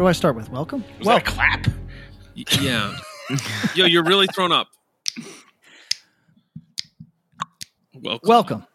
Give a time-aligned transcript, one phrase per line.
[0.00, 0.48] What do I start with?
[0.48, 0.82] Welcome.
[0.98, 1.66] Was that a clap?
[2.34, 2.96] Y- Yeah.
[3.74, 4.68] Yo, you're really thrown up.
[7.92, 8.26] Welcome.
[8.26, 8.66] Welcome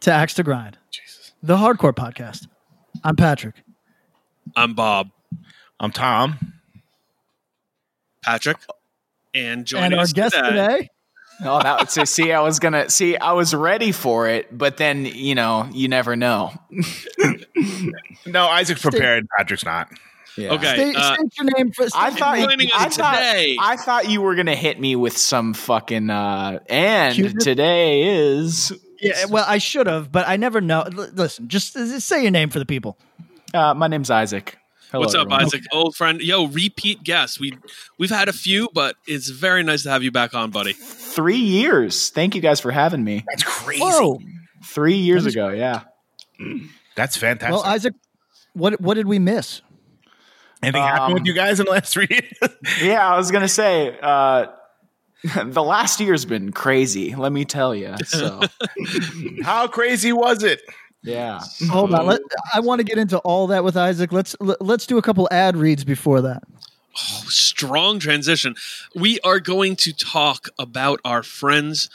[0.00, 1.32] to Axe to Grind, Jesus.
[1.42, 2.46] the hardcore podcast.
[3.04, 3.56] I'm Patrick.
[4.56, 5.10] I'm Bob.
[5.78, 6.54] I'm Tom.
[8.24, 8.56] Patrick.
[9.34, 10.88] And joining and our us guest today,
[11.44, 14.78] Oh, that would say, see, I was gonna see, I was ready for it, but
[14.78, 16.54] then you know, you never know.
[18.24, 19.26] No, Isaac's prepared.
[19.36, 19.90] Patrick's not.
[20.38, 20.52] Yeah.
[20.54, 20.74] Okay.
[20.74, 21.84] state, uh, state your name for.
[21.94, 23.56] I state thought, your Joining I us thought, today.
[23.60, 27.44] I thought you were gonna hit me with some fucking, uh, and Cuteness?
[27.44, 30.82] today is, Yeah, well, I should have, but I never know.
[30.82, 32.96] L- listen, just uh, say your name for the people.
[33.54, 34.56] uh, my name's Isaac.
[34.90, 35.42] Hello, What's up, everyone.
[35.44, 35.64] Isaac?
[35.72, 36.20] Old friend.
[36.20, 37.38] Yo, repeat guest.
[37.40, 37.52] We
[37.98, 40.72] we've had a few, but it's very nice to have you back on, buddy.
[40.72, 42.08] Three years.
[42.08, 43.22] Thank you guys for having me.
[43.28, 43.82] That's crazy.
[43.82, 44.18] Whoa.
[44.64, 45.82] Three years That is- ago, yeah.
[46.94, 47.52] That's fantastic.
[47.52, 47.94] Well, Isaac,
[48.54, 49.60] what what did we miss?
[50.62, 52.54] Anything happened um, with you guys in the last three years?
[52.82, 54.46] Yeah, I was gonna say, uh,
[55.44, 57.14] the last year's been crazy.
[57.14, 57.94] Let me tell you.
[58.04, 58.40] So,
[59.42, 60.60] How crazy was it?
[61.02, 61.40] yeah.
[61.70, 62.06] Hold on.
[62.06, 62.20] Let,
[62.54, 64.12] I want to get into all that with Isaac.
[64.12, 66.42] Let's let, let's do a couple ad reads before that.
[66.94, 68.56] Strong transition.
[68.94, 71.88] We are going to talk about our friends'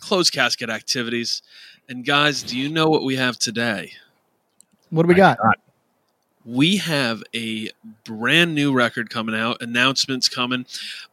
[0.00, 1.42] closed casket activities.
[1.88, 3.92] And guys, do you know what we have today?
[4.90, 5.38] What do we got?
[6.44, 7.70] We have a
[8.04, 10.66] brand new record coming out announcements coming.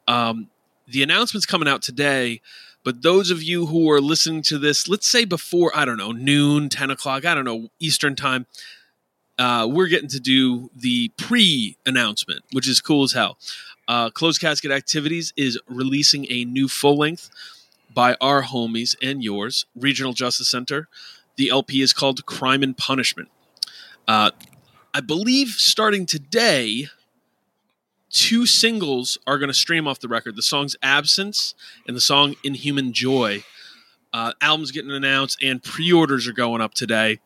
[0.07, 0.49] Um,
[0.87, 2.41] the announcements coming out today
[2.83, 6.11] but those of you who are listening to this let's say before i don't know
[6.11, 8.47] noon 10 o'clock i don't know eastern time
[9.39, 13.37] uh, we're getting to do the pre-announcement which is cool as hell.
[13.87, 17.29] Uh, closed casket activities is releasing a new full length
[17.91, 20.89] by our homies and yours regional justice center.
[21.37, 23.29] The lp is called crime and punishment.
[24.07, 24.31] Uh,
[24.93, 26.87] I believe starting today,
[28.09, 31.53] two singles are going to stream off the record the song's Absence
[31.87, 33.43] and the song Inhuman Joy.
[34.11, 37.19] Uh, album's getting announced and pre orders are going up today.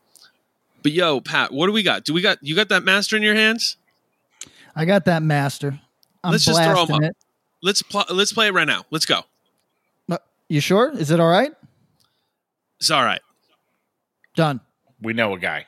[0.82, 2.04] But yo, Pat, what do we got?
[2.04, 3.78] Do we got you got that master in your hands?
[4.76, 5.80] I got that master.
[6.24, 7.12] I'm Let's just throw 'em blasting up.
[7.12, 7.18] it.
[7.62, 8.84] Let's pl- let's play it right now.
[8.92, 9.22] Let's go.
[10.12, 10.18] Uh,
[10.50, 10.92] You sure?
[10.92, 11.54] Is it all right?
[12.80, 13.22] It's all right.
[14.36, 14.60] Done.
[15.02, 15.68] We know a guy.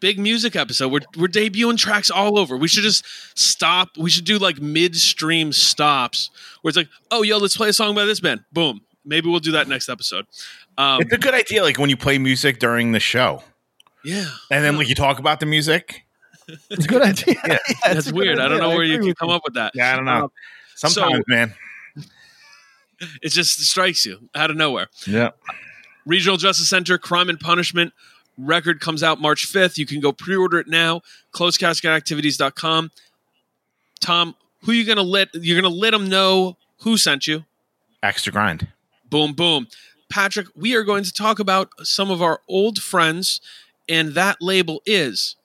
[0.00, 0.90] Big music episode.
[0.92, 2.56] We're we're debuting tracks all over.
[2.56, 3.04] We should just
[3.38, 3.96] stop.
[3.96, 6.30] We should do like midstream stops
[6.62, 8.44] where it's like, oh, yo, let's play a song by this band.
[8.52, 8.80] Boom.
[9.04, 10.26] Maybe we'll do that next episode.
[10.76, 13.42] Um, It's a good idea, like when you play music during the show,
[14.04, 16.02] yeah, and then like you talk about the music.
[16.68, 17.36] It's a good idea.
[17.46, 18.38] Yeah, it's that's a good weird.
[18.40, 18.68] I don't idea.
[18.68, 19.72] know where you can with come up with that.
[19.74, 20.24] Yeah, I don't know.
[20.24, 20.32] Um,
[20.74, 21.54] Sometimes, so- man.
[23.22, 24.88] It just strikes you out of nowhere.
[25.06, 25.30] Yeah.
[26.06, 27.92] Regional Justice Center Crime and Punishment
[28.46, 29.78] record comes out March 5th.
[29.78, 31.02] You can go pre-order it now.
[31.32, 32.90] closedcasketactivities.com.
[34.00, 37.26] Tom, who are you going to let you're going to let them know who sent
[37.26, 37.44] you?
[38.02, 38.68] Axe to Grind.
[39.08, 39.66] Boom boom.
[40.10, 43.40] Patrick, we are going to talk about some of our old friends
[43.88, 45.36] and that label is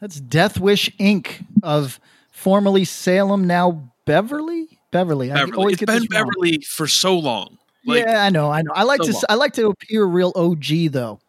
[0.00, 1.44] That's Death Wish Inc.
[1.62, 1.98] of
[2.30, 4.78] formerly Salem, now Beverly.
[4.90, 5.30] Beverly.
[5.32, 5.56] I Beverly.
[5.56, 6.30] always It's get been this wrong.
[6.30, 7.58] Beverly for so long.
[7.86, 8.72] Like, yeah, I know, I know.
[8.74, 9.12] I like so to.
[9.12, 9.22] long.
[9.28, 11.20] I like to appear real OG though.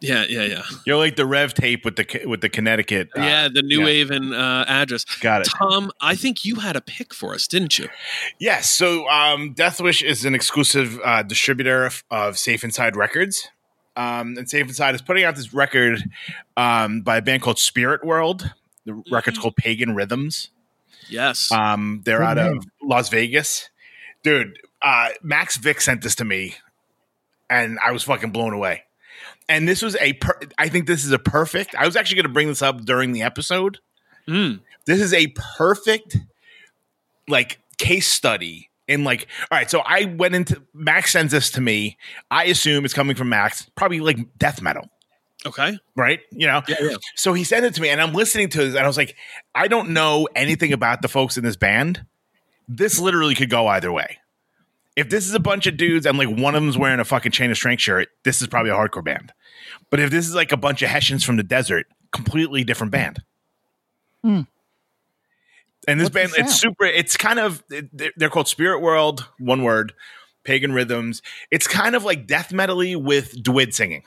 [0.00, 0.62] Yeah, yeah, yeah.
[0.84, 3.08] You're like the Rev tape with the with the Connecticut.
[3.16, 3.86] uh, yeah, the New yeah.
[3.86, 5.04] Haven uh, address.
[5.20, 5.48] Got it.
[5.48, 7.88] Tom, I think you had a pick for us, didn't you?
[8.38, 8.70] Yes.
[8.70, 13.48] So um, Death Wish is an exclusive uh, distributor of, of Safe Inside Records.
[13.96, 16.04] Um, and Safe Inside is putting out this record
[16.56, 18.52] um, by a band called Spirit World.
[18.84, 20.50] The record's called Pagan Rhythms.
[21.08, 21.50] Yes.
[21.50, 22.58] Um, they're Good out name.
[22.58, 23.70] of Las Vegas.
[24.22, 26.56] Dude, uh, Max Vick sent this to me,
[27.48, 28.82] and I was fucking blown away.
[29.48, 31.74] And this was a, per- I think this is a perfect.
[31.76, 33.78] I was actually going to bring this up during the episode.
[34.28, 34.60] Mm.
[34.86, 36.16] This is a perfect,
[37.28, 38.70] like, case study.
[38.88, 41.98] In like, all right, so I went into Max sends this to me.
[42.30, 44.88] I assume it's coming from Max, probably like death metal,
[45.44, 45.76] Okay.
[45.96, 46.20] right?
[46.30, 46.96] You know, Yeah, yeah.
[47.16, 49.16] so he sent it to me, and I'm listening to this, and I was like,
[49.56, 52.06] I don't know anything about the folks in this band.
[52.68, 54.18] This literally could go either way.
[54.96, 57.32] If this is a bunch of dudes and like one of them's wearing a fucking
[57.32, 59.32] chain of strength shirt, this is probably a hardcore band.
[59.90, 63.22] But if this is like a bunch of Hessians from the desert, completely different band.
[64.22, 64.40] Hmm.
[65.86, 66.84] And this What's band, it's super.
[66.84, 69.92] It's kind of they're they're called Spirit World, one word,
[70.42, 71.22] pagan rhythms.
[71.50, 74.02] It's kind of like death metally with Dwid singing.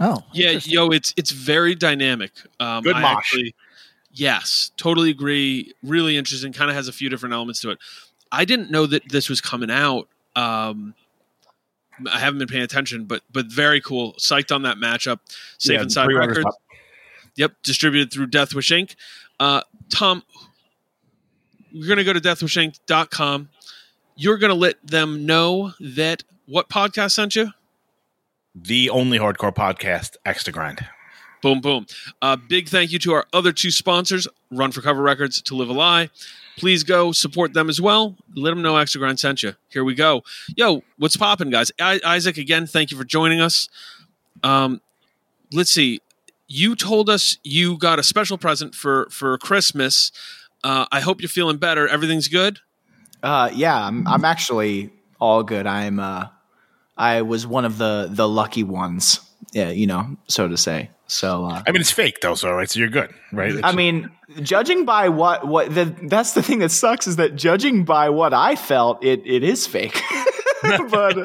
[0.00, 2.32] Oh, Yeah, yo, it's it's very dynamic.
[2.58, 3.16] Um, Good I mosh.
[3.18, 3.54] actually-
[4.12, 5.72] yes, totally agree.
[5.84, 6.52] Really interesting.
[6.52, 7.78] Kind of has a few different elements to it.
[8.34, 10.08] I didn't know that this was coming out.
[10.36, 10.94] Um,
[12.10, 14.14] I haven't been paying attention, but but very cool.
[14.14, 15.20] Psyched on that matchup.
[15.58, 16.46] Safe Yeah, Inside Records.
[17.36, 18.94] Yep, distributed through Deathwish Inc.
[19.40, 20.22] Uh, Tom,
[21.70, 23.48] you're going to go to deathwishinc.com.
[24.16, 27.50] You're going to let them know that what podcast sent you?
[28.54, 30.86] The only hardcore podcast, Axe to Grind.
[31.42, 31.86] Boom, boom.
[32.22, 35.68] Uh, big thank you to our other two sponsors, Run for Cover Records, To Live
[35.68, 36.10] a Lie.
[36.56, 38.16] Please go support them as well.
[38.36, 39.54] Let them know Axe to Grind sent you.
[39.68, 40.22] Here we go.
[40.56, 41.72] Yo, what's popping, guys?
[41.80, 43.68] I- Isaac, again, thank you for joining us.
[44.42, 44.80] Um,
[45.52, 46.00] let's see.
[46.46, 50.12] You told us you got a special present for for Christmas.
[50.62, 51.88] Uh, I hope you're feeling better.
[51.88, 52.58] Everything's good.
[53.22, 55.66] Uh, yeah, I'm, I'm actually all good.
[55.66, 56.26] I'm, uh,
[56.96, 59.20] I was one of the the lucky ones,
[59.52, 60.90] yeah, you know, so to say.
[61.06, 63.54] So, uh, I mean, it's fake though, so right, so you're good, right?
[63.62, 67.84] I mean, judging by what what the, that's the thing that sucks is that judging
[67.84, 70.00] by what I felt, it it is fake.
[70.62, 71.18] but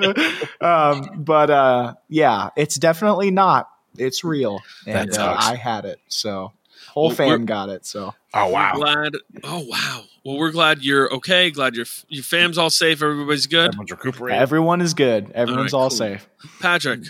[0.61, 3.69] uh, um, but uh, yeah, it's definitely not.
[3.97, 5.37] It's real, and uh.
[5.39, 5.99] I had it.
[6.09, 6.51] So
[6.89, 7.85] whole Well, fam got it.
[7.85, 9.13] So oh We're wow, glad.
[9.43, 10.01] Oh wow.
[10.25, 11.49] Well, we're glad you're okay.
[11.51, 13.01] Glad your your fam's all safe.
[13.01, 13.69] Everybody's good.
[13.69, 14.41] everyone's recuperating.
[14.41, 15.31] everyone is good.
[15.31, 15.97] Everyone's All right, all cool.
[15.97, 16.29] safe.
[16.59, 17.01] Patrick.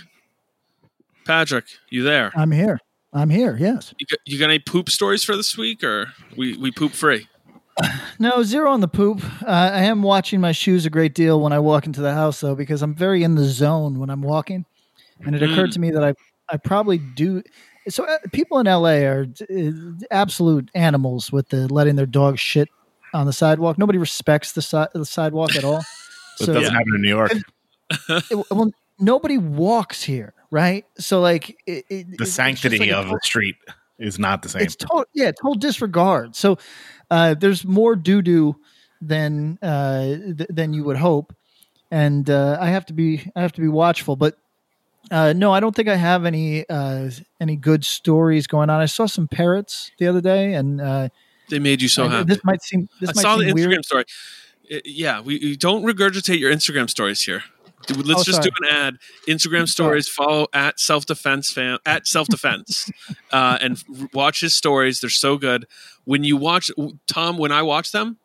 [1.30, 2.32] Patrick, you there?
[2.36, 2.80] I'm here.
[3.14, 3.56] I'm here.
[3.60, 3.94] Yes.
[4.00, 7.28] You got, you got any poop stories for this week, or we we poop free?
[8.18, 9.24] No, zero on the poop.
[9.44, 12.42] Uh, I am watching my shoes a great deal when I walk into the house,
[12.42, 14.66] though, because I'm very in the zone when I'm walking.
[15.24, 15.74] And it occurred Mm.
[15.74, 16.14] to me that I,
[16.52, 17.42] I probably do.
[17.88, 19.72] So uh, people in LA are uh,
[20.12, 22.68] absolute animals with the letting their dogs shit
[23.14, 23.78] on the sidewalk.
[23.78, 25.84] Nobody respects the, si- the sidewalk at all.
[26.42, 27.32] It so doesn't happen in New York.
[28.10, 30.86] it- well, nobody walks here, right?
[30.98, 33.56] So like it, it, The sanctity like a of the street
[34.00, 34.62] is not the same.
[34.62, 36.58] it's total yeah total disregard so
[37.12, 38.56] uh there's more doo doo
[39.02, 40.04] than uh
[40.38, 41.36] th- than you would hope
[41.92, 44.38] and uh i have to be i have to be watchful but
[45.12, 47.10] uh no i don't think i have any uh
[47.42, 51.10] any good stories going on i saw some parrots the other day and uh
[51.50, 52.26] They made you so I- happy.
[52.34, 54.06] this might seem this I might saw the seem Instagram weird story.
[54.86, 57.44] Yeah, we, we don't regurgitate your Instagram stories here.
[57.94, 58.52] Dude, Let's Oh, just sorry.
[58.52, 58.98] do an ad.
[59.28, 60.08] Instagram stories.
[60.08, 62.90] Follow at self defense fan at self defense,
[63.32, 65.02] uh, and watch his stories.
[65.02, 65.66] They're so good.
[66.06, 66.72] When you watch
[67.12, 68.18] Tom, when I watch them,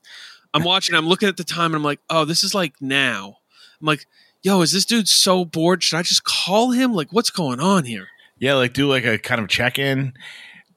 [0.52, 0.94] I'm watching.
[0.94, 3.38] I'm looking at the time, and I'm like, oh, this is like now.
[3.80, 4.06] I'm like,
[4.42, 5.82] yo, is this dude so bored?
[5.82, 6.92] Should I just call him?
[6.94, 8.06] Like, what's going on here?
[8.38, 10.12] Yeah, like do like a kind of check in,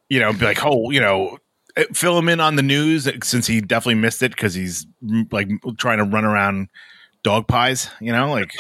[0.10, 1.38] you know, be like, oh, you know,
[1.76, 4.86] eh, fill him in on the news since he definitely missed it because he's
[5.32, 6.70] like trying to run around
[7.28, 8.54] dog pies, you know, like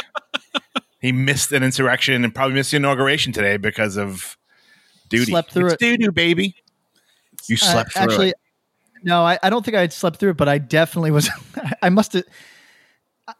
[1.00, 4.38] he missed an insurrection and probably missed the inauguration today because of
[5.08, 5.32] duty.
[5.32, 5.80] Slept through it's it.
[5.80, 6.54] doo doo, baby.
[7.48, 8.36] You Uh, slept through actually, it.
[9.04, 11.30] no, I, I don't think I slept through it, but I definitely was.
[11.82, 12.26] I must have.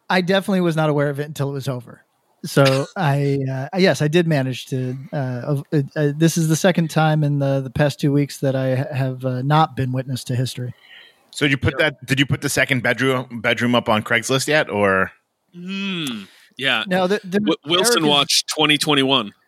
[0.08, 2.00] I definitely was not aware of it until it was over.
[2.46, 4.96] So I, uh, yes, I did manage to.
[5.12, 8.56] Uh, uh, uh, this is the second time in the the past two weeks that
[8.56, 10.72] I have uh, not been witness to history.
[11.32, 12.02] So did you put that?
[12.06, 15.12] Did you put the second bedroom bedroom up on Craigslist yet, or
[15.54, 16.22] Hmm.
[16.56, 16.84] Yeah.
[16.86, 19.32] Now, the, the, W- Wilson Eric is- Watch 2021.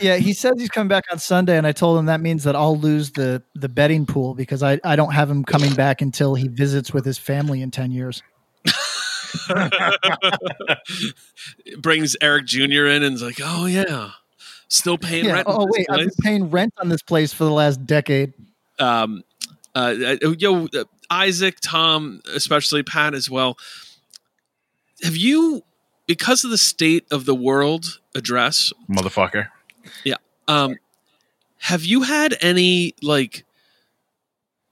[0.00, 2.54] Yeah, he says he's coming back on Sunday, and I told him that means that
[2.54, 6.34] I'll lose the the betting pool because I I don't have him coming back until
[6.34, 8.22] he visits with his family in ten years.
[11.78, 12.86] Brings Eric Jr.
[12.86, 14.10] in and is like, oh, yeah.
[14.68, 15.32] Still paying Yeah.
[15.34, 15.46] rent.
[15.50, 18.34] Oh wait, I've been paying rent on this place for the last decade.
[18.78, 19.22] um,
[19.74, 23.56] uh, uh, yo, uh, Isaac, Tom, especially Pat as well.
[25.02, 25.62] Have you,
[26.06, 29.48] because of the state of the world address, motherfucker?
[30.04, 30.16] Yeah.
[30.46, 30.76] Um,
[31.58, 33.44] have you had any like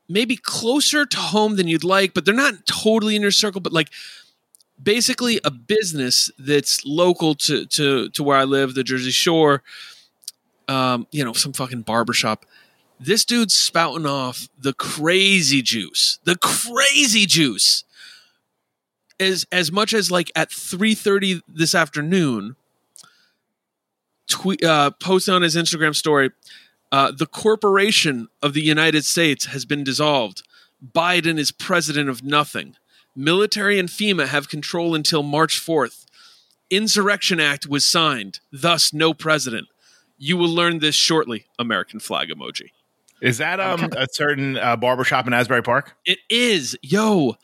[0.09, 3.73] maybe closer to home than you'd like, but they're not totally in your circle, but
[3.73, 3.91] like
[4.83, 9.63] basically a business that's local to to to where I live, the Jersey Shore.
[10.69, 12.45] Um, you know, some fucking barbershop.
[12.99, 16.19] This dude's spouting off the crazy juice.
[16.25, 17.85] The crazy juice.
[19.19, 22.57] As as much as like at 3:30 this afternoon,
[24.29, 26.31] tweet uh, post on his Instagram story.
[26.93, 30.43] Uh, the corporation of the United States has been dissolved.
[30.95, 32.77] Biden is president of nothing.
[33.15, 36.05] Military and FEMA have control until March 4th.
[36.71, 39.69] Insurrection Act was signed, thus no president.
[40.19, 41.47] You will learn this shortly.
[41.59, 42.71] American flag emoji.
[43.23, 45.97] Is that um a certain uh, barbershop in Asbury Park?
[46.05, 47.37] It is, yo,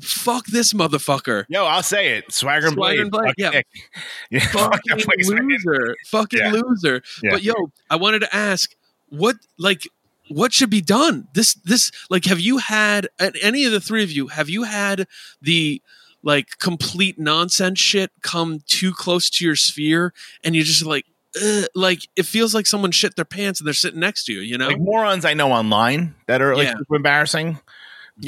[0.00, 1.44] fuck this motherfucker.
[1.48, 2.32] Yo, I'll say it.
[2.32, 3.60] Swagger and Swagger and Blade, Fuck yeah.
[4.30, 4.40] Yeah.
[4.40, 6.52] fucking loser, fucking Yeah.
[6.52, 7.02] loser.
[7.22, 7.30] Yeah.
[7.32, 7.54] But yo,
[7.90, 8.74] I wanted to ask,
[9.08, 9.82] what like
[10.28, 11.28] what should be done?
[11.34, 14.28] This this like, have you had any of the three of you?
[14.28, 15.06] Have you had
[15.40, 15.80] the
[16.22, 21.04] like complete nonsense shit come too close to your sphere, and you're just like.
[21.44, 24.38] Ugh, like it feels like someone shit their pants and they're sitting next to you,
[24.38, 24.68] you know?
[24.68, 26.74] Like morons I know online that are like Yeah.
[26.92, 27.58] embarrassing.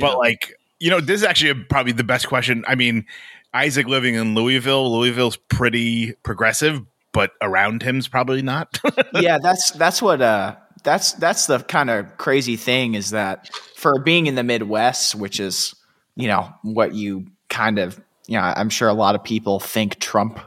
[0.01, 2.65] But like, you know, this is actually probably the best question.
[2.67, 3.07] I mean,
[3.55, 8.79] Isaac living in Louisville, Louisville's pretty progressive, but around him's probably not.
[9.15, 13.99] yeah, that's that's what uh that's that's the kind of crazy thing is that for
[13.99, 15.75] being in the Midwest, which is
[16.15, 19.99] you know what you kind of you know I'm sure a lot of people think
[20.01, 20.39] Trump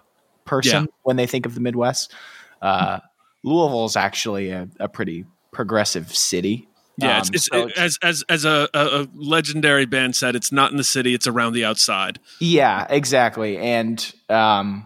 [0.46, 0.88] person Yeah.
[1.04, 2.14] when they think of the Midwest.
[2.62, 3.00] Uh,
[3.44, 6.68] Louisville is actually a, a pretty progressive city.
[7.02, 10.52] Yeah, Um, it's, it's so it- as as as a, a, legendary band said, it's
[10.52, 12.20] not in the city; it's around the outside.
[12.40, 13.58] Yeah, exactly.
[13.58, 14.86] And um,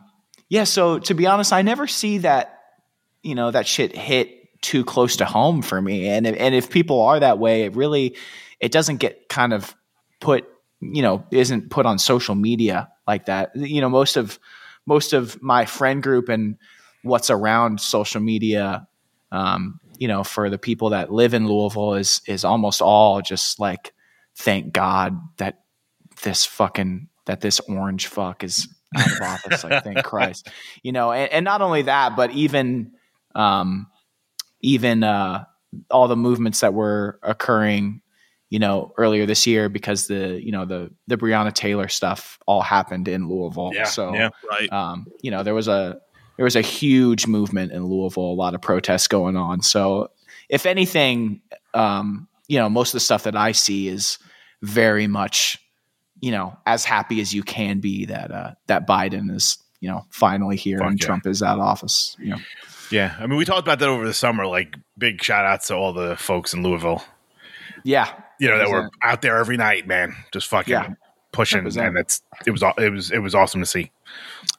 [0.50, 2.60] yeah, so to be honest, I never see that
[3.22, 6.08] you know that shit hit too close to home for me.
[6.08, 8.15] And if, and if people are that way, it really
[8.60, 9.75] it doesn't get kind of
[10.20, 10.46] put
[10.79, 13.55] you know isn't put on social media like that.
[13.55, 14.39] You know, most of
[14.86, 16.58] most of my friend group and
[17.03, 18.88] what's around social media.
[19.32, 23.57] Um, you know, for the people that live in Louisville is is almost all just
[23.57, 23.93] like,
[24.36, 25.62] thank God that
[26.24, 28.67] this fucking that this orange fuck is
[28.98, 29.63] out of office.
[29.63, 30.50] Like, thank Christ.
[30.81, 32.91] You know, and, and not only that, but even
[33.33, 33.88] um,
[34.60, 35.45] even uh,
[35.89, 38.01] all the movements that were occurring,
[38.50, 42.62] you know, earlier this year because the you know the the Breonna Taylor stuff all
[42.62, 43.72] happened in Louisville.
[43.74, 44.31] Yeah, so yeah.
[44.50, 44.69] Right.
[44.69, 46.01] um, you know, there was a
[46.43, 49.62] there was a huge movement in Louisville, a lot of protests going on.
[49.62, 50.12] So,
[50.50, 51.39] if anything,
[51.73, 54.17] um, you know, most of the stuff that I see is
[54.62, 55.57] very much,
[56.19, 60.05] you know, as happy as you can be that uh, that Biden is, you know,
[60.09, 61.05] finally here Fuck and yeah.
[61.05, 62.17] Trump is out of office.
[62.19, 62.38] You know,
[62.91, 63.15] yeah.
[63.21, 64.45] I mean, we talked about that over the summer.
[64.45, 67.05] Like, big shout outs to all the folks in Louisville,
[67.85, 70.89] yeah, you know, that were out there every night, man, just fucking Yeah.
[71.31, 71.63] pushing.
[71.63, 71.88] 100%.
[71.88, 73.91] And it's, it was, it was, it was awesome to see.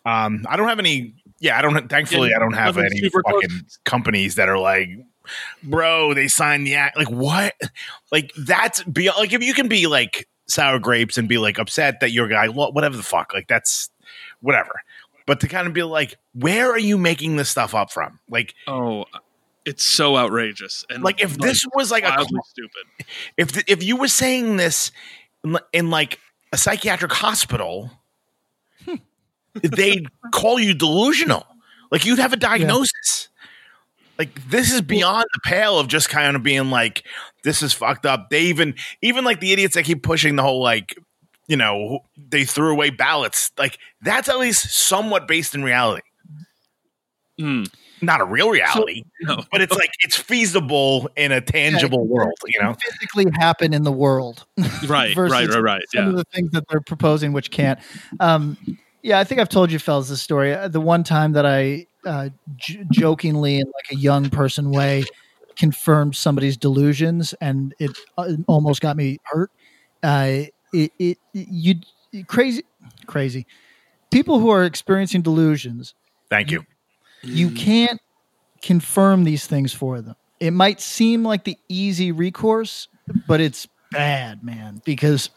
[0.06, 3.22] Um, I don't have any, yeah, I don't, thankfully, Yeah, I don't have any super
[3.22, 3.42] close.
[3.42, 4.88] fucking companies that are like,
[5.62, 6.96] bro, they signed the act.
[6.96, 7.54] Like, what?
[8.11, 12.00] Like, that's be like, if you can be like sour grapes and be like upset
[12.00, 13.90] that your guy, wha- whatever the fuck, like, that's
[14.40, 14.80] whatever.
[15.26, 18.18] But to kind of be like, where are you making this stuff up from?
[18.28, 19.04] Like, Oh,
[19.64, 20.85] it's so outrageous.
[20.90, 23.07] And like if this was like a stupid.
[23.38, 24.92] if th- if you were saying this
[25.42, 26.18] in, in like
[26.52, 27.90] a psychiatric hospital,
[29.62, 31.46] they'd call you delusional.
[31.90, 33.28] Like you'd have a diagnosis.
[34.18, 37.04] like this is beyond the pale of just kind of being like
[37.44, 38.30] this is fucked up.
[38.30, 40.94] They even even like the idiots that keep pushing the whole like
[41.46, 43.50] you know they threw away ballots.
[43.58, 46.02] Like that's at least somewhat based in reality.
[47.38, 47.64] Hmm.
[48.02, 49.42] Not a real reality, no.
[49.50, 52.34] but it's like it's feasible in a tangible world.
[52.44, 54.44] You know, physically happen in the world.
[54.86, 55.82] Right, right, right, right.
[55.94, 56.10] Some Yeah.
[56.10, 57.78] of the things that they're proposing, which can't.
[58.20, 58.58] Um,
[59.04, 60.52] yeah, I think I've told you, fellas, this story.
[60.54, 65.04] Uh, The one time that I uh, j- jokingly, in like a young person way,
[65.56, 69.50] confirmed somebody's delusions, and it uh, almost got me hurt.
[70.02, 71.76] Uh, it, it, you
[72.26, 72.64] crazy,
[73.06, 73.46] crazy
[74.10, 75.94] people who are experiencing delusions
[76.30, 76.64] thank you.
[77.22, 78.00] you can't
[78.62, 80.14] confirm these things for them.
[80.40, 82.88] It might seem like the easy recourse,
[83.26, 85.30] but it's bad, man, because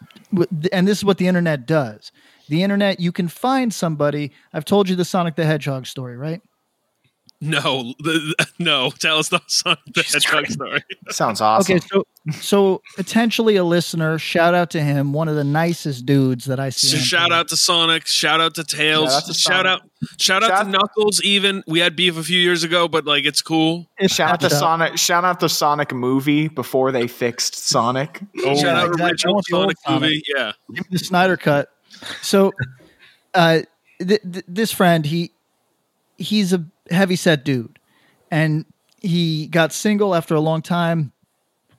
[0.71, 2.11] and this is what the internet does.
[2.49, 4.31] The internet, you can find somebody.
[4.53, 6.41] I've told you the Sonic the Hedgehog story, right?
[7.39, 8.89] No, the, the- no.
[8.99, 10.81] Tell us the Sonic the Hedgehog story.
[11.09, 11.75] Sounds awesome.
[11.77, 12.03] Okay, so
[12.41, 14.17] so potentially a listener.
[14.17, 16.87] Shout out to him, one of the nicest dudes that I see.
[16.87, 17.33] So shout TV.
[17.35, 18.07] out to Sonic.
[18.07, 19.11] Shout out to Tails.
[19.11, 20.19] Shout out to Shout out, Sonic.
[20.19, 21.21] shout out, to Knuckles.
[21.23, 23.85] Even we had beef a few years ago, but like it's cool.
[23.99, 24.59] It's Shout out to patched.
[24.59, 24.97] Sonic.
[24.97, 28.19] Shout out the Sonic movie before they fixed Sonic.
[28.39, 29.05] Oh, shout out exactly.
[29.11, 30.01] Original want the old Sonic Sonic.
[30.01, 30.23] movie.
[30.35, 30.51] Yeah.
[30.73, 31.69] Give me the Snyder cut.
[32.21, 32.53] So,
[33.33, 33.61] uh,
[33.99, 35.31] th- th- this friend, he
[36.17, 37.79] he's a heavy set dude,
[38.31, 38.65] and
[39.01, 41.11] he got single after a long time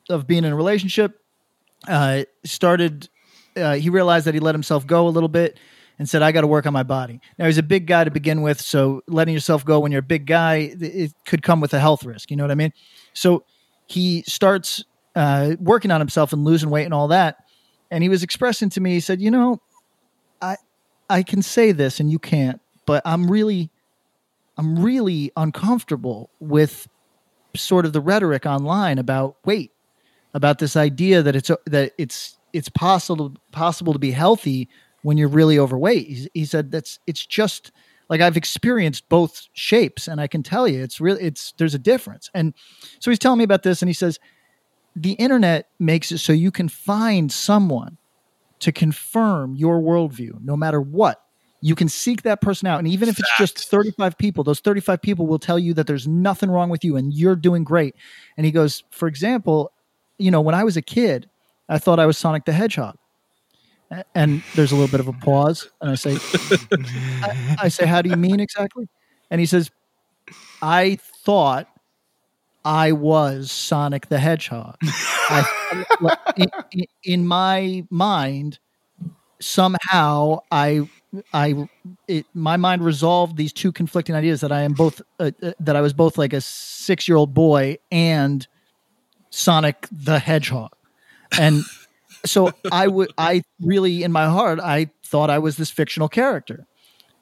[0.09, 1.21] of being in a relationship.
[1.87, 3.09] Uh, started,
[3.57, 5.59] uh, he realized that he let himself go a little bit,
[5.99, 8.11] and said, "I got to work on my body." Now he's a big guy to
[8.11, 11.75] begin with, so letting yourself go when you're a big guy, it could come with
[11.75, 12.31] a health risk.
[12.31, 12.73] You know what I mean?
[13.15, 13.45] So
[13.87, 14.85] he starts
[15.17, 17.37] uh, working on himself and losing weight and all that
[17.91, 19.61] and he was expressing to me he said you know
[21.11, 23.71] i can say this and you can't but i'm really
[24.57, 26.89] i'm really uncomfortable with
[27.57, 29.73] sort of the rhetoric online about weight
[30.35, 34.69] about this idea that it's that it's it's possible possible to be healthy
[35.03, 36.07] when you're really overweight.
[36.07, 37.73] He, he said that's it's just
[38.09, 41.79] like i've experienced both shapes and i can tell you it's really it's there's a
[41.79, 42.31] difference.
[42.35, 42.55] And
[43.01, 44.19] so he's telling me about this and he says
[44.95, 47.99] the internet makes it so you can find someone
[48.61, 51.23] to confirm your worldview no matter what.
[51.61, 55.03] You can seek that person out and even if it's just 35 people those 35
[55.03, 57.97] people will tell you that there's nothing wrong with you and you're doing great.
[58.37, 59.73] And he goes for example
[60.19, 61.29] you know when i was a kid
[61.69, 62.97] i thought i was sonic the hedgehog.
[64.15, 66.13] And there's a little bit of a pause and i say
[67.23, 68.89] I, I say how do you mean exactly?
[69.31, 69.71] And he says
[70.63, 71.67] i thought
[72.65, 74.77] I was Sonic the Hedgehog.
[74.83, 75.47] I,
[76.73, 78.59] in, in- my mind,
[79.41, 80.89] somehow I,
[81.33, 81.69] I,
[82.07, 85.77] it, my mind resolved these two conflicting ideas that I am both, uh, uh, that
[85.77, 88.47] I was both like a six-year-old boy and
[89.31, 90.73] Sonic the Hedgehog,
[91.39, 91.63] and
[92.25, 96.67] so I would, I really, in my heart, I thought I was this fictional character,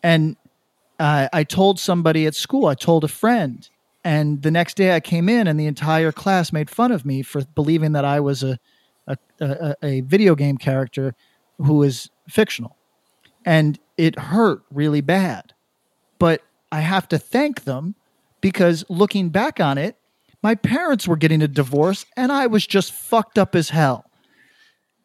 [0.03, 0.37] and
[0.99, 3.69] uh, I told somebody at school, I told a friend,
[4.07, 7.23] and the next day I came in, and the entire class made fun of me
[7.23, 8.57] for believing that I was a
[9.09, 11.17] a, a, a video game character
[11.59, 12.77] who was fictional,
[13.45, 15.55] and it hurt really bad.
[16.21, 17.97] But I have to thank them
[18.41, 19.97] because looking back on it,
[20.41, 24.05] my parents were getting a divorce, and I was just fucked up as hell.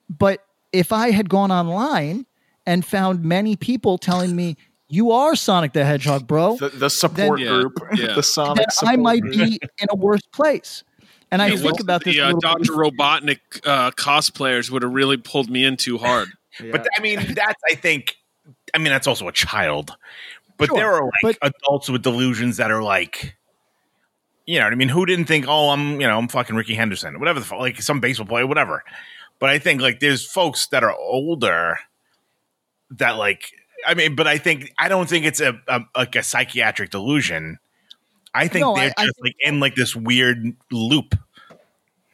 [0.09, 2.27] But if I had gone online
[2.67, 4.57] and found many people telling me,
[4.91, 8.13] "You are Sonic the Hedgehog, bro," The, the support Then- group, Yeah, yeah.
[8.15, 9.33] the Sonic then support I might group.
[9.35, 10.83] be in a worse place.
[11.31, 12.15] And I think about this.
[12.15, 12.73] The a uh, Doctor.
[12.73, 16.29] Robotnik uh, cosplayers would have really pulled me in too hard.
[16.71, 18.17] But I mean, that's I think.
[18.73, 19.95] I mean, that's also a child.
[20.57, 23.35] But Sure, there are like but- adults with delusions that are like,
[24.45, 26.75] you know, what I mean, who didn't think, oh, I'm, you know, I'm fucking Rickey
[26.75, 28.83] Henderson, whatever the fuck, like some baseball player, whatever.
[29.39, 31.79] But I think like there's folks that are older
[32.91, 33.51] that like,
[33.85, 37.57] I mean, but I think I don't think it's a, a like a psychiatric delusion.
[38.33, 41.15] I think No, they're I- I just like in like this weird loop.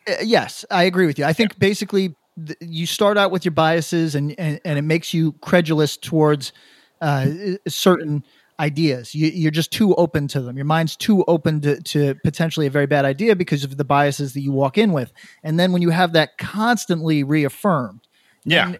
[0.08, 1.26] Uh, yes, I agree with you.
[1.26, 5.14] I think basically th- you start out with your biases, and and, and it makes
[5.14, 6.54] you credulous towards
[7.02, 7.28] uh,
[7.68, 8.24] certain
[8.60, 9.14] ideas.
[9.14, 10.56] You, you're just too open to them.
[10.58, 14.34] Your mind's too open to, to potentially a very bad idea because of the biases
[14.34, 15.14] that you walk in with.
[15.44, 18.00] And then when you have that constantly reaffirmed,
[18.46, 18.74] Yeah.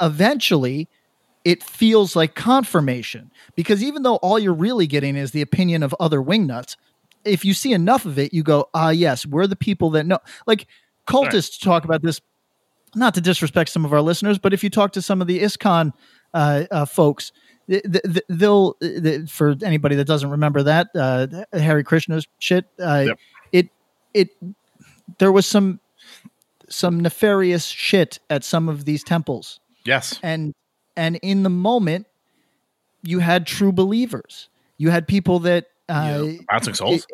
[0.00, 0.88] eventually
[1.44, 5.94] it feels like confirmation because even though all you're really getting is the opinion of
[6.00, 6.76] other wingnuts,
[7.24, 10.18] if you see enough of it, you go, ah, yes, we're the people that know.
[10.46, 10.66] Like
[11.06, 12.20] cultists talk about this,
[12.94, 15.40] not to disrespect some of our listeners, but if you talk to some of the
[15.40, 15.92] ISKCON
[16.32, 17.32] uh, uh, folks,
[17.68, 22.66] th- th- they'll th- for anybody that doesn't remember that uh, Hare Krishna's shit.
[22.80, 23.18] Uh, Yep.
[23.52, 23.68] It
[24.14, 24.28] it
[25.18, 25.78] there was some
[26.68, 30.18] some nefarious shit at some of these temples, Yes.
[30.22, 30.54] and
[30.96, 32.06] and in the moment,
[33.02, 34.48] you had true believers.
[34.78, 37.06] You had people that uh, Bouncing souls.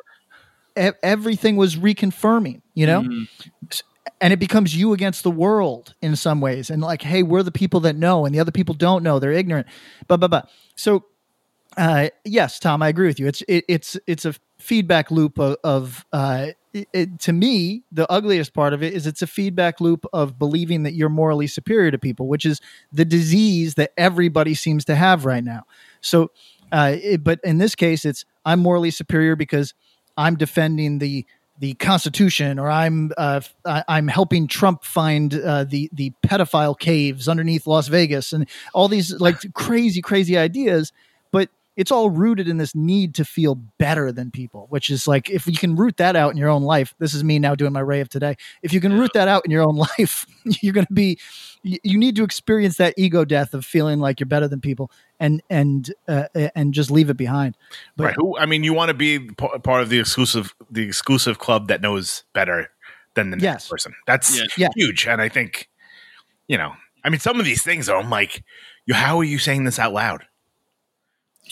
[0.78, 2.62] e- everything was reconfirming.
[2.74, 3.26] You know, Mhm.
[4.20, 7.50] and it becomes you against the world in some ways and like hey we're the
[7.52, 9.66] people that know and the other people don't know they're ignorant
[10.08, 10.42] blah blah blah
[10.76, 11.04] so
[11.76, 15.56] uh yes tom i agree with you it's it, it's it's a feedback loop of,
[15.64, 19.80] of uh it, it- to me the ugliest part of it is it's a feedback
[19.80, 22.61] loop of believing that you're morally superior to people which is
[22.92, 25.62] the disease that everybody seems to have right now
[26.00, 26.30] so
[26.72, 29.74] uh it, but in this case it's i'm morally superior because
[30.16, 31.26] i'm defending the
[31.59, 37.66] the Constitution, or I'm uh, I'm helping Trump find uh, the the pedophile caves underneath
[37.66, 40.90] Las Vegas, and all these like crazy, crazy ideas.
[41.80, 45.30] But it's all rooted in this need to feel better than people, which is like
[45.30, 46.94] if you can root that out in your own life.
[46.98, 48.36] This is me now doing my ray of today.
[48.62, 50.26] If you can root that out in your own life,
[50.60, 51.18] you're going to be.
[51.62, 54.90] You you need to experience that ego death of feeling like you're better than people,
[55.20, 57.56] and and uh, and just leave it behind.
[57.96, 58.14] But right.
[58.18, 58.36] Who?
[58.36, 61.80] I mean, you want to be p- part of the exclusive, the exclusive club that
[61.80, 62.70] knows better
[63.14, 63.68] than the next Yes.
[63.68, 63.94] person.
[64.06, 64.44] That's Yeah.
[64.56, 64.68] Yeah.
[64.74, 65.06] huge.
[65.06, 65.68] And I think,
[66.48, 66.72] you know,
[67.04, 68.42] I mean, some of these things, though, I'm like,
[68.86, 70.24] you, how are you saying this out loud?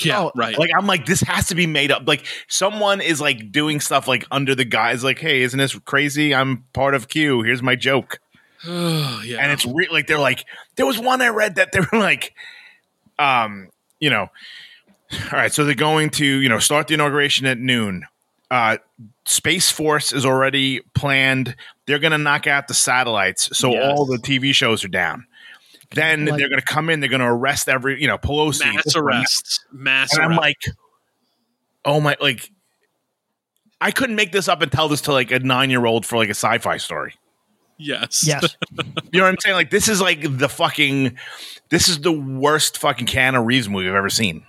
[0.06, 0.58] Yeah, Oh, right.
[0.58, 2.06] Like, I'm like, this has to be made up.
[2.06, 6.34] Like, someone is like doing stuff like under the guise, like, hey, isn't this crazy?
[6.34, 7.42] I'm part of Q.
[7.42, 8.20] Here's my joke.
[8.66, 9.38] yeah.
[9.40, 12.34] and it's re- like they're like there was one I read that they were like,
[13.18, 13.68] um,
[14.00, 14.28] you know,
[15.12, 18.04] all right, so they're going to you know start the inauguration at noon.
[18.50, 18.78] Uh,
[19.26, 21.54] Space Force is already planned.
[21.86, 23.82] They're going to knock out the satellites, so Yes.
[23.84, 25.26] all the TV shows are down.
[25.92, 27.00] Then Like- they're going to come in.
[27.00, 28.60] They're going to arrest every you know Pelosi.
[28.72, 29.64] mass this one, that- arrests.
[29.72, 30.58] Mass and I'm like,
[31.84, 32.50] oh my, like.
[33.80, 36.16] I couldn't make this up and tell this to like a nine year old for
[36.16, 37.14] like a sci fi story.
[37.76, 38.24] yes.
[38.26, 38.56] yes,
[39.12, 39.54] You know what I'm saying?
[39.54, 41.16] Like this is like the fucking
[41.68, 44.44] this is the worst fucking Keanu Reeves movie I've ever seen.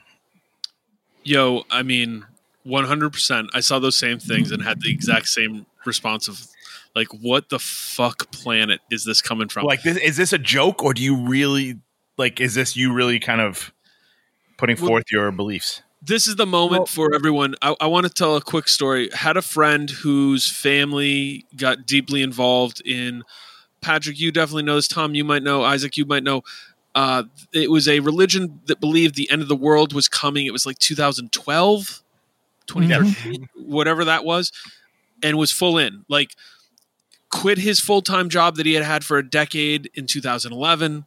[1.24, 2.26] Yo, I mean,
[2.66, 3.50] 100%.
[3.54, 6.42] I saw those same things and had the exact same response of,
[6.96, 9.66] like, what the fuck planet is this coming from?
[9.66, 11.80] Like this is this a joke or do you really
[12.18, 13.72] like is this you really kind of
[14.58, 15.82] putting Well- forth your beliefs?
[16.02, 17.56] this is the moment Well- for everyone.
[17.62, 19.10] I, I want to tell a quick story.
[19.14, 23.24] Had a friend whose family got deeply involved in.
[23.82, 24.88] Patrick, you definitely know this.
[24.88, 25.64] Tom, you might know.
[25.64, 26.44] Isaac, you might know.
[26.96, 27.24] Uh,
[27.54, 30.46] it was a religion that believed the end of the world was coming.
[30.46, 32.02] It was like 2012,
[32.68, 34.52] 2013, whatever that was,
[35.24, 36.06] and was full in.
[36.08, 36.32] Like,
[37.30, 41.06] quit his full time job that he had had for a decade in 2011.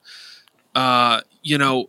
[0.74, 1.88] Uh, you know,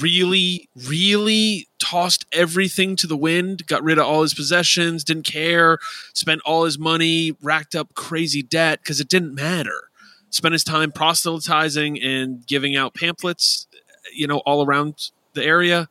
[0.00, 5.78] really, really tossed everything to the wind, got rid of all his possessions, didn't care,
[6.12, 9.90] spent all his money, racked up crazy debt because it didn't matter.
[10.30, 13.66] Spent his time proselytizing and giving out pamphlets,
[14.14, 15.88] you know, all around the area.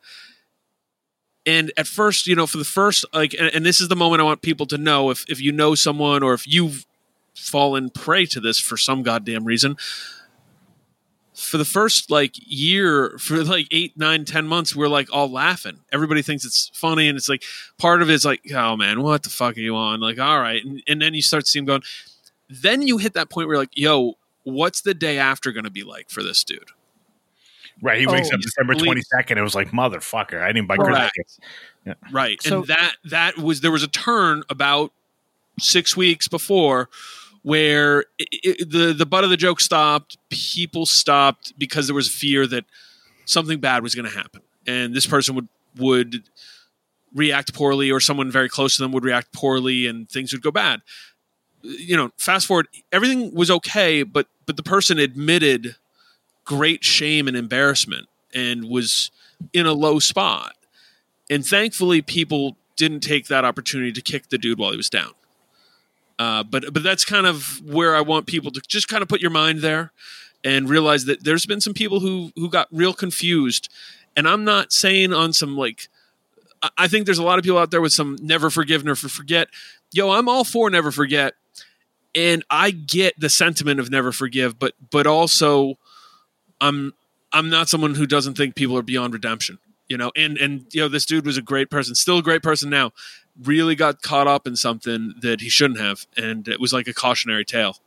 [1.46, 4.22] And at first, you know, for the first, like, and, and this is the moment
[4.22, 6.86] I want people to know if, if you know someone or if you've
[7.36, 9.76] fallen prey to this for some goddamn reason,
[11.34, 15.80] for the first like year for like eight nine ten months we're like all laughing
[15.94, 17.44] everybody thinks it's funny and it's like
[17.78, 20.66] part of it's like oh man what the fuck are you on like all right
[20.66, 21.82] and, and then you start seeing going
[22.50, 25.70] then you hit that point where you're like yo what's the day after going to
[25.70, 26.72] be like for this dude
[27.82, 27.98] Right.
[28.02, 28.84] He wakes Oh, up December please.
[28.84, 29.38] twenty second.
[29.38, 30.42] It was like motherfucker.
[30.44, 31.14] I didn't buy Correct.
[31.16, 31.98] Christmas.
[32.12, 34.92] right So- and that that was there was a turn about
[35.62, 36.90] six weeks before
[37.44, 42.10] where it, it, the the butt of the joke stopped people stopped because there was
[42.10, 42.66] fear that
[43.26, 44.42] something bad was going to happen.
[44.68, 45.48] And this person would
[45.78, 46.24] would
[47.14, 50.52] react poorly or someone very close to them would react poorly and things would go
[50.52, 50.82] bad.
[51.64, 55.76] You know fast forward everything was okay but but the person admitted
[56.46, 59.12] great shame and embarrassment and was
[59.54, 60.56] in a low spot.
[61.30, 65.12] And thankfully people didn't take that opportunity to kick the dude while he was down
[66.20, 69.22] uh, but but that's kind of where I want people to just kind of put
[69.22, 69.94] your mind there
[70.44, 73.70] and realize that there's been some people who who got real confused.
[74.18, 75.88] And I'm not saying on some like
[76.78, 79.48] I- think there's a lot of people out there with some never forgive never forget.
[79.94, 81.36] Yo I'm all for never forget.
[82.14, 85.78] And I get the sentiment of never forgive but but also
[86.60, 86.94] I'm
[87.32, 90.12] I'm not someone who doesn't think people are beyond redemption you know?
[90.16, 92.92] And and you know this dude was a great person still a great person now
[93.44, 96.94] really got caught up in something that he shouldn't have and it was like a
[96.94, 97.78] cautionary tale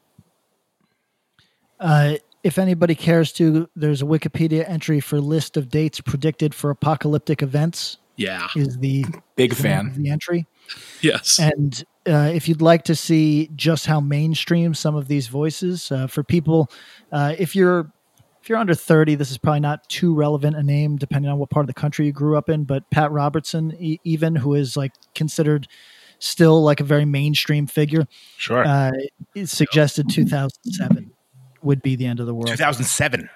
[1.81, 6.71] Uh, if anybody cares to, there's a Wikipedia entry for list of dates predicted for
[6.71, 7.99] apocalyptic events.
[8.17, 8.49] Yeah.
[8.57, 9.05] Is the
[9.37, 10.03] Big is the name of fan.
[10.03, 10.47] the entry.
[11.01, 11.39] Yes.
[11.39, 16.07] And uh, if you'd like to see just how mainstream some of these voices uh,
[16.07, 16.71] for people,
[17.11, 17.91] uh, if you're
[18.43, 21.49] if you're under 30, this is probably not too relevant a name depending on what
[21.51, 22.65] part of the country you grew up in.
[22.65, 25.69] But Pat Robertson, e- even who is like considered
[26.19, 28.65] still like a very mainstream figure, Sure.
[28.67, 28.91] uh,
[29.45, 31.13] suggested 2007
[31.63, 32.49] would be the end of the world.
[32.49, 33.29] 2007.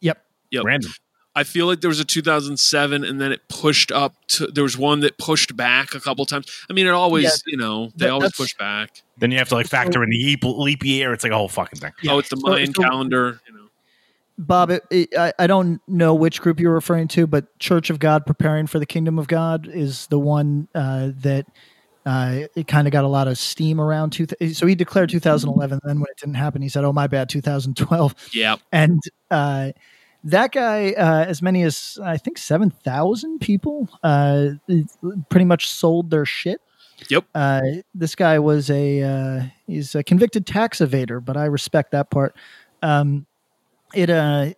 [0.00, 0.24] Yep.
[0.52, 0.64] Yep.
[0.64, 0.92] Random.
[1.34, 4.76] I feel like there was a 2007 and then it pushed up to there was
[4.76, 6.46] one that pushed back a couple times.
[6.68, 9.02] I mean, it always, Yeah, you know, they always push back.
[9.18, 11.12] Then you have to like factor in the leap, leap year.
[11.14, 11.92] It's like a whole fucking thing.
[12.08, 13.61] Oh, it's the So- Mayan so- calendar, you know.
[14.38, 17.98] Bob, it, it, I, I don't know which group you're referring to, but Church of
[17.98, 21.46] God Preparing for the Kingdom of God is the one uh, that
[22.04, 24.10] uh, it kind of got a lot of steam around.
[24.10, 25.80] Two, so he declared 2011.
[25.84, 28.56] Then when it didn't happen, he said, "Oh my bad, 2012." Yeah.
[28.72, 29.72] And uh,
[30.24, 34.50] that guy, uh, as many as I think 7,000 people, uh,
[35.28, 36.60] pretty much sold their shit.
[37.08, 37.24] Yep.
[37.34, 37.60] Uh,
[37.94, 42.36] this guy was a uh, he's a convicted tax evader, but I respect that part.
[42.82, 43.26] Um,
[43.94, 44.50] it uh,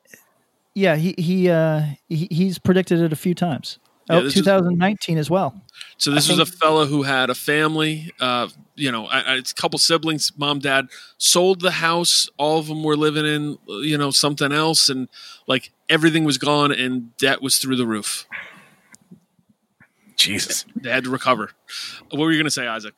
[0.74, 3.78] yeah, he he uh, he, he's predicted it a few times.
[4.10, 5.60] Yeah, oh, this is- 2019 as well.
[5.96, 9.34] So this I was a fellow who had a family, uh, you know, I, I,
[9.36, 12.28] it's a couple siblings, mom, dad, sold the house.
[12.36, 15.08] All of them were living in, you know, something else, and
[15.46, 18.26] like everything was gone, and debt was through the roof.
[20.16, 20.64] Jesus.
[20.76, 21.50] They had to recover.
[22.10, 22.94] What were you going to say, Isaac?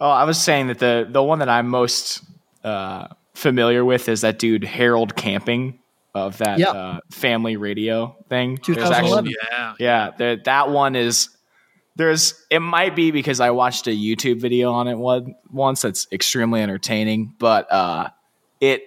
[0.00, 2.22] Oh, I was saying that the the one that I'm most
[2.62, 5.78] uh, familiar with is that dude Harold Camping
[6.14, 6.70] of that Yeah.
[6.70, 8.58] uh, family radio thing.
[8.66, 9.30] There's 2011.
[9.50, 11.28] Yeah, Yeah, the, that one is
[11.96, 16.06] there's it might be because I watched a YouTube video on it one once that's
[16.12, 18.08] extremely entertaining, but uh
[18.60, 18.82] it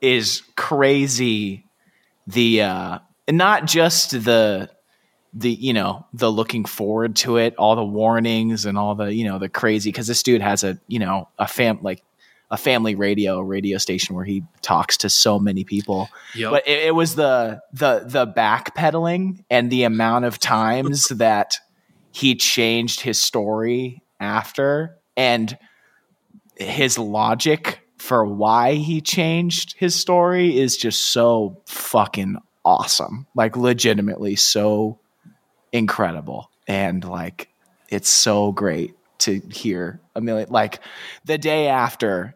[0.00, 1.64] is crazy
[2.26, 2.98] the uh
[3.30, 4.70] not just the
[5.34, 9.24] the you know the looking forward to it all the warnings and all the you
[9.24, 12.02] know the crazy because this dude has a you know a fam like
[12.50, 16.08] a family radio radio station where he talks to so many people.
[16.34, 16.50] Yep.
[16.50, 21.58] but it, it was the the the backpedaling and the amount of times that
[22.12, 25.56] he changed his story after and
[26.56, 33.26] his logic for why he changed his story is just so fucking awesome.
[33.34, 34.98] Like legitimately so
[35.72, 36.50] incredible.
[36.66, 37.48] And like
[37.88, 40.80] it's so great to hear a million like
[41.24, 42.34] the day after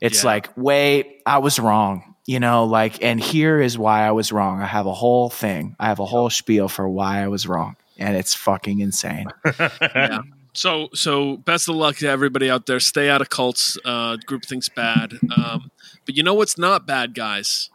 [0.00, 0.30] it's Yeah.
[0.30, 4.60] like wait i was wrong you know like and here is why i was wrong
[4.60, 7.76] i have a whole thing i have a whole spiel for why i was wrong
[7.98, 9.26] and it's fucking insane
[9.80, 10.20] yeah.
[10.54, 12.80] So, so best of luck to everybody out there.
[12.80, 13.78] Stay out of cults.
[13.84, 15.12] Uh, group thinks bad.
[15.36, 15.70] Um,
[16.04, 17.70] but you know what's not bad, guys?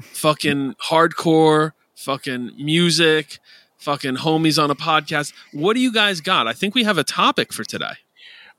[0.00, 3.38] Fucking hardcore, fucking music,
[3.76, 5.32] fucking homies on a podcast.
[5.52, 6.48] What do you guys got?
[6.48, 7.92] I think we have a topic for today.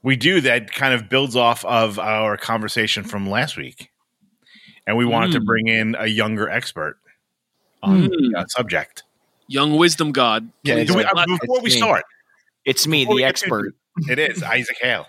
[0.04, 3.90] We do that kind of builds off of our conversation from last week.
[4.88, 5.46] And we wanted to Mm.
[5.46, 6.98] bring in a younger expert
[7.84, 8.10] on Mm.
[8.10, 9.04] the uh, subject.
[9.48, 10.52] Young wisdom god.
[10.64, 11.70] Yeah, Please it's Do we- uh, before we me.
[11.72, 12.04] start,
[12.66, 13.76] it's me the get to- expert
[14.10, 15.08] it is Isaac Hale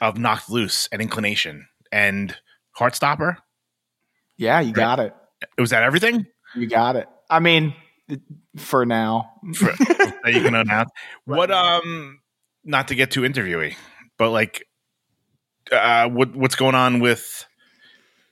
[0.00, 2.36] of Knocked Loose and Inclination and
[2.78, 3.36] Heartstopper.
[4.36, 5.14] yeah you got it
[5.58, 7.74] Was that everything you got it i mean
[8.56, 10.90] for now For- that you can announce?
[11.24, 12.20] What um,
[12.64, 13.74] not to get too interviewy,
[14.18, 14.66] but like,
[15.72, 17.46] uh, what what's going on with?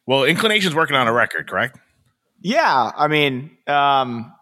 [0.06, 1.78] Well, Inclination's working on a record, correct?
[2.40, 4.32] Yeah, I mean, um,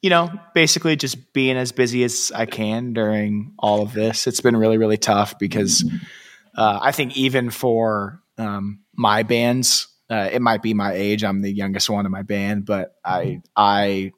[0.00, 4.26] you know, basically just being as busy as I can during all of this.
[4.26, 5.84] It's been really, really tough because
[6.56, 11.24] uh, I think even for um, my bands, uh, it might be my age.
[11.24, 14.12] I'm the youngest one in my band, but I I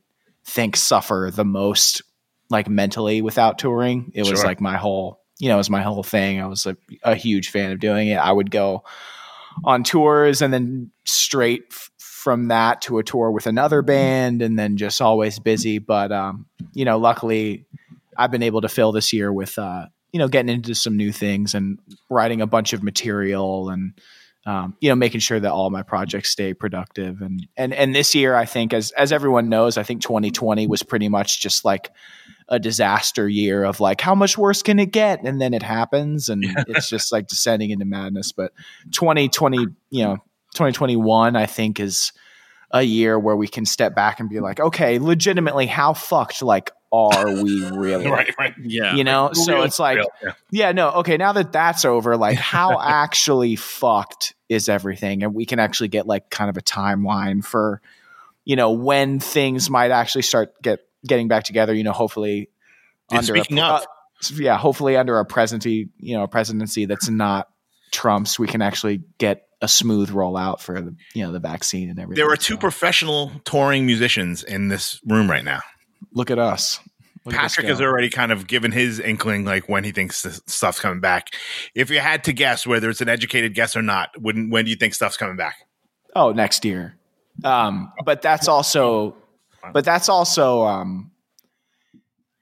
[0.45, 2.03] think suffer the most
[2.51, 4.13] like mentally without touring.
[4.15, 6.41] It was like my whole, you know, it was my whole thing.
[6.41, 8.17] I was a, a huge fan of doing it.
[8.17, 8.85] I would go
[9.65, 14.59] on tours and then straight f- from that to a tour with another band and
[14.59, 17.67] then just always busy but um you know luckily
[18.17, 21.13] i've been able to fill this year with uh you know getting into some new
[21.13, 23.93] things and writing a bunch of material and
[24.47, 28.15] um, you know making sure that all my projects stay productive and and and this
[28.15, 31.91] year i think as as everyone knows i think 2020 was pretty much just like
[32.49, 36.29] a disaster year of like how much worse can it get and then it happens
[36.29, 38.53] and it's just like descending into madness but
[38.93, 40.17] 2020 you know
[40.55, 42.13] 2021 i think is
[42.71, 46.71] a year where we can step back and be like okay legitimately how fucked like
[46.93, 48.55] are we really Right, right.
[48.63, 48.95] yeah.
[48.95, 50.33] you know so Real- it's like real, yeah.
[50.51, 55.47] yeah no okay now that that's over like how actually fucked is everything and we
[55.47, 57.81] can actually get like kind of a timeline for
[58.45, 62.49] you know when things might actually start get getting back together you know hopefully
[63.11, 63.87] under speaking a, of- uh,
[64.37, 67.49] yeah hopefully under a presidency you know a presidency that's not
[67.93, 71.99] trump's we can actually get a smooth rollout for the you know the vaccine and
[71.99, 75.61] everything There are two So, professional touring musicians in this room right now.
[76.13, 76.81] look at us
[77.27, 81.01] Look Patrick has already kind of given his inkling, like when he thinks stuff's coming
[81.01, 81.29] back.
[81.75, 84.71] If you had to guess whether it's an educated guess or not, when when do
[84.71, 85.55] you think stuff's coming back?
[86.15, 86.97] Oh, next year.
[87.43, 89.17] Um, but that's also,
[89.73, 91.11] but that's also, um,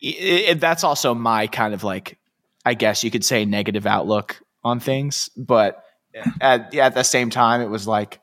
[0.04, 2.18] i i that's also my kind of like,
[2.64, 5.30] I guess you could say negative outlook on things.
[5.36, 5.82] But
[6.40, 8.20] at, at the same time, it was like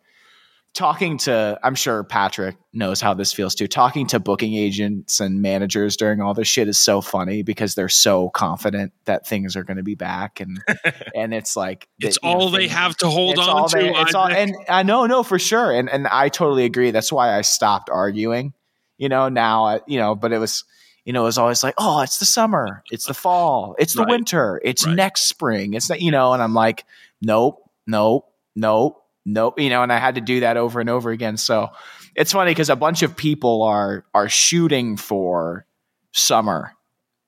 [0.74, 3.68] talking to, I'm sure Patrick knows how this feels too.
[3.68, 7.90] Talking to booking agents and managers during all this shit is so funny because they're
[7.90, 10.40] so confident that things are going to be back.
[10.40, 10.62] And,
[11.16, 13.78] and it's like, It's that, you know, all they have to hold on all to.
[13.78, 16.92] they- it's all, and I know, no, for sure, and and I totally agree.
[16.92, 18.54] That's why I stopped arguing.
[19.00, 20.64] You know, now you know, but it was,
[21.06, 24.02] you know, it was always like, oh, it's the summer, it's the fall, it's the
[24.04, 24.10] Right.
[24.12, 24.96] winter, it's Right.
[24.96, 26.86] next spring, it's not, you know, and I'm like,
[27.22, 31.10] nope, nope, nope, nope, you know, and I had to do that over and over
[31.12, 31.38] again.
[31.38, 31.70] So
[32.16, 35.66] it's funny because a bunch of people are are shooting for
[36.12, 36.76] summer,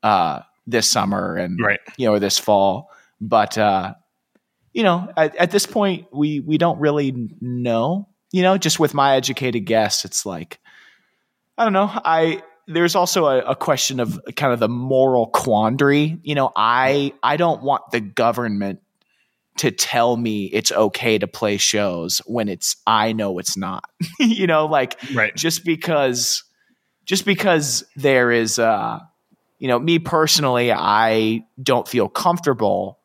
[0.03, 1.79] uh, this summer and Right.
[1.97, 3.93] you know, this fall, but uh,
[4.73, 8.07] you know, at, at this point, we we don't really know.
[8.34, 10.60] You know, just with my educated guess, it's like
[11.62, 11.91] I don't know.
[11.93, 16.17] I there's also a, a question of kind of the moral quandary.
[16.24, 18.80] You know, I I don't want the government
[19.58, 23.84] to tell me it's okay to play shows when it's I know it's not.
[24.20, 25.36] you know, like Right.
[25.36, 26.43] just because
[27.05, 28.99] just because there is uh
[29.59, 32.97] you know me personally i don't feel comfortable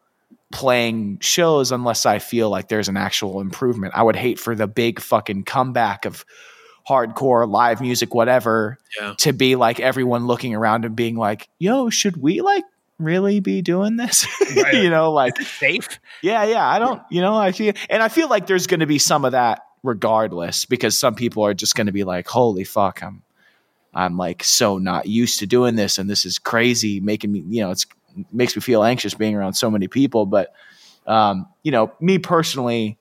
[0.52, 4.66] playing shows unless i feel like there's an actual improvement i would hate for the
[4.66, 6.24] big fucking comeback of
[6.88, 9.14] hardcore live music whatever Yeah.
[9.18, 12.64] to be like everyone looking around and being like yo should we like
[12.98, 14.26] really be doing this
[14.56, 14.74] Right.
[14.74, 15.88] you know like Safe.
[16.22, 16.66] yeah, yeah.
[16.66, 19.24] I don't, you know, I feel, and I feel like there's going to be some
[19.26, 23.22] of that regardless because some people are just going to be like, holy fuck, I'm,
[23.92, 25.98] I'm like so not used to doing this.
[25.98, 27.84] And this is crazy, making me, you know, it's
[28.32, 30.24] makes me feel anxious being around so many people.
[30.24, 30.54] But,
[31.06, 32.96] um, you know, me personally,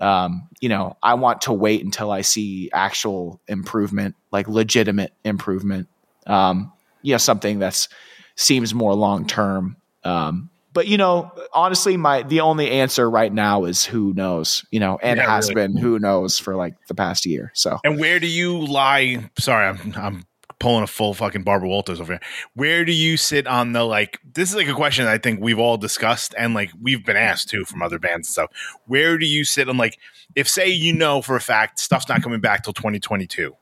[0.00, 5.88] um, you know, I want to wait until I see actual improvement, like legitimate improvement.
[6.26, 6.72] Um,
[7.02, 7.88] you know, something that's
[8.36, 9.76] seems more long term.
[10.04, 14.80] Um, but you know, honestly, my the only answer right now is who knows, you
[14.80, 15.54] know, and Yeah, has really.
[15.54, 17.50] been who knows for like the past year.
[17.54, 19.30] So And where do you lie?
[19.38, 20.24] Sorry, I'm I'm
[20.60, 22.20] pulling a full fucking Barbara Walters over here.
[22.54, 24.20] Where do you sit on the like?
[24.34, 27.48] This is like a question I think we've all discussed and like we've been asked
[27.48, 28.50] too from other bands and stuff.
[28.86, 29.98] Where do you sit on like
[30.36, 33.56] if say you know for a fact stuff's not coming back till 2022,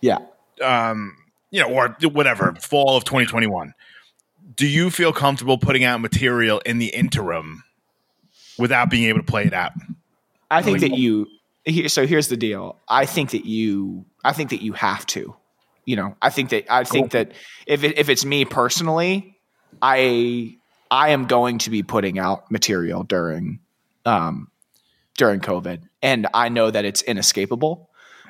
[0.00, 0.18] yeah,
[0.62, 1.16] um,
[1.50, 3.74] you know, or whatever fall of 2021?
[4.54, 7.64] Do you feel comfortable putting out material in the interim
[8.58, 9.72] without being able to play it out?
[10.50, 11.26] I think that you.
[11.64, 12.78] Here, so here's the deal.
[12.88, 14.06] I think that you.
[14.24, 15.36] I think that you have to.
[15.88, 17.32] You know, I think that I think that
[17.66, 19.38] if it, if it's me personally,
[19.80, 20.56] I
[20.90, 23.60] I am going to be putting out material during
[24.04, 24.48] um
[25.16, 27.88] during COVID, and I know that it's inescapable.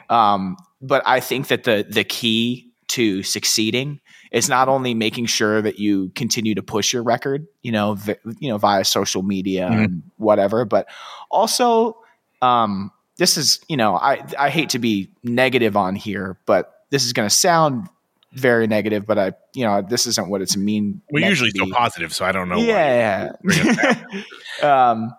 [0.08, 4.00] Um, but I think that the the key to succeeding
[4.30, 8.16] is not only making sure that you continue to push your record, you know, vi-
[8.38, 9.84] you know, via social media Mhm.
[9.84, 10.86] and whatever, but
[11.30, 11.96] also,
[12.40, 17.04] um, this is, you know, I I hate to be negative on here, but this
[17.04, 17.88] is going to sound
[18.32, 21.00] very negative, but I, you know, this isn't what it's mean.
[21.10, 21.70] We're usually be.
[21.70, 22.58] positive, so I don't know.
[22.58, 23.32] Yeah.
[24.62, 25.14] um,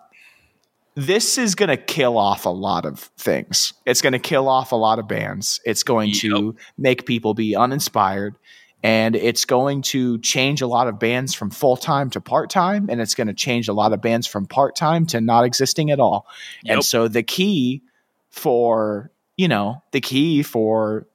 [0.94, 3.72] this is going to kill off a lot of things.
[3.86, 5.60] It's going to kill off a lot of bands.
[5.64, 8.36] It's going to make people be uninspired.
[8.82, 12.88] And it's going to change a lot of bands from full time to part time.
[12.88, 15.90] And it's going to change a lot of bands from part time to not existing
[15.90, 16.26] at all.
[16.64, 16.74] Yep.
[16.74, 17.82] And so the key
[18.30, 21.06] for, you know, the key for,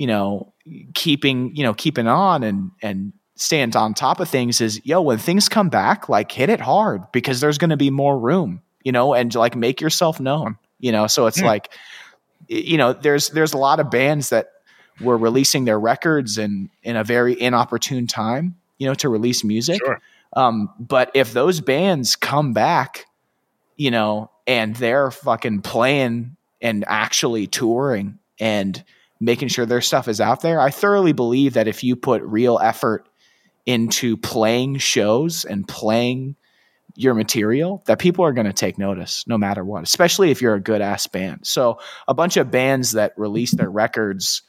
[0.00, 0.50] you know,
[0.94, 5.18] keeping, you know, keeping on and, and staying on top of things is, yo, when
[5.18, 8.92] things come back, like hit it hard because there's going to be more room, you
[8.92, 11.06] know, and like make yourself known, you know?
[11.06, 11.44] So it's Hmm.
[11.44, 11.70] like,
[12.48, 14.46] you know, there's, there's a lot of bands that
[15.02, 19.82] were releasing their records in, in a very inopportune time, you know, to release music.
[19.84, 20.00] Sure.
[20.34, 23.04] Um, but if those bands come back,
[23.76, 28.82] you know, and they're fucking playing and actually touring and
[29.20, 32.58] making sure their stuff is out there, I thoroughly believe that if you put real
[32.58, 33.08] effort
[33.66, 36.36] into playing shows and playing
[36.96, 40.54] your material that people are going to take notice no matter what, especially if you're
[40.54, 41.46] a good ass band.
[41.46, 44.42] So a bunch of bands that release their records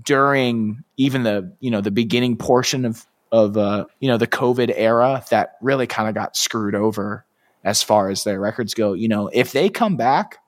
[0.00, 4.72] during even the you know the beginning portion of of uh, you know the COVID
[4.74, 7.24] era that really kind of got screwed over
[7.64, 8.92] as far as their records go.
[8.92, 10.38] You know, if they come back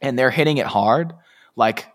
[0.00, 1.12] and they're hitting it hard,
[1.56, 1.86] like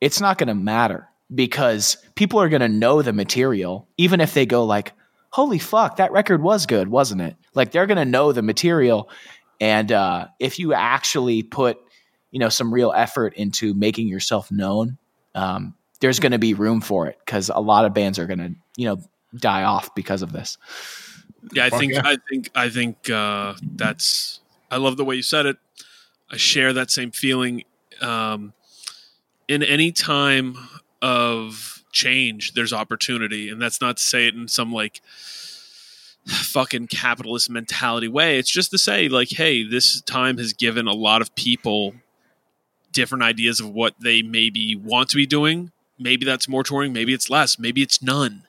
[0.00, 4.34] it's not going to matter because people are going to know the material, even if
[4.34, 4.92] they go like,
[5.30, 9.10] "Holy fuck, that record was good, wasn't it?" Like they're going to know the material,
[9.60, 11.78] and uh, if you actually put
[12.30, 14.98] you know some real effort into making yourself known,
[15.34, 18.38] um, there's going to be room for it because a lot of bands are going
[18.38, 19.00] to you know
[19.34, 20.58] die off because of this.
[21.52, 22.02] Yeah, I Fuck think yeah.
[22.04, 24.40] I think I think uh, that's.
[24.70, 25.56] I love the way you said it.
[26.30, 27.64] I share that same feeling.
[28.00, 28.52] Um,
[29.48, 30.56] in any time
[31.02, 35.00] of change, there's opportunity, and that's not to say it in some like
[36.26, 38.38] fucking capitalist mentality way.
[38.38, 41.94] It's just to say like, hey, this time has given a lot of people
[42.92, 45.70] different ideas of what they maybe want to be doing.
[45.98, 46.92] Maybe that's more touring.
[46.92, 47.58] Maybe it's less.
[47.58, 48.42] Maybe it's none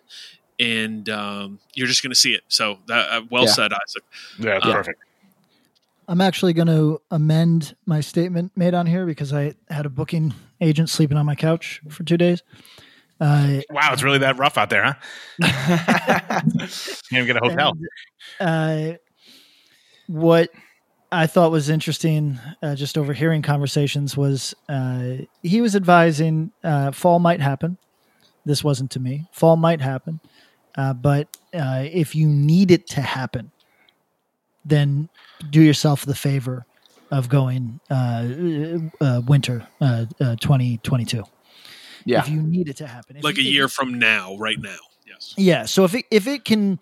[0.59, 2.41] and um, you're just going to see it.
[2.47, 3.51] So that uh, well Yeah.
[3.51, 4.03] said, Isaac.
[4.39, 4.99] Yeah, that's Uh, perfect.
[6.07, 10.33] I'm actually going to amend my statement made on here because I had a booking
[10.61, 12.43] agent sleeping on my couch for two days.
[13.19, 14.93] Uh, Wow, it's really that rough out there, huh?
[16.39, 17.73] Can't even get a hotel.
[18.39, 18.97] And, uh,
[20.07, 20.49] what
[21.11, 27.19] I thought was interesting, uh, just overhearing conversations, was uh, he was advising uh, fall
[27.19, 27.77] might happen.
[28.45, 29.27] This wasn't to me.
[29.31, 30.19] Fall might happen,
[30.75, 33.51] uh, but uh, if you need it to happen,
[34.63, 35.09] then
[35.49, 36.65] do yourself the favor
[37.11, 38.27] of going uh,
[39.01, 41.23] uh, winter uh, uh, 2022.
[42.05, 42.19] Yeah.
[42.19, 44.59] If you need it to happen, If Like a you- if year from now, right
[44.59, 44.77] now.
[45.05, 45.33] Yes.
[45.37, 45.65] yeah.
[45.65, 46.79] So if it if it can,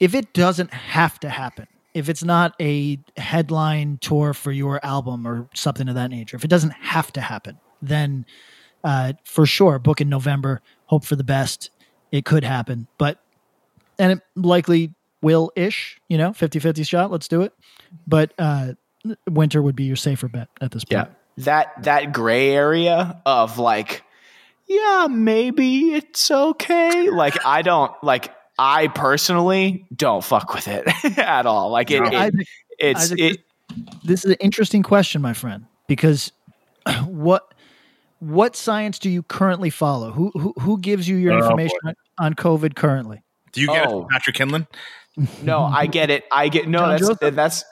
[0.00, 5.26] if it doesn't have to happen, if it's not a headline tour for your album
[5.26, 8.26] or something of that nature, if it doesn't have to happen, then
[8.84, 10.60] uh, for sure book in November.
[10.86, 11.70] Hope for the best.
[12.10, 13.22] It could happen, but
[13.98, 15.98] and it likely will ish.
[16.08, 17.10] You know, 50-50 shot.
[17.10, 17.52] Let's do it.
[18.06, 18.72] But uh,
[19.28, 20.92] winter would be your safer bet at this point.
[20.92, 21.04] Yeah.
[21.04, 21.16] point.
[21.38, 24.02] That that gray area of like,
[24.66, 27.08] yeah, maybe it's okay.
[27.10, 30.86] Like I don't like I personally don't fuck with it
[31.18, 31.70] at all.
[31.70, 32.06] Like it, No.
[32.08, 32.46] it- Isaac,
[32.78, 33.40] it's Isaac, it,
[34.04, 36.32] this is an interesting question, my friend, because
[37.06, 37.54] what
[38.18, 40.10] what science do you currently follow?
[40.12, 43.22] Who who, who gives you your Oh, information on, on COVID currently?
[43.52, 44.00] Do you get it Oh.
[44.02, 44.66] from Patrick Kindlon?
[45.42, 46.24] no, I get it.
[46.30, 46.78] I get no.
[46.78, 47.34] John that's Joseph?
[47.34, 47.64] that's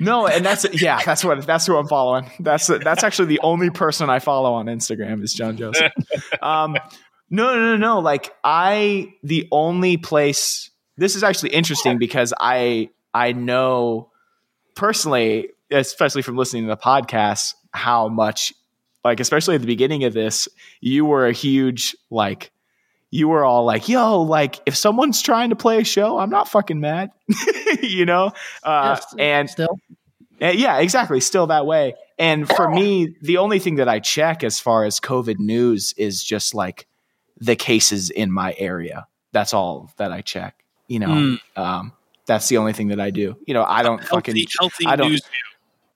[0.00, 1.00] no, and that's yeah.
[1.04, 2.30] That's what that's who I'm following.
[2.40, 5.92] That's that's actually the only person I follow on Instagram is John Joseph.
[6.42, 6.76] Um,
[7.30, 7.98] no, no, no, no.
[8.00, 10.70] Like I, the only place.
[10.96, 14.10] This is actually interesting because I I know
[14.74, 18.52] personally, especially from listening to the podcast, how much
[19.04, 20.48] like especially at the beginning of this,
[20.80, 22.50] you were a huge like
[23.14, 26.48] you were all like, yo, like if someone's trying to play a show, I'm not
[26.48, 27.10] fucking mad.
[27.82, 28.32] you know?
[28.64, 29.78] Uh, Yes, and still,
[30.42, 31.20] uh, yeah, exactly.
[31.20, 31.94] Still that way.
[32.18, 36.24] And for me, the only thing that I check as far as COVID news is
[36.24, 36.88] just like
[37.40, 39.06] the cases in my area.
[39.30, 40.56] That's all that I check.
[40.88, 41.38] You know, Mm.
[41.56, 41.92] um,
[42.26, 43.36] that's the only thing that I do.
[43.46, 45.22] You know, I don't fucking, Healthy, healthy I don't- news.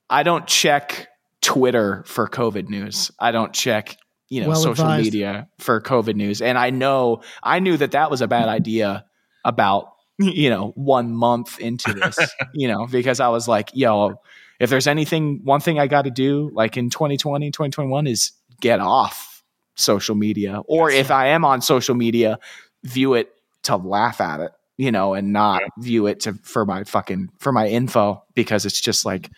[0.09, 1.09] I don't check
[1.41, 3.11] Twitter for COVID news.
[3.19, 3.97] I don't check,
[4.29, 5.05] you know, Well social advised.
[5.05, 6.41] media for COVID news.
[6.41, 9.05] And I know, I knew that that was a bad idea
[9.43, 12.17] about, you know, one month into this,
[12.53, 14.21] you know, because I was like, yo,
[14.59, 18.79] if there's anything, one thing I got to do like in 2020, 2021 is get
[18.79, 19.43] off
[19.75, 20.61] social media.
[20.67, 22.39] Or if I am on social media,
[22.83, 23.29] view it
[23.63, 27.51] to laugh at it, you know, and not view it to for my fucking for
[27.51, 29.29] my info because it's just like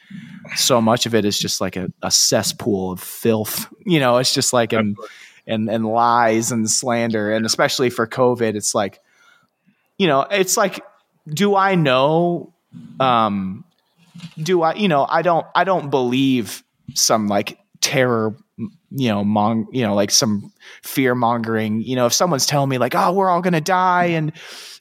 [0.55, 3.67] so much of it is just like a, a cesspool of filth.
[3.83, 4.95] You know, it's just like and
[5.47, 9.01] and and lies and slander, and especially for COVID, it's like,
[9.97, 10.85] you know, it's like,
[11.27, 12.53] do I know?
[12.99, 13.65] Um,
[14.37, 14.75] do I?
[14.75, 15.47] You know, I don't.
[15.55, 16.63] I don't believe
[16.93, 18.35] some like terror.
[18.91, 19.67] You know, mong.
[19.71, 20.51] You know, like some
[20.83, 21.81] fear mongering.
[21.81, 24.31] You know, if someone's telling me like, oh, we're all gonna die and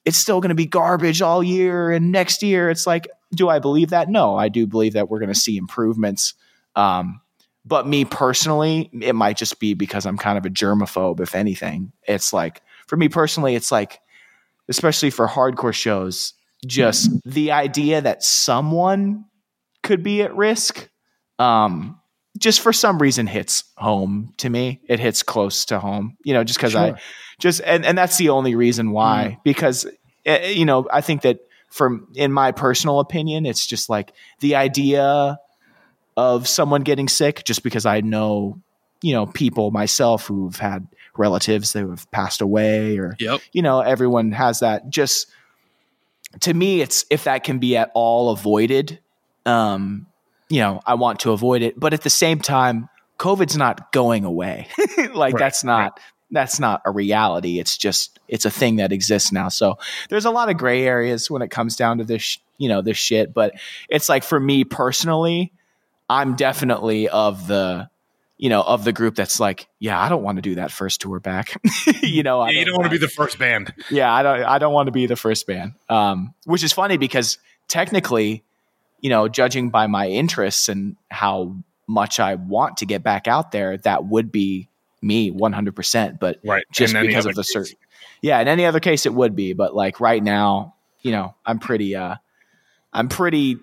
[0.04, 3.90] it's still gonna be garbage all year and next year, it's like, do I believe
[3.90, 4.08] that?
[4.08, 6.34] No, I do believe that we're gonna see improvements.
[6.74, 7.20] Um,
[7.64, 11.92] but me personally, it might just be because I'm kind of a germaphobe, if anything.
[12.08, 14.00] It's like, for me personally, it's like,
[14.68, 16.32] especially for hardcore shows,
[16.66, 19.26] just the idea that someone
[19.82, 20.88] could be at risk,
[21.38, 21.99] um,
[22.38, 24.80] just for some reason hits home to me.
[24.86, 26.80] It hits close to home, you know, just because Sure.
[26.80, 27.00] I
[27.38, 29.86] just, and, and that's the only reason why, because,
[30.24, 34.56] eh, you know, I think that from in my personal opinion, it's just like the
[34.56, 35.38] idea
[36.16, 38.60] of someone getting sick just because I know,
[39.02, 43.40] you know, people myself who've had relatives that have passed away or Yep.
[43.52, 45.26] you know, everyone has that just
[46.40, 49.00] to me it's if that can be at all avoided,
[49.46, 50.06] um,
[50.50, 51.78] you know, I want to avoid it.
[51.78, 52.88] But at the same time,
[53.18, 54.68] COVID's not going away.
[55.14, 55.98] like Right, that's not
[56.30, 57.58] that's not a reality.
[57.58, 59.48] It's just it's a thing that exists now.
[59.48, 59.78] So
[60.10, 62.98] there's a lot of gray areas when it comes down to this, you know, this
[62.98, 63.32] shit.
[63.32, 63.54] But
[63.88, 65.52] it's like for me personally,
[66.08, 67.88] I'm definitely of the,
[68.38, 71.00] you know, of the group that's like, yeah, I don't want to do that first
[71.00, 71.60] tour back.
[72.02, 73.72] you know, I Yeah, you don't want to be the first band.
[73.90, 75.74] yeah, I don't I don't want to be the first band.
[75.88, 77.38] Um, which is funny because
[77.68, 78.44] technically,
[79.00, 83.52] you know, judging by my interests and how much I want to get back out
[83.52, 84.68] there, that would be
[85.02, 86.64] me 100%, but Right.
[86.72, 87.76] just because of the certain
[88.22, 91.58] Yeah, in any other case it would be, but like right now, you know, I'm
[91.58, 92.16] pretty uh
[92.92, 93.56] I'm pretty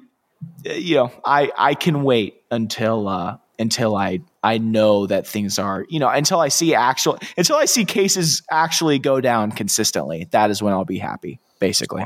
[0.68, 5.60] uh, you know, I I can wait until uh until I I know that things
[5.60, 10.28] are, you know, until I see actual until I see cases actually go down consistently.
[10.32, 12.06] That is when I'll be happy, basically.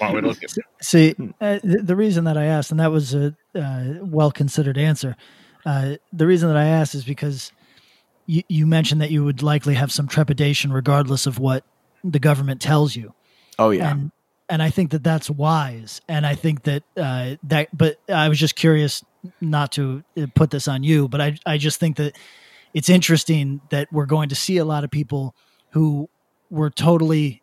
[0.00, 0.50] Wow, way look at.
[0.80, 4.78] See, uh, the, the reason that I asked, and that was a uh, well considered
[4.78, 5.16] answer.
[5.64, 7.52] Uh, the reason that I asked is because
[8.26, 11.64] you, you mentioned that you would likely have some trepidation, regardless of what
[12.04, 13.14] the government tells you,
[13.58, 13.90] Oh yeah.
[13.90, 14.12] and
[14.48, 16.00] and I think that that's wise.
[16.08, 19.04] And I think that uh, that, but I was just curious,
[19.40, 22.16] not to uh, put this on you, but I I just think that
[22.74, 25.34] it's interesting that we're going to see a lot of people
[25.70, 26.08] who
[26.50, 27.42] were totally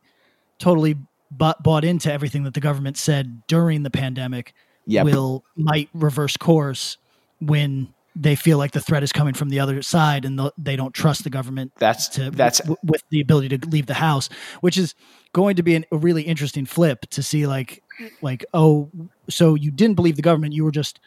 [0.59, 0.95] totally
[1.37, 4.53] bought, bought into everything that the government said during the pandemic
[4.85, 5.05] Yep.
[5.05, 6.97] will might reverse course
[7.39, 10.75] when they feel like the threat is coming from the other side and the, they
[10.75, 14.29] don't trust the government That's to that's w- with the ability to leave the house
[14.61, 14.93] which is
[15.31, 17.81] going to be an, a really interesting flip to see like
[18.21, 18.89] like oh
[19.29, 20.99] so you didn't believe the government you were just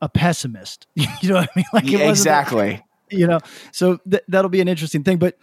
[0.00, 2.82] a pessimist you know what i mean like it yeah, exactly.
[3.10, 3.40] you know
[3.72, 5.36] so th- that'll be an interesting thing but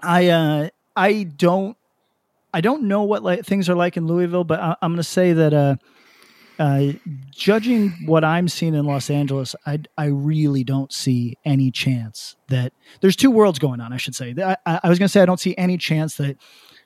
[0.00, 1.76] i uh i don't
[2.52, 5.02] i don't know what like things are like in louisville but I, i'm going to
[5.02, 5.76] say that uh
[6.58, 6.92] uh,
[7.30, 12.72] judging what I'm seeing in Los Angeles, I, I really don't see any chance that
[13.00, 13.92] there's two worlds going on.
[13.92, 14.34] I should say.
[14.38, 16.36] I, I I was going to say I don't see any chance that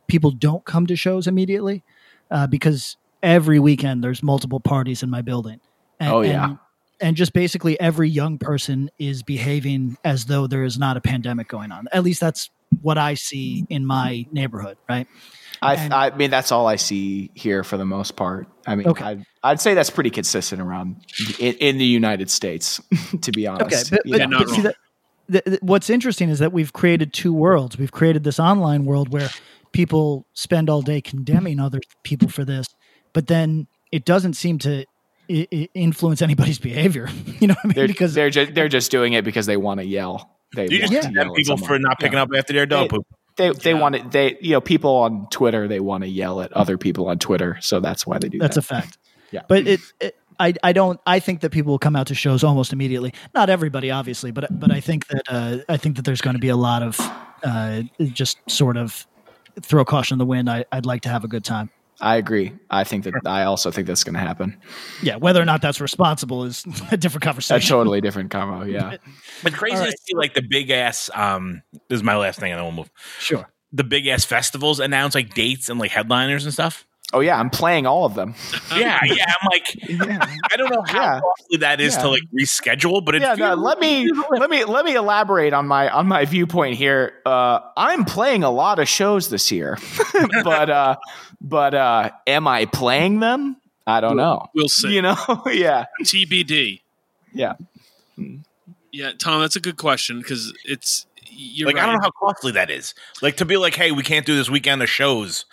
[0.07, 1.83] people don't come to shows immediately
[2.31, 5.61] uh, because every weekend there's multiple parties in my building.
[5.99, 6.45] And, Oh, yeah.
[6.45, 6.59] and,
[7.01, 11.49] and just basically every young person is behaving as though there is not a pandemic
[11.49, 11.87] going on.
[11.93, 12.51] At least that's
[12.83, 15.07] what I see in my neighborhood, right?
[15.62, 18.46] I, And- I mean, that's all I see here for the most part.
[18.66, 19.04] I mean, Okay.
[19.04, 20.96] I'd, I'd say that's pretty consistent around
[21.38, 22.80] in, in the United States,
[23.22, 23.92] to be honest.
[23.92, 24.62] Okay, but, You but, not but see wrong.
[24.64, 24.76] that,
[25.32, 27.78] th- th- what's interesting is that we've created two worlds.
[27.78, 29.28] We've created this online world where
[29.72, 32.66] people spend all day condemning other people for this,
[33.12, 34.84] but then it doesn't seem to
[35.30, 37.09] I- I- influence anybody's behavior.
[37.40, 37.74] You know what I mean?
[37.74, 40.30] they're, because they're just they're just doing it because they want to yell.
[40.54, 42.22] They You just condemn yell people for not picking Yeah.
[42.22, 43.07] up after their dog They- poop.
[43.37, 43.80] They they Yeah.
[43.80, 47.09] want to they you know people on Twitter they want to yell at other people
[47.09, 48.64] on Twitter, so that's why they do that's that.
[48.64, 48.99] a fact.
[49.32, 49.43] Yeah.
[49.49, 52.45] But it, it I, I don't I think that people will come out to shows
[52.45, 53.12] almost immediately.
[53.34, 56.41] Not everybody, obviously, but but I think that uh, I think that there's going to
[56.41, 56.99] be a lot of
[57.43, 57.82] uh,
[58.12, 59.05] just sort of
[59.61, 60.49] throw caution in the wind.
[60.49, 61.70] I, I'd like to have a good time.
[62.01, 62.53] I agree.
[62.70, 64.61] I think that I also think that's going to happen.
[65.03, 67.66] Yeah, whether or not that's responsible is a different conversation.
[67.66, 68.64] A totally different combo.
[68.64, 68.97] Yeah.
[69.42, 71.11] But crazy All to see like the big ass.
[71.14, 72.90] Um, this is my last thing, and then we'll move.
[73.18, 73.49] Sure.
[73.72, 76.86] The big ass festivals announce like dates and like headliners and stuff.
[77.17, 78.35] Oh yeah, I'm playing all of them.
[78.77, 79.25] Yeah, yeah.
[79.41, 80.27] I'm like, Yeah.
[80.53, 81.21] I don't know how Yeah.
[81.21, 82.03] costly that is Yeah.
[82.03, 85.67] to like reschedule, but it yeah, no, let me let me let me elaborate on
[85.67, 87.14] my on my viewpoint here.
[87.25, 89.79] Uh, I'm playing a lot of shows this year,
[90.45, 90.97] but uh,
[91.41, 93.57] but uh, am I playing them?
[93.87, 94.47] I don't know.
[94.55, 94.93] We'll see.
[94.95, 96.81] You know, yeah, TBD.
[97.33, 97.55] yeah.
[98.93, 101.85] Yeah, Tom, that's a good question because it's you're like right.
[101.85, 102.95] I don't know how costly that is.
[103.23, 105.45] Like to be like, hey, we can't do this weekend of shows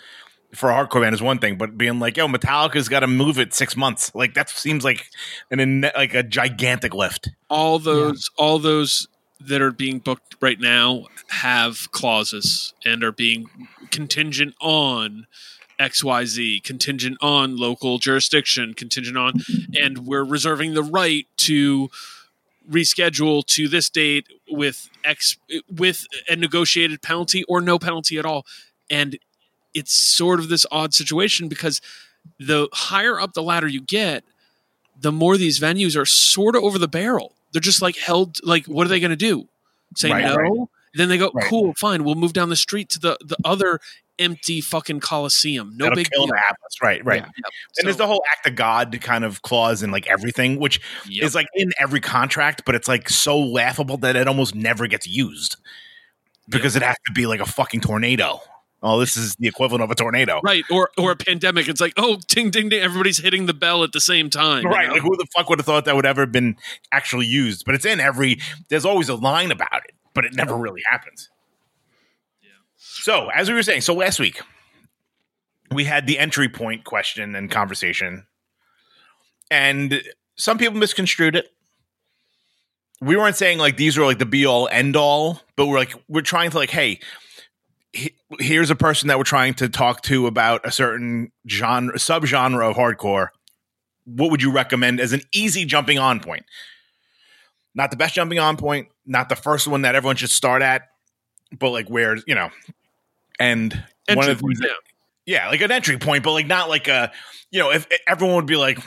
[0.54, 3.38] for a hardcore band is one thing, but being like, yo, Metallica's got to move
[3.38, 4.14] it six months.
[4.14, 5.08] Like that seems like
[5.50, 7.30] an in- like a gigantic lift.
[7.50, 9.06] all those all those
[9.40, 13.46] that are being booked right now have clauses and are being
[13.90, 15.26] contingent on
[15.78, 19.34] XYZ, contingent on local jurisdiction, contingent on
[19.78, 21.90] and we're reserving the right to
[22.70, 25.36] reschedule to this date with X
[25.70, 28.46] with a negotiated penalty or no penalty at all.
[28.88, 29.18] And
[29.74, 31.80] it's sort of this odd situation because
[32.38, 34.24] the higher up the ladder you get,
[35.00, 37.34] the more these venues are sort of over the barrel.
[37.52, 39.48] They're just like held like what are they going to do?
[39.96, 40.36] Say Right, no?
[40.36, 40.50] right.
[40.96, 41.44] Then they go, Right.
[41.48, 42.04] cool, fine.
[42.04, 43.80] We'll move down the street to the the other
[44.20, 45.72] empty fucking coliseum.
[45.76, 46.34] No That'll big kill deal.
[46.34, 46.76] the Atlas.
[46.80, 47.20] Right, right.
[47.20, 47.26] Yeah.
[47.26, 47.52] Yep.
[47.78, 51.24] And there's the whole act of God kind of clause in like everything, which Yep.
[51.24, 55.08] is like in every contract, but it's like so laughable that it almost never gets
[55.08, 55.56] used
[56.48, 58.40] because it has to be like a fucking tornado.
[58.86, 60.40] Oh, this is the equivalent of a tornado.
[60.44, 61.68] right or or a pandemic.
[61.68, 62.80] It's like oh, ding ding ding.
[62.82, 64.62] Everybody's hitting the bell at the same time.
[64.64, 64.86] you Right.
[64.88, 64.92] know?
[64.92, 66.56] Like who the fuck would have thought that would ever have been
[66.92, 67.64] actually used?
[67.64, 71.30] But it's in every there's always a line about it, but it never really happens.
[72.42, 72.50] Yeah.
[72.78, 74.40] So as we were saying, so last week
[75.72, 78.26] we had the entry point question and conversation.
[79.50, 80.02] And
[80.36, 81.50] some people misconstrued it.
[83.00, 85.94] We weren't saying like these were like the be all end all, but we're like
[86.08, 87.00] we're trying to like, hey, he-
[88.40, 92.76] here's a person that we're trying to talk to about a certain genre subgenre of
[92.76, 93.28] hardcore
[94.04, 96.44] what would you recommend as an easy jumping on point?
[97.74, 100.82] Not the best jumping on point, not the first one that everyone should start at,
[101.58, 102.50] but like where, you know,
[103.40, 103.72] and
[104.08, 104.60] one of the things
[105.26, 107.10] yeah, like an entry point, but like not like a,
[107.50, 108.78] you know, if everyone would be like,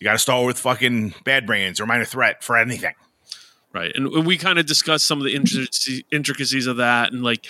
[0.00, 2.94] you got to start with fucking Bad Brains or Minor Threat for anything.
[3.72, 3.92] Right.
[3.94, 5.34] And we kind of discussed some of the
[6.10, 7.46] intricacies of that and like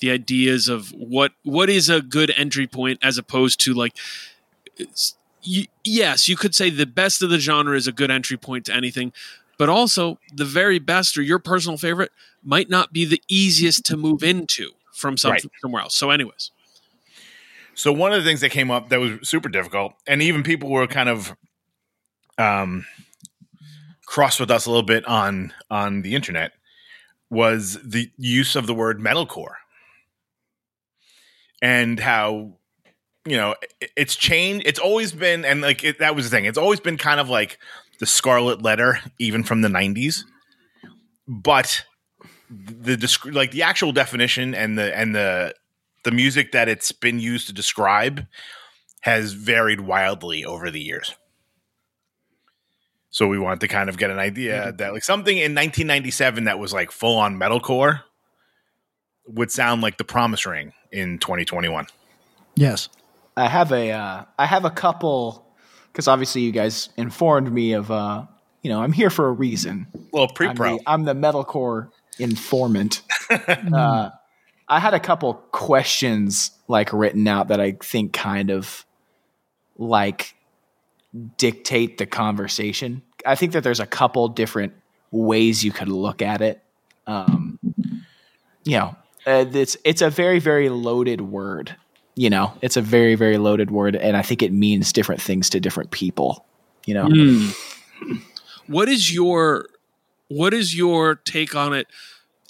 [0.00, 3.94] the ideas of what what is a good entry point as opposed to like
[5.84, 8.74] yes, you could say the best of the genre is a good entry point to
[8.74, 9.12] anything,
[9.58, 12.10] but also the very best or your personal favorite
[12.42, 15.44] might not be the easiest to move into from some, Right.
[15.60, 15.94] somewhere else.
[15.94, 16.50] So anyways,
[17.74, 20.70] So one of the things that came up that was super difficult, and even people
[20.70, 21.36] were kind of
[22.38, 22.86] um,
[24.06, 26.52] cross with us a little bit on on the internet,
[27.30, 29.56] was the use of the word metalcore,
[31.60, 32.54] and how
[33.26, 34.66] you know it- it's changed.
[34.66, 36.44] It's always been, and like it, that was the thing.
[36.44, 37.58] It's always been kind of like
[37.98, 40.24] the scarlet letter, even from the '90s,
[41.26, 41.84] but
[42.48, 42.96] the
[43.32, 45.54] like the actual definition and the and the
[46.04, 48.26] the music that it's been used to describe
[49.00, 51.14] has varied wildly over the years.
[53.16, 56.58] So we wanted to kind of get an idea that like something in 1997 that
[56.58, 58.02] was like full on metalcore
[59.26, 61.86] would sound like the promise ring in 2021.
[62.56, 62.90] Yes.
[63.34, 65.50] I have a uh, I have a couple
[65.90, 68.26] because obviously you guys informed me of uh,
[68.60, 69.86] you know I'm here for a reason.
[70.12, 70.76] Well, I'm pre-pro.
[70.76, 71.88] the, I'm the metalcore
[72.18, 73.00] informant.
[73.30, 74.10] uh,
[74.68, 78.84] I had a couple questions like written out that I think kind of
[79.78, 80.35] like
[81.36, 83.02] dictate the conversation.
[83.24, 84.72] I think that there's a couple different
[85.10, 86.62] ways you could look at it.
[87.06, 87.58] Um,
[88.64, 88.96] you know,
[89.26, 91.76] uh, it's it's a very very loaded word.
[92.14, 95.50] You know, it's a very very loaded word, and I think it means different things
[95.50, 96.44] to different people.
[96.86, 97.52] You know,
[98.66, 99.68] what is your
[100.28, 101.86] what is your take on it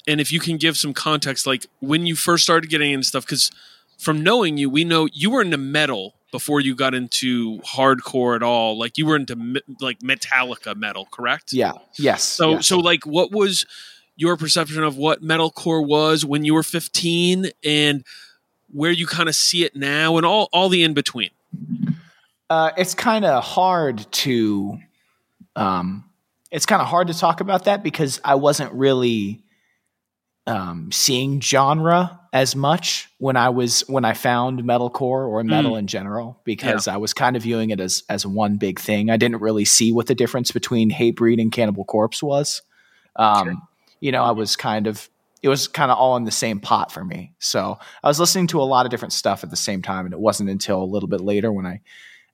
[0.07, 3.25] and if you can give some context like when you first started getting into stuff
[3.25, 3.51] because
[3.99, 8.43] from knowing you we know you were into metal before you got into hardcore at
[8.43, 12.23] all like you were into me- like metallica metal correct yeah, yes.
[12.23, 12.67] so yes.
[12.67, 13.65] so like what was
[14.17, 18.05] your perception of what metalcore was when you were 15 and
[18.73, 21.31] where you kind of see it now and all all the in between
[22.49, 24.79] Uh, it's kind of hard to,
[25.57, 26.05] um,
[26.53, 29.43] it's kind of hard to talk about that because I wasn't really
[30.47, 35.87] um, seeing genre as much when I was when I found metalcore or metal in
[35.87, 39.09] general because I was kind of viewing it as as one big thing.
[39.09, 42.61] I didn't really see what the difference between Hatebreed and Cannibal Corpse was.
[43.17, 43.67] Um,
[44.01, 45.09] You know, I was kind of
[45.43, 47.33] it was kind of all in the same pot for me.
[47.39, 50.13] So I was listening to a lot of different stuff at the same time, and
[50.13, 51.81] it wasn't until a little bit later when I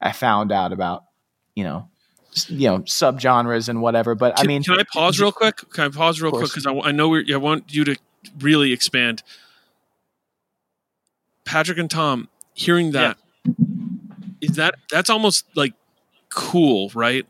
[0.01, 1.05] I found out about
[1.55, 1.89] you know
[2.49, 4.17] you know subgenres and whatever.
[4.17, 5.59] But I mean, can I pause real quick?
[5.71, 7.97] Can I pause real quick because I know we're, I want you to
[8.41, 9.23] really expand.
[11.45, 13.19] Patrick and Tom, hearing that
[14.41, 15.75] is that that's almost like
[16.35, 17.27] cool, right?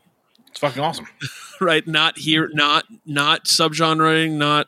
[0.49, 1.07] It's fucking awesome.
[1.61, 1.87] right?
[1.87, 4.67] Not here, not not subgenreing, not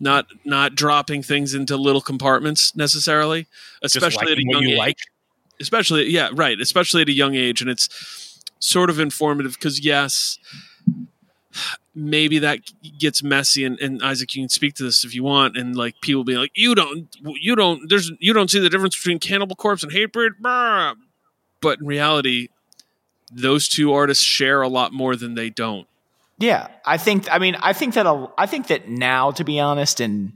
[0.00, 3.46] not not dropping things into little compartments necessarily,
[3.82, 4.98] especially at a young you age like.
[5.60, 10.38] especially yeah right especially at a young age and it's sort of informative because yes
[11.96, 12.60] maybe that
[12.98, 15.94] gets messy and, and isaac you can speak to this if you want and like
[16.02, 19.56] people be like you don't you don't there's you don't see the difference between cannibal
[19.56, 20.32] corpse and hatebreed
[21.60, 22.48] but in reality
[23.32, 25.88] those two artists share a lot more than they don't
[26.38, 27.32] Yeah, I think.
[27.32, 28.06] I mean, I think that.
[28.36, 30.34] I think that now, to be honest, in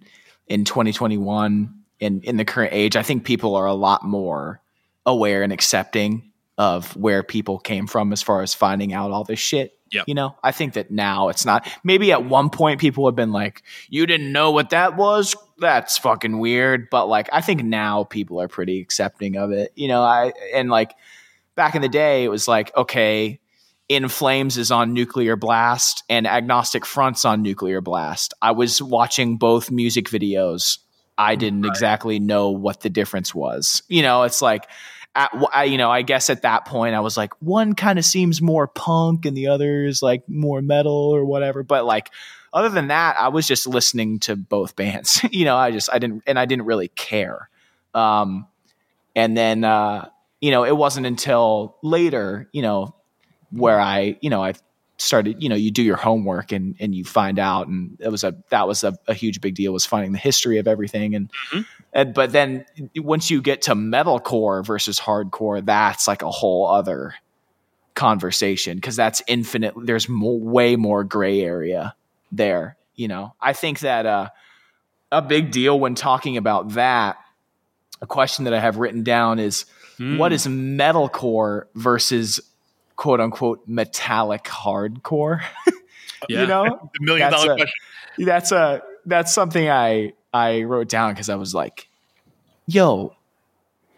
[0.48, 4.60] in 2021, in in the current age, I think people are a lot more
[5.04, 6.29] aware and accepting
[6.60, 9.72] of where people came from as far as finding out all this shit.
[9.92, 10.04] Yep.
[10.06, 11.68] You know, I think that now it's not.
[11.82, 15.34] Maybe at one point people have been like, "You didn't know what that was?
[15.60, 16.90] that's fucking weird.
[16.90, 19.72] But like, I think now people are pretty accepting of it.
[19.76, 20.94] You know, I and like
[21.54, 23.38] back in the day, it was like, okay,
[23.88, 28.34] In Flames is on Nuclear Blast and Agnostic Front's on Nuclear Blast.
[28.42, 30.78] I was watching both music videos.
[31.16, 33.82] I didn't exactly know what the difference was.
[33.88, 34.66] You know, it's like.
[35.14, 38.04] At, I, you know, I guess at that point I was like, one kind of
[38.04, 41.62] seems more punk and the other is like more metal or whatever.
[41.62, 42.10] But like,
[42.52, 45.24] other than that, I was just listening to both bands.
[45.30, 47.48] you know, I just I didn't and I didn't really care.
[47.94, 48.46] Um,
[49.16, 50.08] and then uh,
[50.40, 52.94] you know, it wasn't until later, you know,
[53.50, 54.54] where I you know I
[55.00, 58.24] started you know you do your homework and and you find out and it was
[58.24, 61.14] a that was a, a huge big deal was finding the history of everything.
[61.14, 61.30] And
[61.92, 62.64] and but then
[62.96, 67.14] once you get to metalcore versus hardcore that's like a whole other
[67.94, 71.94] conversation because that's infinite there's way more gray area
[72.30, 73.34] there you know?
[73.40, 74.28] I think that uh
[75.10, 77.16] a big deal when talking about that
[78.00, 79.64] a question that i have written down is
[79.98, 82.40] what is metalcore versus
[83.00, 85.40] quote unquote metallic hardcore
[86.28, 86.42] Yeah.
[86.42, 86.64] you know
[87.00, 88.26] The million That's dollar a- question.
[88.26, 91.88] that's a that's something I I wrote down because I was like,
[92.66, 93.14] "Yo,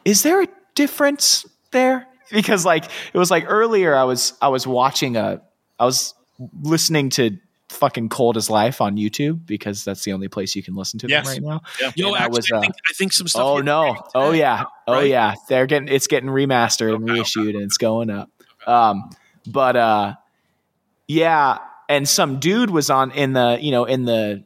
[0.05, 4.67] is there a difference there?" Because like it was like earlier I was I was
[4.67, 5.43] watching a
[5.81, 6.15] I was
[6.63, 7.37] listening to
[7.69, 11.09] fucking Cold as Life on YouTube because that's the only place you can listen to
[11.09, 11.35] Yes.
[11.35, 11.91] them right now.
[11.97, 13.43] Yo, And I actually, was, I, uh, think, I think some stuff.
[13.45, 13.97] Oh no!
[14.15, 14.65] Oh yeah!
[14.87, 15.35] Oh yeah!
[15.49, 17.19] They're getting it's getting remastered and Okay, okay.
[17.21, 18.31] reissued and it's going up.
[18.67, 19.11] Um,
[19.47, 20.15] but uh,
[21.09, 21.59] yeah,
[21.89, 24.45] and some dude was on in the you know in the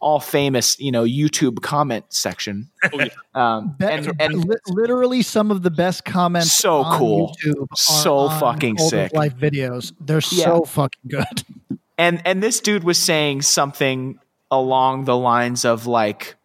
[0.00, 2.70] all famous you know YouTube comment section.
[2.92, 3.06] Oh, yeah.
[3.34, 7.36] Um, Be- and and li- literally some of the best comments So on cool.
[7.44, 9.12] YouTube are So on fucking sick.
[9.12, 10.44] life videos they're Yeah.
[10.46, 11.44] so fucking good
[11.98, 14.18] and and this dude was saying something
[14.50, 16.36] along the lines of like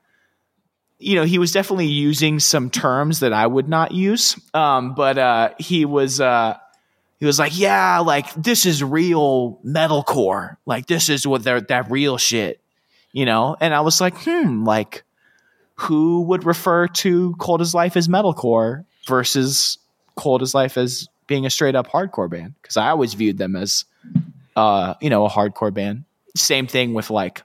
[0.99, 5.17] you know he was definitely using some terms that i would not use um but
[5.17, 6.57] uh he was uh
[7.21, 11.89] he was like yeah like this is real metalcore like this is what they're that
[11.89, 12.59] real shit
[13.13, 15.03] you know and i was like hmm like
[15.75, 19.77] who would refer to cold as life as metalcore versus
[20.15, 23.55] cold as life as being a straight up hardcore band because i always viewed them
[23.55, 23.85] as
[24.55, 26.05] uh, you know, a hardcore band.
[26.35, 27.43] Same thing with like,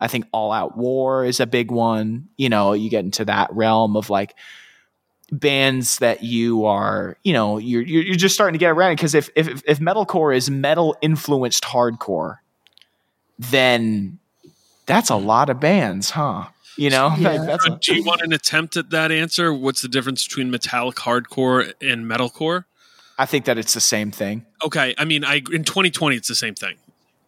[0.00, 2.28] I think All Out War is a big one.
[2.36, 4.34] You know, you get into that realm of like
[5.30, 9.28] bands that you are, you know, you're you're, just starting to get around because if,
[9.36, 12.38] if if metalcore is metal influenced hardcore,
[13.38, 14.18] then
[14.86, 16.46] that's a lot of bands, huh?
[16.76, 17.32] You know, Yeah.
[17.32, 19.52] Like, that's a- Do you want an attempt at that answer?
[19.52, 22.64] What's the difference between metallic hardcore and metalcore?
[23.18, 24.46] I think that it's the same thing.
[24.64, 26.76] Okay, I mean, I in 2020 it's the same thing.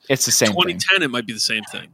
[0.09, 0.78] It's the same thing.
[0.78, 1.88] 2010 it might be the same thing.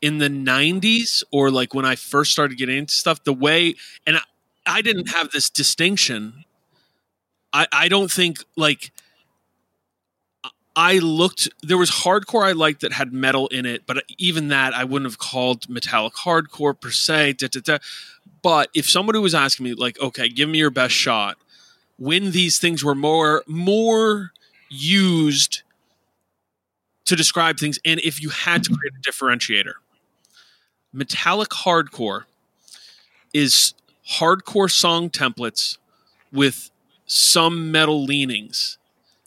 [0.00, 4.18] In the 90s or like when I first started getting into stuff, the way and
[4.66, 6.44] I, didn't have this distinction.
[7.52, 8.92] I I don't think like
[10.74, 14.74] I looked there was hardcore I liked that had metal in it, but even that
[14.74, 17.34] I wouldn't have called metallic hardcore per se.
[17.34, 17.78] Da, da, da.
[18.42, 21.36] But if somebody was asking me like, okay, give me your best shot,
[21.98, 24.32] when these things were more more
[24.70, 25.62] used
[27.04, 29.74] to describe things and if you had to create a differentiator
[30.92, 32.24] metallic hardcore
[33.32, 33.74] is
[34.10, 35.78] hardcore song templates
[36.32, 36.70] with
[37.06, 38.78] some metal leanings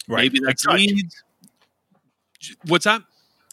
[0.07, 0.23] Right.
[0.23, 0.75] maybe Like that's Judge.
[0.75, 1.23] leads
[2.67, 3.01] what's that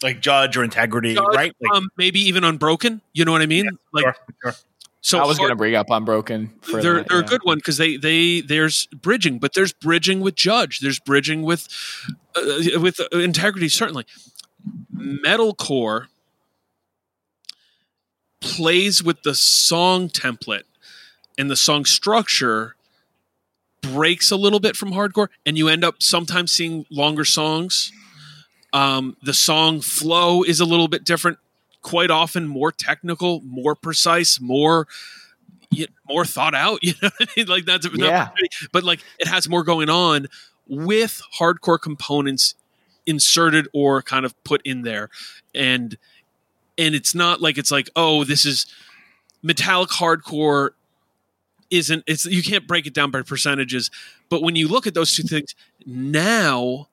[0.03, 1.55] like judge or integrity, Judge, right?
[1.61, 4.53] Like, um, maybe even unbroken you know what i mean like sure, sure.
[5.01, 6.51] so I was going to bring up Unbroken.
[6.61, 7.25] For they're that, they're yeah.
[7.25, 10.79] a good one because they they there's bridging, but there's bridging with Judge.
[10.79, 11.67] There's bridging with
[12.35, 13.67] uh, with uh, integrity.
[13.69, 14.05] Certainly,
[14.95, 16.05] metalcore
[18.41, 20.63] plays with the song template
[21.37, 22.75] and the song structure
[23.81, 27.91] breaks a little bit from hardcore, and you end up sometimes seeing longer songs.
[28.71, 31.37] Um, the song flow is a little bit different.
[31.81, 34.87] Quite often, more technical, more precise, more
[35.71, 36.79] y- more thought out.
[36.83, 37.47] You know, what I mean?
[37.47, 38.29] like that's Yeah.
[38.71, 40.27] but like it has more going on
[40.67, 42.55] with hardcore components
[43.05, 45.09] inserted or kind of put in there,
[45.53, 45.97] and
[46.77, 48.65] and it's not like it's like oh this is
[49.43, 50.69] metallic hardcore
[51.73, 53.89] isn't it's you can't break it down by percentages
[54.29, 55.55] but when you look at those two things
[55.85, 56.87] now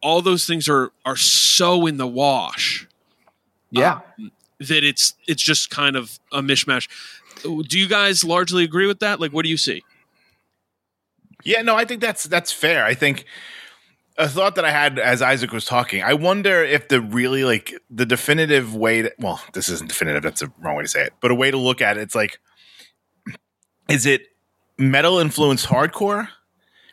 [0.00, 2.86] all those things are are so in the wash
[3.70, 4.00] Yeah.
[4.18, 6.88] Um, that it's it's just kind of a mishmash
[7.42, 9.82] do you guys largely agree with that like what do you see
[11.44, 12.84] Yeah, no, I think that's that's fair.
[12.84, 13.24] I think
[14.16, 16.02] a thought that I had as Isaac was talking.
[16.02, 20.40] I wonder if the really like the definitive way to well, this isn't definitive, that's
[20.40, 22.38] the wrong way to say it, but a way to look at it, it's like
[23.88, 24.28] is it
[24.78, 26.28] metal influenced hardcore?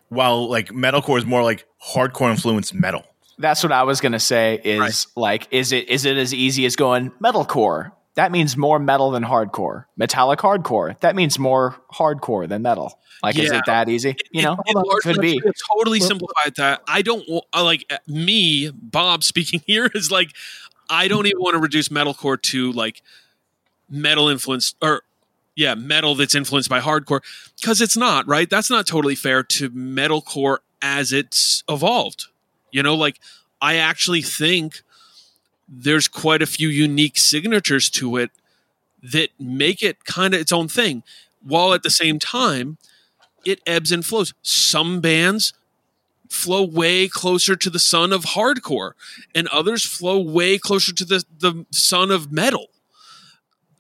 [0.10, 3.06] While like metalcore is more like hardcore influenced metal.
[3.38, 4.60] That's what I was gonna say.
[4.64, 5.06] Is Right.
[5.16, 7.92] like, is it is it as easy as going metalcore?
[8.16, 9.86] That means more metal than hardcore.
[9.96, 11.00] Metallic hardcore.
[11.00, 13.00] That means more hardcore than metal.
[13.24, 14.16] Like, is it that easy?
[14.32, 15.40] You know, it, it could be.
[15.72, 16.82] totally Well- simplified that.
[16.88, 17.24] I don't
[17.54, 20.32] like uh, me, Bob speaking here is like
[20.90, 23.04] I don't even want to reduce metalcore to like
[23.90, 25.04] metal influenced or
[25.60, 27.20] yeah, metal that's influenced by hardcore
[27.60, 28.50] because it's not right.
[28.50, 32.28] That's not totally fair to metalcore as it's evolved.
[32.72, 33.20] You know, like
[33.60, 34.84] I actually think
[35.68, 38.32] there's quite a few unique signatures to it
[39.04, 41.04] that make it kind of its own thing,
[41.44, 42.78] while at the same time
[43.46, 44.34] it ebbs and flows.
[44.42, 45.52] Some bands
[46.30, 48.94] flow way closer to the sun of hardcore,
[49.36, 52.68] and others flow way closer to the the sun of metal.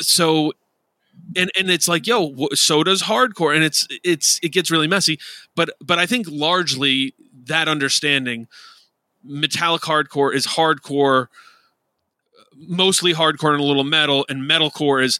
[0.01, 0.51] So,
[1.35, 5.19] and and it's like, yo, so does hardcore, and it's it's it gets really messy.
[5.55, 7.13] But but I think largely
[7.45, 8.47] that understanding,
[9.23, 11.27] metallic hardcore is hardcore,
[12.55, 15.19] mostly hardcore and a little metal, and metalcore is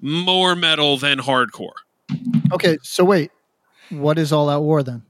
[0.00, 1.72] more metal than hardcore.
[2.52, 3.30] Okay, so wait,
[3.90, 5.02] what is All Out War then?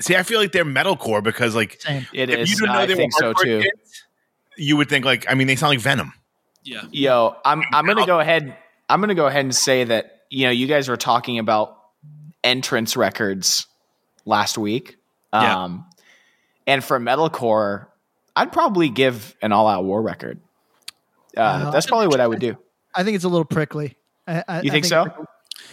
[0.00, 2.06] See, I feel like they're metalcore because like Same.
[2.12, 2.50] It if is.
[2.50, 3.60] you didn't know I they think were so too.
[3.60, 4.04] kids,
[4.56, 6.12] you would think like I mean they sound like Venom.
[6.64, 6.82] Yeah.
[6.90, 8.56] Yo, I'm I'm gonna go ahead.
[8.90, 11.76] I'm gonna go ahead and say that you know you guys were talking about
[12.44, 13.66] entrance records
[14.24, 14.96] last week.
[15.32, 15.64] Yeah.
[15.64, 15.86] Um,
[16.66, 17.86] and for metalcore,
[18.36, 20.40] I'd probably give an all out war record.
[21.36, 22.56] Uh, Uh, that's probably what I would do.
[22.94, 23.96] I think it's a little prickly.
[24.26, 25.04] I, I, You I think so?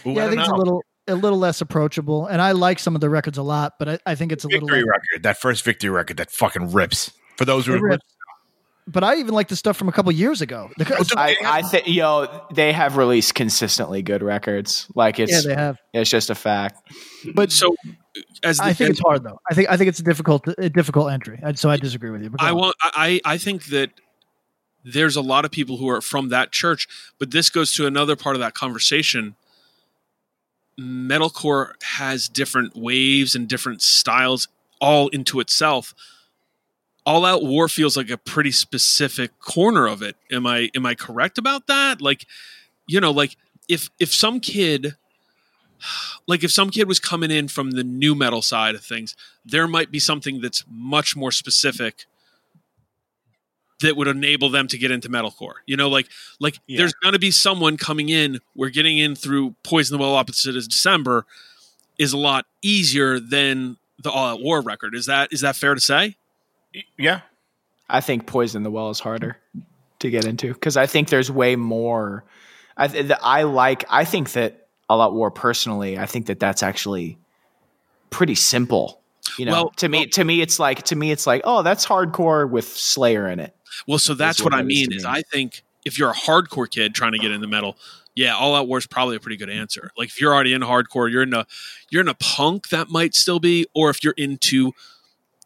[0.06, 2.78] Ooh, Yeah, I, don't think it's a little a little less approachable, and I like
[2.78, 4.68] some of the records a lot, but I, I think it's a little.
[4.68, 5.22] victory less- record.
[5.22, 7.10] That first victory record that fucking rips.
[7.38, 8.04] For those who It rips.
[8.90, 10.70] But I even like the stuff from a couple years ago.
[10.78, 14.88] The- I, I think yo, they have released consistently good records.
[14.94, 15.78] Like it's yeah, it's they have.
[15.92, 16.80] it's just a fact.
[17.34, 17.76] But So,
[18.42, 19.38] as the, I think it's hard though.
[19.50, 21.38] I think I think it's a difficult a difficult entry.
[21.56, 22.34] So I disagree with you.
[22.38, 22.56] I on.
[22.56, 22.76] want.
[22.82, 23.90] I I think that
[24.84, 28.16] there's a lot of people who are from that church, but this goes to another
[28.16, 29.36] part of that conversation.
[30.80, 34.48] Metalcore has different waves and different styles
[34.80, 35.94] all into itself.
[37.08, 40.14] All Out War feels like a pretty specific corner of it.
[40.30, 42.02] Am I am I correct about that?
[42.02, 42.26] Like,
[42.86, 43.34] you know, like
[43.66, 44.94] if if some kid
[46.26, 49.66] like if some kid was coming in from the nu metal side of things, there
[49.66, 52.04] might be something that's much more specific
[53.80, 55.54] that would enable them to get into metalcore.
[55.64, 56.76] You know, like like Yeah.
[56.76, 58.40] there's going to be someone coming in.
[58.54, 61.24] We're getting in through Poison the Well opposite is December
[61.98, 64.94] is a lot easier than the All Out War record.
[64.94, 66.16] Is that is that fair to say?
[66.96, 67.20] Yeah.
[67.88, 69.38] I think Poison the Well is harder
[70.00, 72.24] to get into because I think there's way more.
[72.76, 73.84] I th- I like.
[73.88, 75.98] I think that All Out War personally.
[75.98, 77.18] I think that that's actually
[78.10, 79.00] pretty simple.
[79.38, 81.86] You know, Well- to me, to me, it's like to me, it's like, oh, that's
[81.86, 83.54] hardcore with Slayer in it.
[83.86, 84.92] Well, so that's what what I mean.
[84.92, 85.10] Is me.
[85.10, 87.76] I think if you're a hardcore kid trying to get into metal,
[88.14, 89.90] yeah, All Out War is probably a pretty good answer.
[89.96, 91.46] Like if you're already in hardcore, you're in a
[91.90, 94.72] you're in a punk that might still be, or if you're into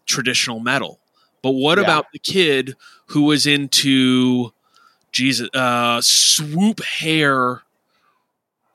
[0.06, 0.98] traditional metal.
[1.43, 1.84] But what Yeah.
[1.84, 2.76] about the kid
[3.07, 4.53] who was into
[5.11, 7.62] Jesus uh, swoop hair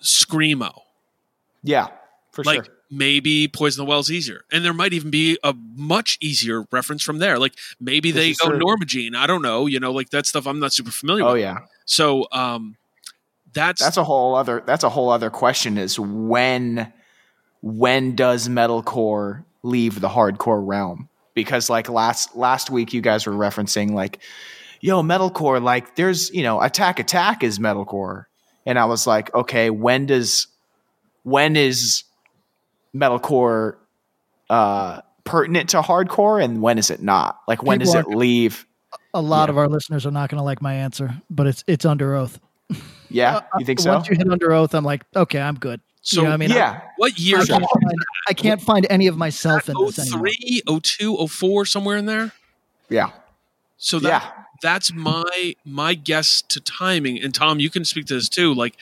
[0.01, 0.82] screamo?
[1.63, 1.88] Yeah,
[2.32, 2.74] for like sure.
[2.91, 7.18] maybe Poison the Well's easier, and there might even be a much easier reference from
[7.20, 7.39] there.
[7.39, 8.59] Like maybe This they go true.
[8.59, 9.15] Norma Jean.
[9.15, 9.65] I don't know.
[9.65, 10.45] You know, like that stuff.
[10.45, 11.41] I'm not super familiar Oh with.
[11.41, 12.78] yeah, So um,
[13.53, 14.61] that's, that's a whole other.
[14.65, 15.78] That's a whole other question.
[15.78, 16.93] Is when
[17.61, 21.09] when does metalcore leave the hardcore realm?
[21.38, 24.17] Because like last last week, you guys were referencing like,
[24.81, 25.61] yo, metalcore.
[25.61, 28.23] Like, there's you know, Attack Attack is metalcore,
[28.65, 30.47] and I was like, okay, when does
[31.21, 32.03] when is
[32.95, 33.75] metalcore
[34.49, 37.39] uh, pertinent to hardcore, and when is it not?
[37.47, 38.65] Like, when People does it leave?
[39.13, 39.51] a lot Yeah.
[39.51, 42.39] of our listeners are not going to like my answer, but it's it's Underoath.
[43.09, 43.93] Yeah, Uh, you think so?
[43.93, 45.81] Once you hit Underoath, I'm like, okay, I'm good.
[46.07, 46.21] So.
[46.21, 47.39] you know what I mean, yeah, what year?
[47.39, 47.95] I can't, find,
[48.29, 50.19] I can't find any of myself in this anymore.
[50.19, 52.31] Oh three, oh two, oh four, somewhere in there.
[52.87, 53.09] yeah,
[53.75, 54.43] So that yeah.
[54.61, 57.21] that's my my guess to timing.
[57.21, 58.53] And Tom, you can speak to this too.
[58.53, 58.77] Like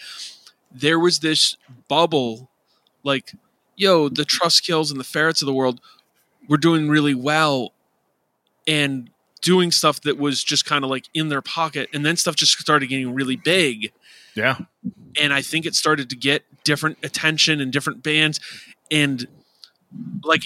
[0.71, 1.57] there was this
[1.87, 2.51] bubble,
[3.03, 3.33] like
[3.75, 5.81] yo, the Trustkills and the ferrets of the world
[6.47, 7.73] were doing really well,
[8.67, 9.09] and
[9.41, 12.51] doing stuff that was just kind of like in their pocket, and then stuff just
[12.59, 13.91] started getting really big.
[14.35, 14.57] Yeah.
[15.19, 18.41] and I think it started to get different attention and different bands,
[18.91, 19.25] and
[20.23, 20.43] like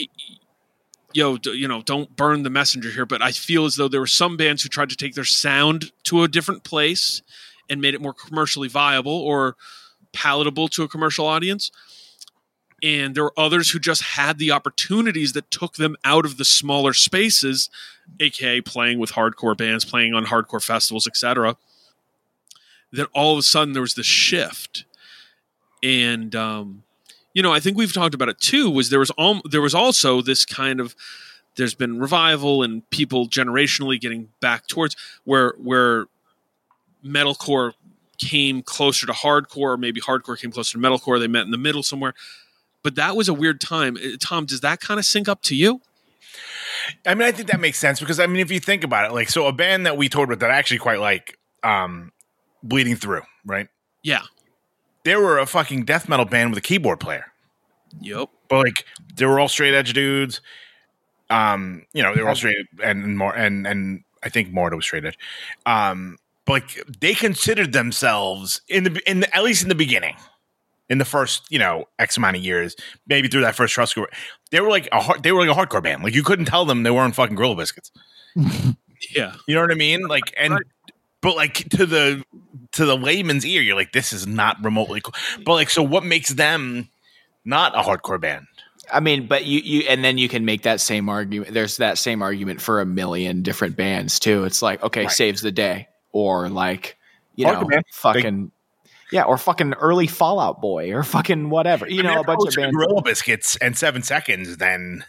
[1.14, 4.08] yo, you know, don't burn the messenger here, but I feel as though there were
[4.08, 7.22] some bands who tried to take their sound to a different place
[7.70, 9.56] and made it more commercially viable or
[10.14, 11.72] palatable to a commercial audience.
[12.82, 16.46] And there were others who just had the opportunities that took them out of the
[16.46, 17.70] smaller spaces,
[18.20, 21.58] aka playing with hardcore bands, playing on hardcore festivals, etc.
[22.94, 24.86] That all of a sudden there was this shift,
[25.84, 26.84] and um,
[27.34, 28.70] you know, I think we've talked about it too.
[28.70, 30.96] Was there was al- there was also this kind of
[31.56, 36.06] there's been revival and people generationally getting back towards where where
[37.06, 37.74] metalcore
[38.18, 41.20] came closer to hardcore, or maybe hardcore came closer to metalcore.
[41.20, 42.14] They met in the middle somewhere.
[42.84, 43.98] But that was a weird time.
[43.98, 45.82] Uh, Tom, does that kind of sync up to you?
[47.06, 49.14] I mean, I think that makes sense because I mean, if you think about it,
[49.14, 52.12] like, so a band that we toured with that I actually quite like, um,
[52.64, 53.68] Bleeding Through, right?
[54.04, 54.22] Yeah.
[55.04, 57.26] They were a fucking death metal band with a keyboard player,
[58.02, 58.30] Yep.
[58.50, 58.86] but like
[59.16, 60.42] they were all straight edge dudes.
[61.30, 64.76] Um, you know, they were all straight and, and more and and I think Marta
[64.76, 65.18] was straight edge.
[65.66, 70.16] Um, but like they considered themselves in the in the, at least in the beginning,
[70.90, 72.76] in the first you know X amount of years,
[73.08, 74.10] maybe through that first trust group,
[74.52, 76.04] they were like a hard, they were like a hardcore band.
[76.04, 77.92] Like you couldn't tell them they weren't fucking Gorilla Biscuits.
[79.16, 79.34] Yeah.
[79.48, 80.08] You know what I mean?
[80.10, 80.64] Like and Right.
[81.22, 82.24] But like to the
[82.74, 85.14] to the layman's ear, you're like, this is not remotely cool.
[85.46, 86.88] But like, so what makes them
[87.46, 88.48] not a hardcore band?
[88.92, 91.54] I mean, but you you and then you can make that same argument.
[91.54, 94.46] There's that same argument for a million different bands too.
[94.46, 95.12] It's like okay, Right.
[95.12, 96.98] saves the day, or like
[97.36, 97.86] you Hardcore know, band.
[97.94, 98.52] fucking
[99.12, 101.88] yeah, or fucking early Fall Out Boy, or fucking whatever.
[101.88, 102.76] You I mean, know, a bunch of bands.
[102.76, 105.04] Gorilla Biscuits and Seven Seconds, then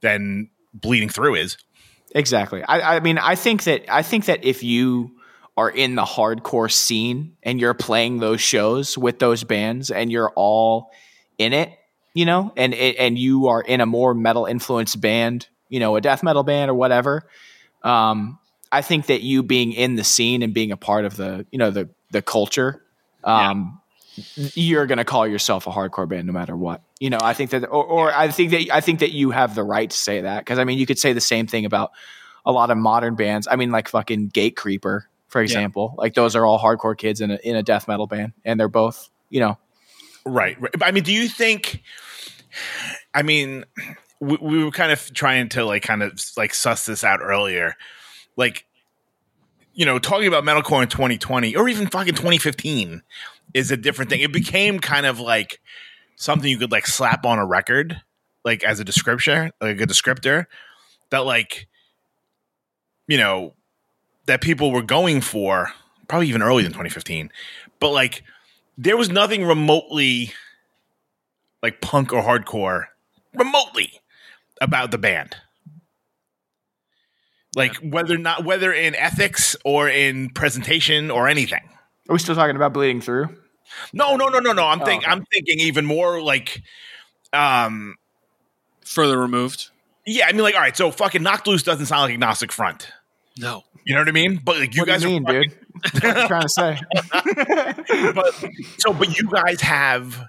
[0.00, 1.56] then Bleeding Through is.
[2.14, 2.62] Exactly.
[2.62, 5.10] I, I mean, I think that I think that if you
[5.56, 10.30] are in the hardcore scene and you're playing those shows with those bands and you're
[10.30, 10.90] all
[11.38, 11.70] in it,
[12.14, 16.00] you know, and and you are in a more metal influenced band, you know, a
[16.00, 17.28] death metal band or whatever.
[17.82, 18.38] Um,
[18.70, 21.58] I think that you being in the scene and being a part of the, you
[21.58, 22.82] know, the the culture,
[23.24, 23.80] um,
[24.36, 26.82] you're going to call yourself a hardcore band no matter what.
[27.00, 29.54] You know, I think that, or, or I think that I think that you have
[29.54, 31.90] the right to say that because I mean, you could say the same thing about
[32.46, 33.48] a lot of modern bands.
[33.50, 35.94] I mean, like fucking Gatecreeper, for example.
[35.98, 38.68] Like those are all hardcore kids in a in a death metal band, and they're
[38.68, 39.58] both, you know,
[40.26, 40.60] Right.
[40.60, 40.72] right.
[40.82, 41.82] I mean, do you think?
[43.12, 43.64] I mean,
[44.20, 47.74] we, we were kind of trying to like kind of like suss this out earlier,
[48.36, 48.64] like
[49.74, 53.02] you know, talking about metalcore in 2020 or even fucking 2015
[53.54, 54.20] is a different thing.
[54.20, 55.60] It became kind of like
[56.16, 58.02] something you could like slap on a record,
[58.44, 60.46] like as a description, like a descriptor
[61.10, 61.68] that like
[63.06, 63.54] you know
[64.26, 65.70] that people were going for
[66.08, 67.30] probably even earlier than 2015
[67.80, 68.22] but like
[68.76, 70.32] there was nothing remotely
[71.62, 72.86] like punk or hardcore
[73.34, 74.00] remotely
[74.60, 75.36] about the band
[77.56, 81.68] like whether not whether in ethics or in presentation or anything
[82.08, 83.34] are we still talking about bleeding through?
[83.92, 85.10] No no no no no i'm Oh, think okay.
[85.12, 86.62] i'm thinking even more like
[87.32, 87.94] um
[88.84, 89.70] Further removed.
[90.06, 92.88] yeah i mean like all right so fucking knocked loose doesn't sound like agnostic front
[93.38, 93.62] No.
[93.84, 95.50] you know what i mean but like you what guys do are you mean, fucking-
[95.92, 96.02] dude?
[96.04, 96.78] what are trying to say?
[98.14, 98.32] but
[98.78, 100.24] so but you guys have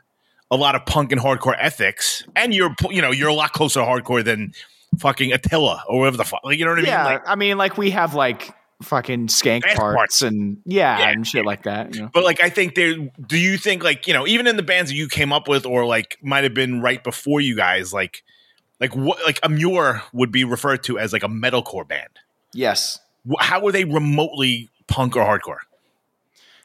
[0.52, 3.80] a lot of punk and hardcore ethics and you're you know you're a lot closer
[3.80, 4.54] to hardcore than
[5.00, 7.36] fucking Attila or whatever the fuck like, you know what I mean yeah, like, I
[7.36, 10.22] mean, like we have like fucking skank parts, parts.
[10.22, 11.10] and yeah, Yeah.
[11.10, 11.96] and shit like that.
[11.96, 12.10] You know?
[12.14, 12.94] but like I think there
[13.28, 15.66] do you think like you know even in the bands that you came up with
[15.66, 18.24] or like might have been right before you guys like
[18.82, 22.10] like what like a Emmure would be referred to as like a metalcore band
[22.54, 23.00] Yes.
[23.40, 25.60] How were they remotely punk or hardcore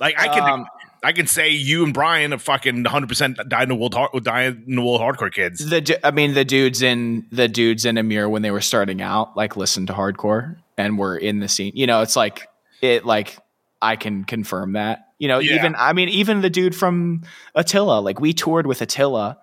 [0.00, 0.66] like I can Um,
[1.02, 4.64] I can say you and Brian are fucking 100% dyed in the world hard- dyed
[4.66, 8.28] in the wool hardcore kids the I mean the dudes in the dudes in Emmure
[8.28, 11.72] when they were starting out like listened to hardcore and were in the scene.
[11.74, 12.48] You know, it's like
[12.80, 13.38] it like
[13.82, 15.06] I can confirm that.
[15.18, 15.56] You know, Yeah.
[15.56, 17.22] even I mean even the dude from
[17.54, 19.38] Attila, like we toured with Attila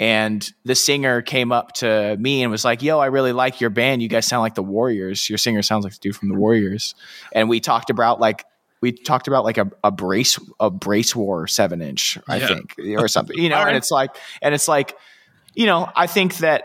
[0.00, 3.70] and the singer came up to me and was like, "Yo, I really like your
[3.70, 4.02] band.
[4.02, 5.28] You guys sound like the Warriors.
[5.28, 6.94] Your singer sounds like the dude from the Warriors."
[7.32, 8.44] And we talked about like
[8.80, 12.46] we talked about like a, a brace a brace war seven inch, I Yeah.
[12.48, 13.38] think, or something.
[13.38, 14.96] You know, and it's like and it's like
[15.54, 16.64] you know, I think that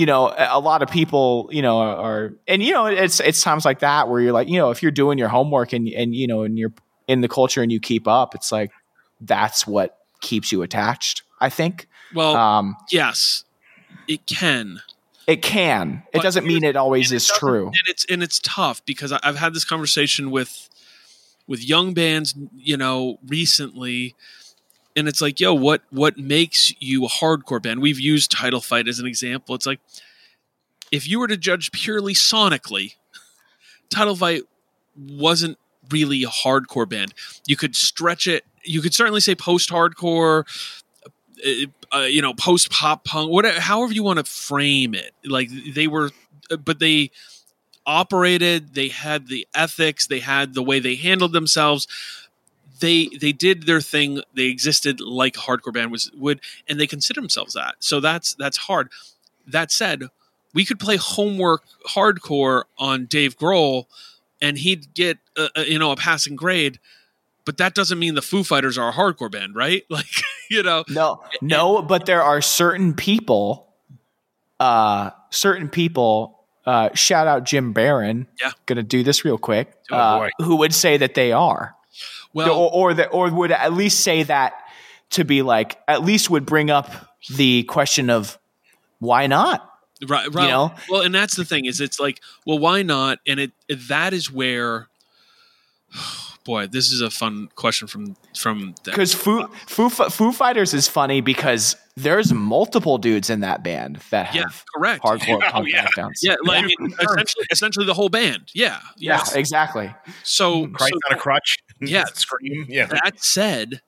[0.00, 3.64] you know a lot of people, you know, are and you know it's it's times
[3.64, 6.26] like that where you're like, you know, if you're doing your homework and and you
[6.26, 6.72] know and you're
[7.06, 8.70] in the culture and you keep up, it's like
[9.20, 11.22] that's what keeps you attached.
[11.40, 11.86] I think.
[12.14, 13.44] Well, Um, yes,
[14.08, 14.80] it can.
[15.26, 16.02] it can.
[16.14, 17.66] It doesn't mean it always is doesn't- true.
[17.66, 20.68] and it's and it's tough because I've had this conversation with
[21.46, 24.14] with young bands, you know, recently,
[25.00, 27.80] and it's like, yo, what what makes you a hardcore band?
[27.80, 29.54] We've used Title Fight as an example.
[29.56, 29.80] It's like
[30.92, 32.94] if you were to judge purely sonically,
[33.88, 34.42] Title Fight
[34.96, 35.58] wasn't
[35.90, 37.14] really a hardcore band.
[37.46, 38.44] You could stretch it.
[38.62, 40.44] You could certainly say post-hardcore,
[41.44, 43.58] uh, uh, you know, post-pop punk, whatever.
[43.58, 45.12] However you want to frame it.
[45.24, 46.10] Like they were,
[46.64, 47.10] but they
[47.86, 48.74] operated.
[48.74, 50.06] They had the ethics.
[50.06, 51.88] They had the way they handled themselves.
[52.80, 54.22] They they did their thing.
[54.34, 57.76] They existed like a hardcore band was would, and they consider themselves that.
[57.80, 58.90] So that's that's hard.
[59.46, 60.04] That said,
[60.54, 63.86] we could play homework hardcore on Dave Grohl,
[64.40, 66.78] and he'd get a, a, you know a passing grade.
[67.44, 69.84] But that doesn't mean the Foo Fighters are a hardcore band, right?
[69.90, 70.06] Like
[70.50, 73.72] you know, No, no, but there are certain people,
[74.58, 76.38] uh, certain people.
[76.66, 78.26] Uh, shout out Jim Barron.
[78.40, 78.50] Yeah.
[78.66, 79.72] gonna do this real quick.
[79.90, 81.74] Oh, uh, who would say that they are,
[82.32, 84.54] well, or or that, or would at least say that
[85.10, 86.90] to be like at least would bring up
[87.28, 88.38] the question of
[88.98, 89.66] why not?
[90.06, 90.48] right, right.
[90.48, 90.72] know?
[90.88, 93.18] Well, and that's the thing is, it's like, well, why not?
[93.26, 93.52] And it
[93.88, 94.88] that is where,
[96.44, 100.88] boy, this is a fun question from from the, Because Foo, Foo Foo Fighters is
[100.88, 105.02] funny because there's multiple dudes in that band that yeah, have correct.
[105.02, 105.84] hardcore Oh, punk yeah.
[105.84, 106.20] backgrounds.
[106.22, 108.50] Yeah, like essentially, essentially the whole band.
[108.54, 109.34] Yeah, yeah, yes.
[109.34, 109.94] exactly.
[110.22, 110.72] So, hmm.
[110.72, 111.58] Christ so on a crutch.
[111.80, 111.86] Mm-hmm.
[111.86, 112.04] Yeah.
[112.14, 112.64] Scream.
[112.64, 112.72] Mm-hmm.
[112.72, 112.86] Yeah.
[112.86, 113.80] that said,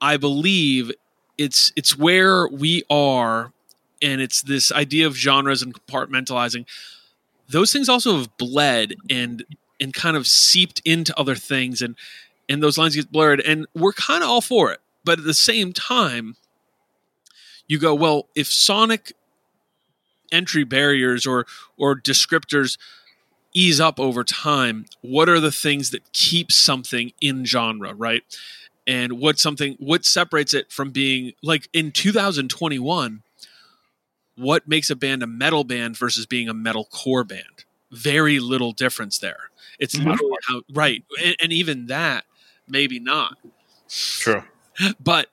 [0.00, 0.92] I believe
[1.36, 3.52] it's it's where we are,
[4.02, 6.66] and it's this idea of genres and compartmentalizing.
[7.48, 9.44] Those things also have bled and
[9.80, 11.96] and kind of seeped into other things, and
[12.48, 14.80] and those lines get blurred, and we're kind of all for it.
[15.04, 16.36] But at the same time,
[17.68, 19.12] you go well if Sonic
[20.32, 21.46] entry barriers or
[21.76, 22.78] or descriptors
[23.52, 28.22] ease up over time what are the things that keep something in genre right
[28.86, 33.22] and what something what separates it from being like in 2021
[34.36, 38.72] what makes a band a metal band versus being a metal core band very little
[38.72, 40.06] difference there it's Mhm.
[40.12, 42.24] literally how right and, and even that
[42.68, 43.36] maybe not
[43.88, 44.44] True.
[45.02, 45.28] but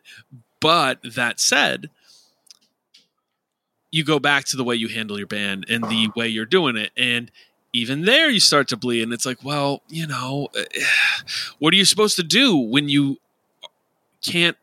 [0.60, 1.90] but that said
[3.92, 6.76] you go back to the way you handle your band and the way you're doing
[6.76, 7.32] it and
[7.74, 10.48] even there you start to bleed and it's like well you know
[11.60, 13.18] what are you supposed to do when you
[14.26, 14.58] can't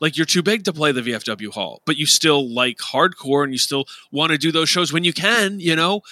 [0.00, 3.52] like you're too big to play the VFW hall but you still like hardcore and
[3.52, 6.02] you still want to do those shows when you can you know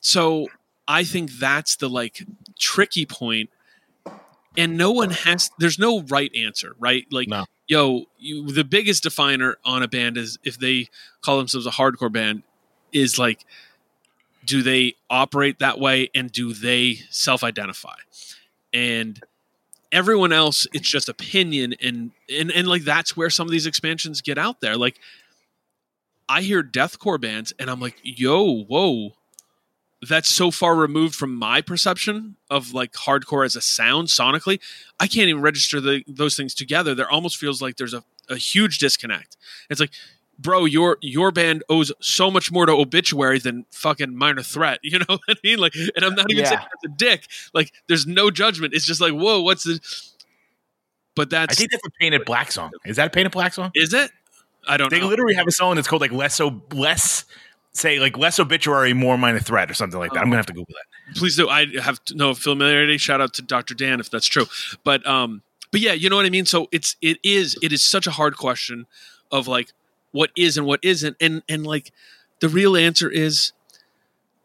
[0.00, 0.46] so
[0.86, 2.24] i think that's the like
[2.58, 3.48] tricky point
[4.56, 7.46] and no one has there's no right answer right like No.
[7.68, 10.88] yo you, the biggest definer on a band is if they
[11.22, 12.42] call themselves a hardcore band
[12.92, 13.46] is like
[14.44, 17.94] do they operate that way and do they self-identify?
[18.72, 19.20] And
[19.92, 24.20] everyone else it's just opinion and and and like that's where some of these expansions
[24.20, 24.76] get out there.
[24.76, 24.98] Like
[26.28, 29.12] i hear deathcore bands and i'm like yo whoa.
[30.08, 34.58] That's so far removed from my perception of like hardcore as a sound sonically.
[34.98, 36.92] I can't even register the, those things together.
[36.92, 39.36] There almost feels like there's a, a huge disconnect.
[39.70, 39.92] It's like
[40.38, 44.98] bro your your band owes so much more to obituary than fucking minor threat you
[44.98, 46.48] know what i mean like and i'm not even Yeah.
[46.50, 49.78] saying that's a dick like there's no judgment it's just like whoa what's the
[51.14, 52.70] but that's I think that's a Paint It Black song.
[52.86, 53.70] Is that a Paint It Black song?
[53.74, 54.10] is it
[54.66, 57.24] i don't They know literally have a song that's called like less so less
[57.74, 60.18] say like less obituary, more minor threat or something like that.
[60.20, 61.16] I'm gonna have to Google that.
[61.16, 61.48] please do.
[61.48, 62.98] I have no familiarity.
[62.98, 63.72] Shout out to Dr.
[63.74, 64.44] Dan if that's true.
[64.84, 65.40] But um,
[65.70, 66.44] but yeah, you know what I mean.
[66.44, 68.86] So it's it is it is such a hard question
[69.30, 69.72] of like
[70.12, 71.92] what is and what isn't, and and like
[72.40, 73.52] the real answer is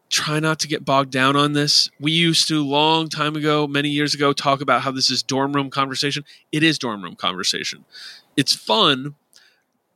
[0.10, 1.90] try not to get bogged down on this.
[2.00, 5.54] We used to long time ago, many years ago, talk about how this is dorm
[5.54, 6.24] room conversation.
[6.52, 7.86] It is dorm room conversation.
[8.36, 9.16] It's fun,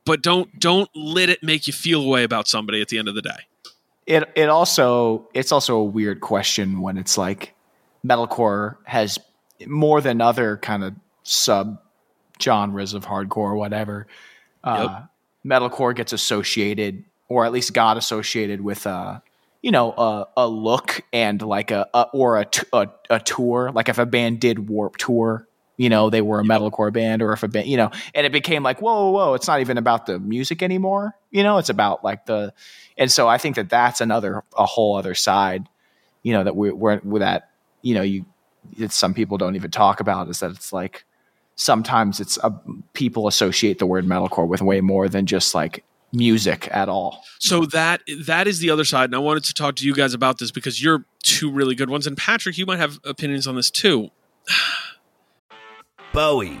[0.04, 3.08] but don't don't let it make you feel a way about somebody at the end
[3.08, 3.46] of the day.
[4.06, 7.54] It it also it's also a weird question when it's like
[8.04, 9.18] metalcore has
[9.66, 11.80] more than other kind of sub
[12.40, 14.06] genres of hardcore or whatever.
[14.64, 15.02] Uh,
[15.44, 19.20] Metalcore gets associated, or at least got associated with uh,
[19.60, 23.70] you know a, a look and like a, a or a, t- a a tour.
[23.72, 25.46] Like if a band did Warp Tour,
[25.76, 28.32] you know they were a metalcore band, or if a band, you know, and it
[28.32, 31.16] became like whoa, whoa, whoa, it's not even about the music anymore.
[31.30, 32.52] You know, it's about like the,
[32.96, 35.68] and so I think that that's another a whole other side.
[36.22, 37.48] You know that we, we're that.
[37.84, 38.26] You know, you
[38.78, 41.04] that some people don't even talk about is that it's like
[41.56, 42.50] sometimes it's uh,
[42.94, 47.24] people associate the word metalcore with way more than just like music at all.
[47.38, 50.14] So that that is the other side, and I wanted to talk to you guys
[50.14, 53.56] about this because you're two really good ones, and Patrick, you might have opinions on
[53.56, 54.10] this too.
[56.12, 56.60] Bowie,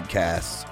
[0.00, 0.66] podcasts.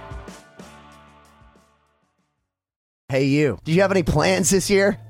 [3.08, 3.58] Hey, you.
[3.64, 4.98] Do you have any plans this year?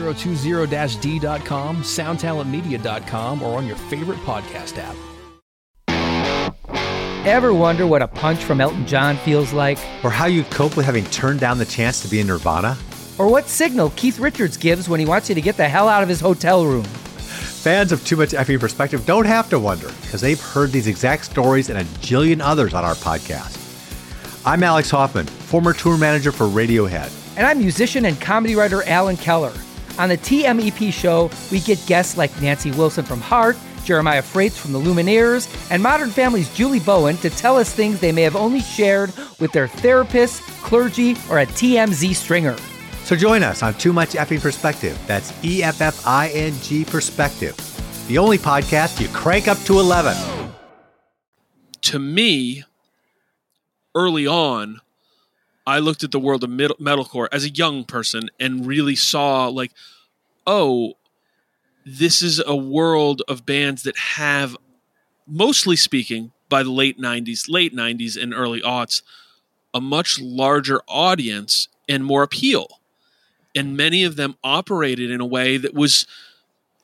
[0.00, 4.96] 2020-d.com, soundtalentmedia.com, or on your favorite podcast app.
[7.26, 9.78] Ever wonder what a punch from Elton John feels like?
[10.02, 12.76] Or how you'd cope with having turned down the chance to be in Nirvana?
[13.16, 16.02] Or what signal Keith Richards gives when he wants you to get the hell out
[16.02, 16.82] of his hotel room?
[16.82, 21.24] Fans of Too Much Effing Perspective don't have to wonder because they've heard these exact
[21.26, 23.60] stories and a jillion others on our podcast.
[24.44, 27.36] I'm Alex Hoffman, former tour manager for Radiohead.
[27.36, 29.52] And I'm musician and comedy writer Alan Keller.
[29.98, 34.72] On the TMEP show, we get guests like Nancy Wilson from Heart, Jeremiah Fraites from
[34.72, 38.60] the Lumineers, and Modern Family's Julie Bowen to tell us things they may have only
[38.60, 42.56] shared with their therapist, clergy, or a TMZ stringer.
[43.04, 44.98] So join us on Too Much Effing Perspective.
[45.06, 47.56] That's E F F I N G Perspective,
[48.08, 50.16] the only podcast you crank up to 11.
[51.82, 52.62] To me,
[53.94, 54.80] early on,
[55.66, 59.72] I looked at the world of metalcore as a young person and really saw, like,
[60.46, 60.94] oh,
[61.84, 64.56] this is a world of bands that have,
[65.26, 69.02] mostly speaking, by the late 90s, late 90s and early aughts,
[69.72, 72.80] a much larger audience and more appeal.
[73.54, 76.06] And many of them operated in a way that was,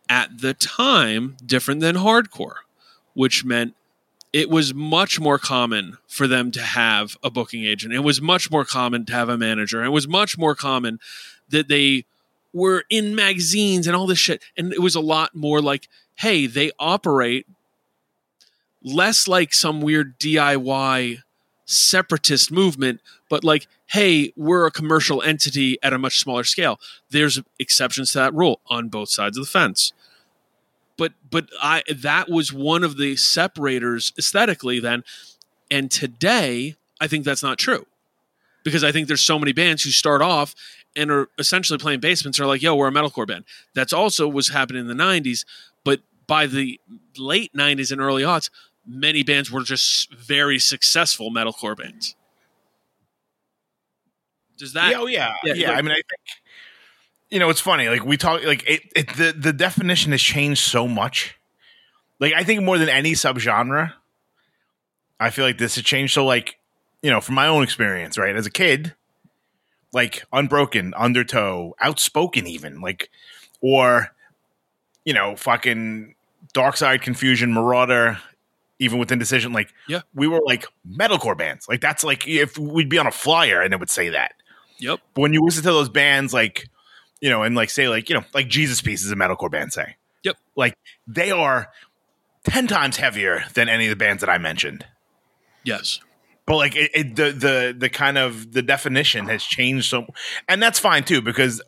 [0.08, 2.60] at the time, different than hardcore,
[3.14, 3.74] which meant
[4.38, 7.92] it was much more common for them to have a booking agent.
[7.92, 9.82] It was much more common to have a manager.
[9.82, 11.00] It was much more common
[11.48, 12.04] that they
[12.52, 14.40] were in magazines and all this shit.
[14.56, 17.48] And it was a lot more like, hey, they operate
[18.80, 21.24] less like some weird DIY
[21.64, 26.78] separatist movement, but like, hey, we're a commercial entity at a much smaller scale.
[27.10, 29.92] There's exceptions to that rule on both sides of the fence.
[30.98, 35.04] But but I that was one of the separators aesthetically then.
[35.70, 37.86] And today, I think that's not true.
[38.64, 40.54] Because I think there's so many bands who start off
[40.96, 43.44] and are essentially playing basements are like, yo, we're a metalcore band.
[43.74, 45.44] That's also was happening in the 90s.
[45.84, 46.80] But by the
[47.16, 48.50] late 90s and early aughts,
[48.84, 52.16] many bands were just very successful metalcore bands.
[54.58, 54.90] Does that?
[54.90, 55.54] Yeah, oh yeah, yeah.
[55.54, 55.72] yeah.
[55.72, 56.06] I mean, I think
[57.30, 57.88] you know it's funny.
[57.88, 61.38] Like we talk, like it, it, the the definition has changed so much.
[62.20, 63.92] Like I think more than any subgenre,
[65.20, 66.14] I feel like this has changed.
[66.14, 66.58] So like
[67.02, 68.34] you know, from my own experience, right?
[68.34, 68.94] As a kid,
[69.92, 73.10] like unbroken, undertow, outspoken, even like,
[73.60, 74.08] or
[75.04, 76.14] you know, fucking
[76.52, 78.18] dark side confusion, marauder,
[78.78, 79.52] even with indecision.
[79.52, 81.68] Like, yeah, we were like metalcore bands.
[81.68, 84.32] Like that's like if we'd be on a flyer and it would say that.
[84.78, 85.00] Yep.
[85.14, 86.68] But when you listen to those bands, like
[87.20, 89.72] you know, and like say like you know, like Jesus Piece is a metalcore band,
[89.72, 89.96] say.
[90.24, 90.36] Yep.
[90.56, 90.76] Like
[91.06, 91.68] they are
[92.44, 94.86] ten times heavier than any of the bands that I mentioned.
[95.64, 96.00] Yes
[96.48, 100.06] but like it, it, the the the kind of the definition has changed so
[100.48, 101.62] and that's fine too because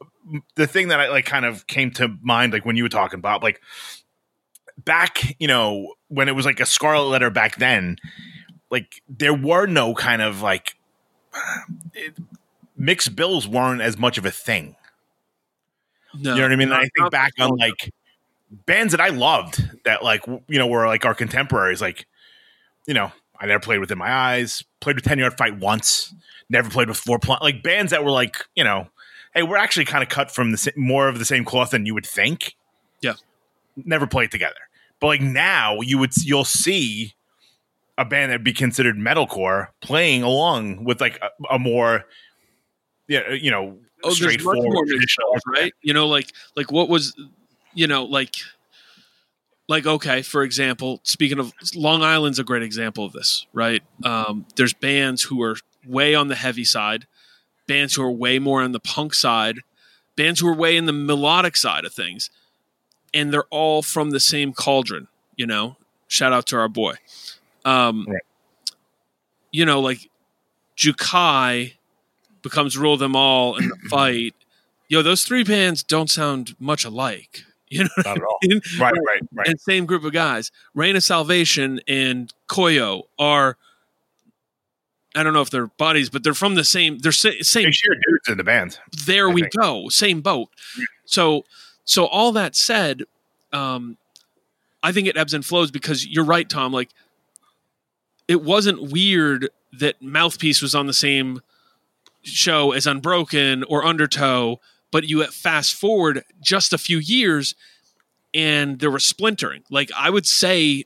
[0.57, 3.21] the thing that i like kind of came to mind like when you were talking
[3.21, 3.61] bob like
[4.83, 7.97] back you know when it was like a scarlet letter back then
[8.71, 10.75] like there were no kind of like
[11.93, 12.15] it,
[12.77, 14.75] mixed bills weren't as much of a thing
[16.19, 17.93] no, you know what i mean i think back on like
[18.67, 22.07] bands that i loved that like you know were like our contemporaries like
[22.87, 24.63] you know I never played within my eyes.
[24.81, 26.15] Played with ten yard fight once.
[26.49, 28.89] Never played with four pl- like bands that were like you know,
[29.35, 31.95] hey, we're actually kind of cut from the more of the same cloth than you
[31.95, 32.55] would think.
[33.01, 33.15] Yeah,
[33.77, 34.61] never played together.
[35.01, 37.15] But like now, you would you'll see
[37.97, 42.05] a band that'd be considered metalcore playing along with like a, a more,
[43.09, 44.85] yeah, uh, you know, oh, straightforward, more
[45.47, 45.73] right?
[45.83, 47.15] You know, like like what was,
[47.75, 48.35] you know, like
[49.69, 54.45] like okay for example speaking of long island's a great example of this right um,
[54.57, 55.57] there's bands who are
[55.87, 57.07] way on the heavy side
[57.69, 59.59] bands who are way more on the punk side
[60.17, 62.31] bands who are way in the melodic side of things
[63.15, 65.07] and they're all from the same cauldron
[65.37, 65.77] you know
[66.09, 66.95] shout out to our boy
[67.65, 68.23] um, Right.
[69.53, 70.11] you know like
[70.77, 71.75] jukai
[72.43, 74.35] becomes rule them all in the fight
[74.89, 78.61] yo those three bands don't sound much alike you know Not at I mean?
[78.81, 79.47] Right, right, right.
[79.47, 80.51] and same group of guys.
[80.75, 83.57] Reign of Salvation and Koyo are
[85.15, 86.99] I don't know if they're buddies, but they're from the same.
[86.99, 87.65] They're sa- same.
[87.65, 88.79] They share dudes in the band.
[89.07, 89.55] There I we think.
[89.55, 89.89] go.
[89.89, 90.49] Same boat.
[91.05, 91.45] So,
[91.85, 93.03] so all that said,
[93.53, 93.97] um,
[94.83, 96.73] I think it ebbs and flows because you're right, Tom.
[96.73, 96.91] Like,
[98.29, 101.41] it wasn't weird that Mouthpiece was on the same
[102.23, 104.61] show as Unbroken or Undertow,
[104.91, 107.55] but you fast forward just a few years
[108.35, 109.63] and there was splintering.
[109.71, 110.85] Like, I would say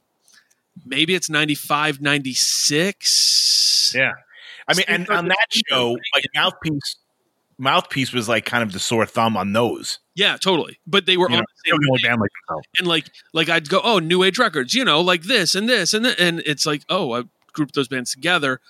[0.84, 3.92] maybe it's 95, 96.
[3.94, 4.12] Yeah.
[4.66, 6.96] I mean, and on that show, like Mouthpiece,
[7.58, 9.98] Mouthpiece was like kind of the sore thumb on those.
[10.14, 10.78] Yeah, totally.
[10.86, 12.30] But they were You on know, the same like
[12.78, 15.92] and like like I'd go, oh, New Age Records, you know, like this and this
[15.92, 18.60] and th- and it's like, oh, I grouped those bands together.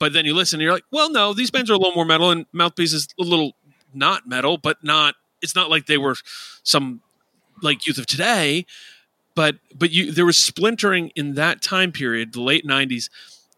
[0.00, 2.06] But then you listen and you're like, well, no, these bands are a little more
[2.06, 3.52] metal, and Mouthpiece is a little
[3.94, 5.14] not metal, but not.
[5.42, 6.16] It's not like they were
[6.64, 7.02] some
[7.62, 8.66] like youth of today,
[9.34, 13.10] but but you there was splintering in that time period, the late '90s,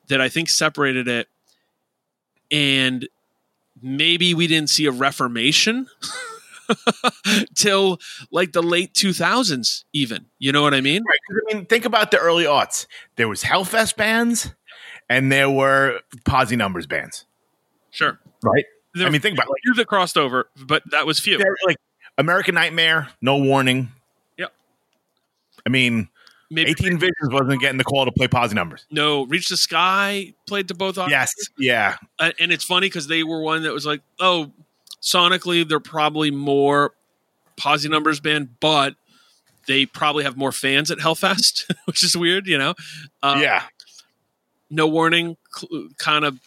[0.09, 1.29] that I think separated it,
[2.51, 3.09] and
[3.81, 5.87] maybe we didn't see a reformation
[7.55, 7.99] till
[8.31, 11.19] like the late 2000s even you know what i mean Right.
[11.51, 12.87] I mean, think about the early aughts.
[13.17, 14.55] There was Hellfest bands,
[15.13, 17.25] and there were Posi Numbers bands.
[17.91, 18.65] sure Right.
[18.95, 21.39] There I mean, think about it, like few that crossed over but that was few
[21.67, 21.77] like
[22.19, 23.89] American Nightmare, No Warning.
[24.39, 24.53] Yep.
[25.67, 26.09] I mean,
[26.51, 28.85] Maybe 18 Visions wasn't getting the call to play Posi Numbers.
[28.91, 31.33] no reach the sky played to both Yes.
[31.59, 31.97] Yeah.
[32.19, 34.51] Uh, and it's funny because they were one that was like oh
[35.01, 36.93] sonically they're probably more
[37.57, 38.95] posi numbers band but
[39.67, 42.75] they probably have more fans at hellfest which is weird you know
[43.23, 43.63] um, yeah.
[44.73, 46.41] No warning cl- kind of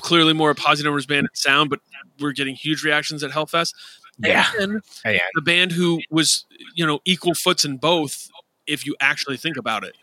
[0.00, 1.80] clearly more a posi numbers band in sound but
[2.20, 3.72] we're getting huge reactions at hellfest
[4.18, 4.44] Yeah.
[4.60, 6.44] and Hey, oh, the band who was
[6.74, 8.28] you know equal foots in both
[8.66, 9.96] if you actually think about it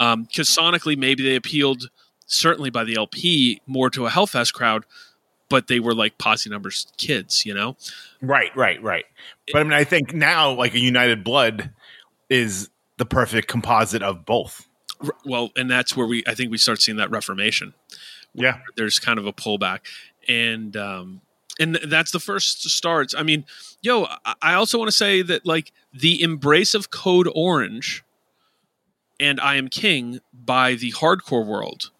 [0.00, 1.90] um, because sonically maybe they appealed
[2.26, 4.84] certainly by the lp more to a hellfest crowd
[5.50, 7.76] but they were like posi numbers kids you know
[8.22, 9.04] Right, right, right.
[9.52, 11.70] But I mean, I think now, like a United Blood
[12.30, 14.65] is the perfect composite of both.
[15.24, 17.74] Well and that's where we i think we start seeing that reformation.
[18.34, 18.58] Yeah.
[18.76, 19.80] there's kind of a pullback.
[20.28, 21.20] And um
[21.58, 23.14] and that's the first starts.
[23.14, 23.44] I mean
[23.82, 28.02] yo I- i also want to say that like the embrace of code orange
[29.20, 31.90] and i am king by the hardcore world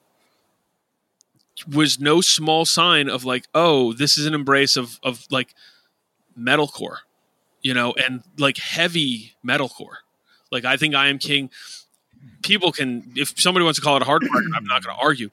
[1.73, 5.55] was no small sign of like oh this is an embrace of of like
[6.39, 6.98] metalcore
[7.62, 9.97] you know and like heavy metalcore.
[10.52, 11.51] Like i think i am king
[12.43, 15.03] people can if somebody wants to call it a hard hardcore i'm not going to
[15.03, 15.31] argue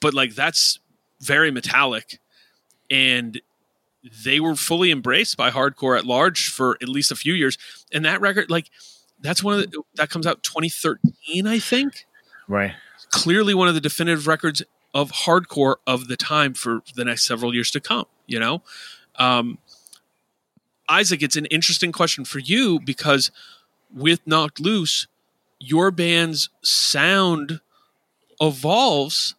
[0.00, 0.78] but like that's
[1.20, 2.18] very metallic
[2.90, 3.40] and
[4.24, 7.58] they were fully embraced by hardcore at large for at least a few years
[7.92, 8.70] and that record like
[9.20, 12.06] that's one of the that comes out 2013 i think
[12.46, 12.72] Right.
[13.10, 14.62] clearly one of the definitive records
[14.94, 18.62] of hardcore of the time for the next several years to come you know
[19.16, 19.58] um
[20.88, 23.30] isaac it's an interesting question for you because
[23.92, 25.06] with knocked loose
[25.60, 27.60] your band's sound
[28.40, 29.34] evolves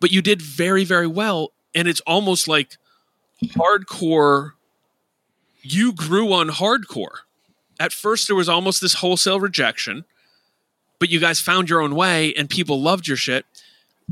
[0.00, 1.52] but you did very very well.
[1.74, 2.76] And it's almost like
[3.42, 4.52] hardcore
[5.62, 7.18] you grew on hardcore.
[7.80, 10.04] At first there was almost this wholesale rejection
[10.98, 13.44] but you guys found your own way and people loved your shit.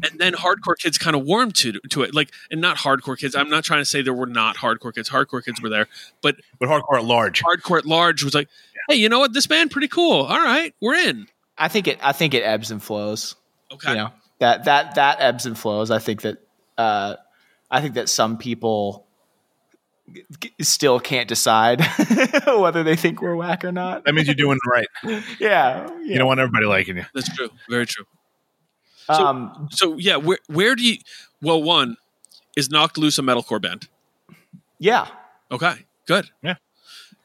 [0.03, 2.15] And then hardcore kids kind of warmed to to it.
[2.15, 5.09] Like and not hardcore kids i'm not trying to say there were not hardcore kids.
[5.09, 5.87] Hardcore kids were there
[6.23, 7.43] but But hardcore at large.
[7.43, 8.49] hardcore at large was like
[8.89, 9.33] hey you know what?
[9.33, 10.23] This band pretty cool.
[10.25, 11.99] All right we're in I think it.
[12.03, 13.37] I think it ebbs and flows.
[13.73, 14.11] okay You know
[14.41, 15.91] that that that ebbs and flows.
[15.91, 16.39] I think that.
[16.79, 17.17] Uh,
[17.69, 19.07] I think that some people
[20.41, 21.81] g- still can't decide
[22.47, 24.05] whether they think we're whack or not.
[24.05, 25.25] That means you're doing it right.
[25.41, 25.91] yeah.
[26.01, 27.05] You don't want everybody liking you.
[27.13, 28.05] that's true very true
[29.09, 30.99] Um, so yeah where where do you
[31.43, 31.97] well one
[32.57, 33.89] is knocked loose a metalcore band
[34.79, 35.09] yeah.
[35.51, 35.75] okay
[36.07, 36.55] good Yeah.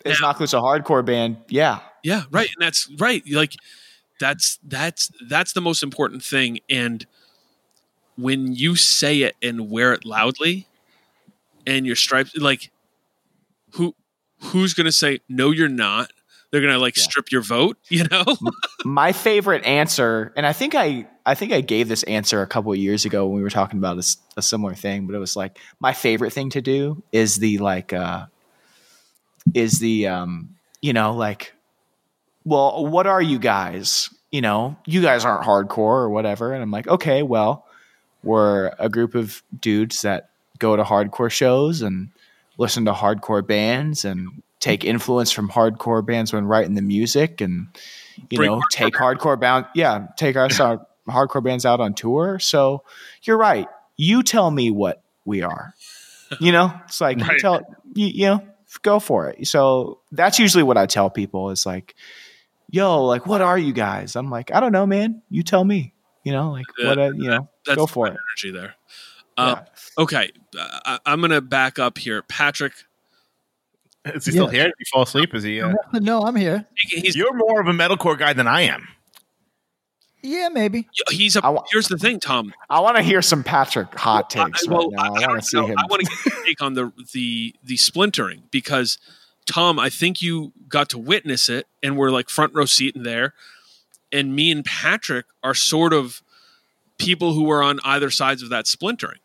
[0.05, 1.37] Is knocked Loose a hardcore band?
[1.49, 1.79] Yeah.
[2.03, 2.49] Yeah, right.
[2.57, 3.21] And that's right.
[3.29, 3.53] Like
[4.22, 6.60] that's that's that's the most important thing.
[6.69, 7.06] And
[8.15, 10.68] when you say it and wear it loudly
[11.68, 12.72] and your stripes like
[13.72, 13.95] who
[14.39, 16.11] who's gonna say no you're not?
[16.52, 17.77] they're gonna like strip your vote.
[17.89, 18.23] You know,
[18.85, 22.72] my favorite answer, and I think I I think I gave this answer a couple
[22.72, 25.35] of years ago when we were talking about a, a similar thing, but it was
[25.35, 28.27] like my favorite thing to do is the like uh
[29.53, 31.53] is the um you know like
[32.45, 34.09] well what are you guys?
[34.31, 36.53] You know you guys aren't hardcore or whatever.
[36.53, 37.65] And i'm like okay well
[38.23, 42.09] we're a group of dudes that go to hardcore shows and
[42.57, 47.68] listen to hardcore bands and take influence from hardcore bands when writing the music and
[48.30, 51.93] you Bring know hardcore take hardcore bound yeah take our our hardcore bands out on
[51.93, 52.39] tour.
[52.39, 52.84] So
[53.23, 53.68] you're right.
[53.97, 55.73] You tell me what we are.
[56.39, 57.61] You know it's like you tell
[57.93, 58.43] you, you know
[58.84, 59.47] go for it.
[59.47, 61.95] So that's usually what i tell people is like
[62.72, 65.93] yo like what are you guys i'm like i don't know man you tell me
[66.23, 68.76] you know like Yeah, what uh, you know that's go for it energy there.
[69.38, 69.60] Um,
[69.98, 72.73] Okay, uh, I, I'm gonna back up here, Patrick.
[74.06, 74.65] Is he still here?
[74.65, 75.34] Did he fall asleep?
[75.35, 75.61] Is he?
[75.61, 76.65] Uh, No, I'm here.
[76.76, 78.88] He's you're more of a metalcore guy than I am.
[80.23, 80.88] Yeah, maybe.
[81.10, 81.57] he's a.
[81.72, 82.53] Here's the thing, Tom.
[82.69, 85.41] i want to hear some patrick hot takes I, well, right now i, I, want
[85.41, 88.99] to see him I want to get your take on the the the splintering because
[89.45, 93.03] Tom, I think you got to witness it, and we're like front row seat in
[93.03, 93.34] there,
[94.11, 96.22] and me and Patrick are sort of
[96.97, 99.19] people who were on either sides of that splintering.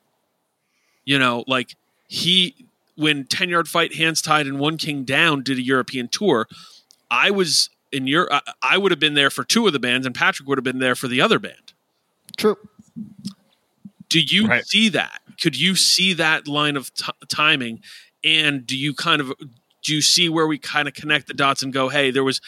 [1.05, 1.77] You know, like
[2.09, 2.67] he
[2.97, 6.49] when ten yard fight, hands tied, and one king down did a European tour.
[7.11, 8.33] I was in your.
[8.33, 10.65] I, I would have been there for two of the bands, and Patrick would have
[10.65, 11.73] been there for the other band.
[12.37, 12.57] True.
[14.09, 15.21] Do you see that?
[15.41, 17.83] Could you see that line of t- timing?
[18.25, 19.33] And do you kind of
[19.87, 22.41] do you see where we kind of connect the dots and go, hey, there was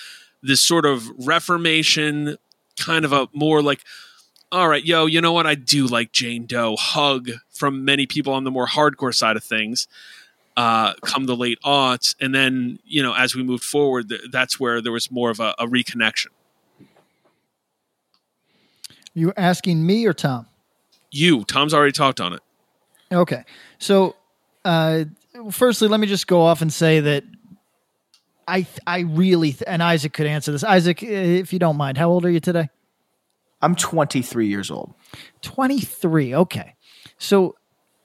[0.43, 2.36] this sort of reformation,
[2.78, 3.85] kind of a more like,
[4.51, 5.47] all right, yo, you know what?
[5.47, 9.44] I do like Jane Doe hug from many people on the more hardcore side of
[9.44, 9.86] things.
[10.56, 14.59] Uh, come the late aughts, and then you know, as we moved forward, th- that's
[14.59, 16.28] where there was more of a, a reconnection.
[19.15, 20.47] You asking me or Tom?
[21.12, 22.40] You, Tom's already talked on it.
[23.12, 23.44] Okay.
[23.78, 24.16] So,
[24.65, 25.05] uh,
[25.51, 27.24] firstly, let me just go off and say that
[28.47, 30.65] I I really th- and Isaac could answer this.
[30.65, 32.69] Isaac, uh, if you don't mind, how old are you today?
[33.60, 34.94] i'm 23 years old
[35.43, 36.35] 23.
[36.35, 36.74] Okay.
[37.19, 37.56] So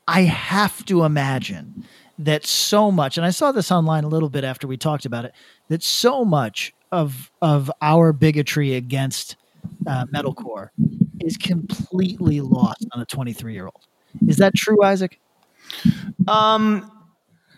[0.07, 1.85] I have to imagine
[2.19, 5.25] that so much, and I saw this online a little bit after we talked about
[5.25, 5.33] it,
[5.69, 9.35] that so much of of our bigotry against
[9.87, 10.69] uh, metalcore
[11.21, 13.87] is completely lost on a 23 year old.
[14.27, 15.19] Is that true, Isaac?
[16.27, 16.91] Um,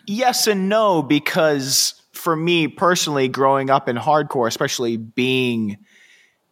[0.06, 5.78] yes and no, because for me personally, growing up in hardcore, especially being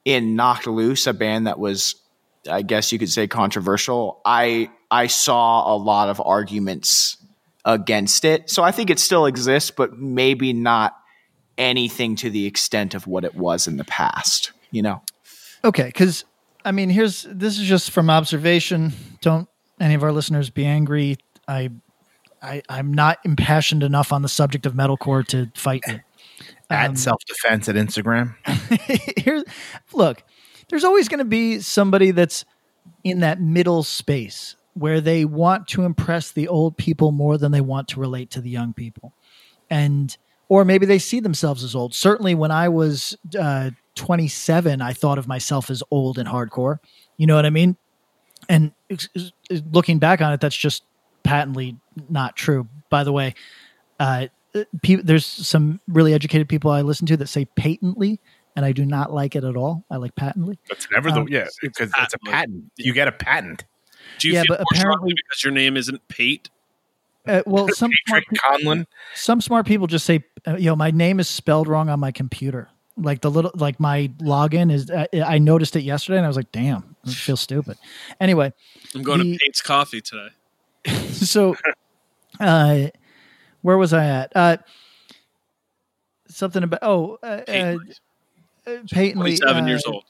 [0.05, 1.97] in Knocked Loose, a band that was,
[2.51, 7.17] I guess you could say, controversial, I I saw a lot of arguments
[7.65, 8.51] against it.
[8.51, 10.95] So I think it still exists, but maybe not
[11.57, 14.53] anything to the extent of what it was in the past.
[14.71, 15.03] You know.
[15.65, 16.25] Okay, because
[16.65, 18.93] I mean, here's this is just from observation.
[19.21, 19.49] Don't
[19.81, 21.17] any of our listeners be angry.
[21.49, 21.71] I,
[22.45, 26.01] I, I'm not impassioned enough on the subject of metalcore to fight you.
[26.71, 28.35] At self defense at Instagram.
[29.17, 29.45] Here's
[29.93, 30.23] look.
[30.69, 32.45] There's always going to be somebody that's
[33.03, 37.61] in that middle space where they want to impress the old people more than they
[37.61, 39.15] want to relate to the young people,
[39.71, 40.17] and
[40.49, 41.95] or maybe they see themselves as old.
[41.95, 46.79] Certainly, when I was uh, 27, I thought of myself as old and hardcore.
[47.17, 47.77] You know what I mean?
[48.49, 48.73] And
[49.71, 50.83] looking back on it, that's just
[51.25, 51.77] patently
[52.09, 52.69] not true.
[52.91, 53.35] By the way,
[53.99, 54.29] uh,
[54.83, 58.21] pe- there's some really educated people I listen to that say patently,
[58.55, 59.85] and I do not like it at all.
[59.91, 60.59] I like patently.
[60.71, 62.71] It's never the Um, yeah because it's, a patent.
[62.77, 63.65] You get a patent.
[64.19, 66.51] Do you Yeah, feel but apparently- because your name isn't Pate?
[67.27, 68.87] Uh, well, some smart, pe- Conlon.
[69.15, 72.69] some smart people just say, uh, know, my name is spelled wrong on my computer."
[72.97, 74.89] Like the little, like my login is.
[74.89, 77.77] Uh, I noticed it yesterday, and I was like, "Damn, I feel stupid."
[78.21, 78.53] Anyway,
[78.95, 80.29] I'm going the- to Pate's Coffee today.
[81.13, 81.57] so
[82.41, 82.87] uh
[83.63, 84.33] where was i at?
[84.35, 84.57] Uh
[86.29, 87.77] something about oh uh, uh,
[88.67, 90.05] uh, patently 27 uh, years old.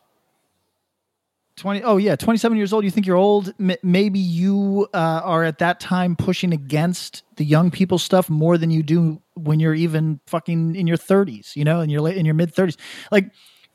[1.56, 2.84] 20 oh yeah 27 years old.
[2.84, 3.54] You think you're old?
[3.60, 8.58] M- maybe you uh, are at that time pushing against the young people stuff more
[8.58, 12.16] than you do when you're even fucking in your 30s you know in your late
[12.16, 12.76] in your mid 30s
[13.10, 13.30] like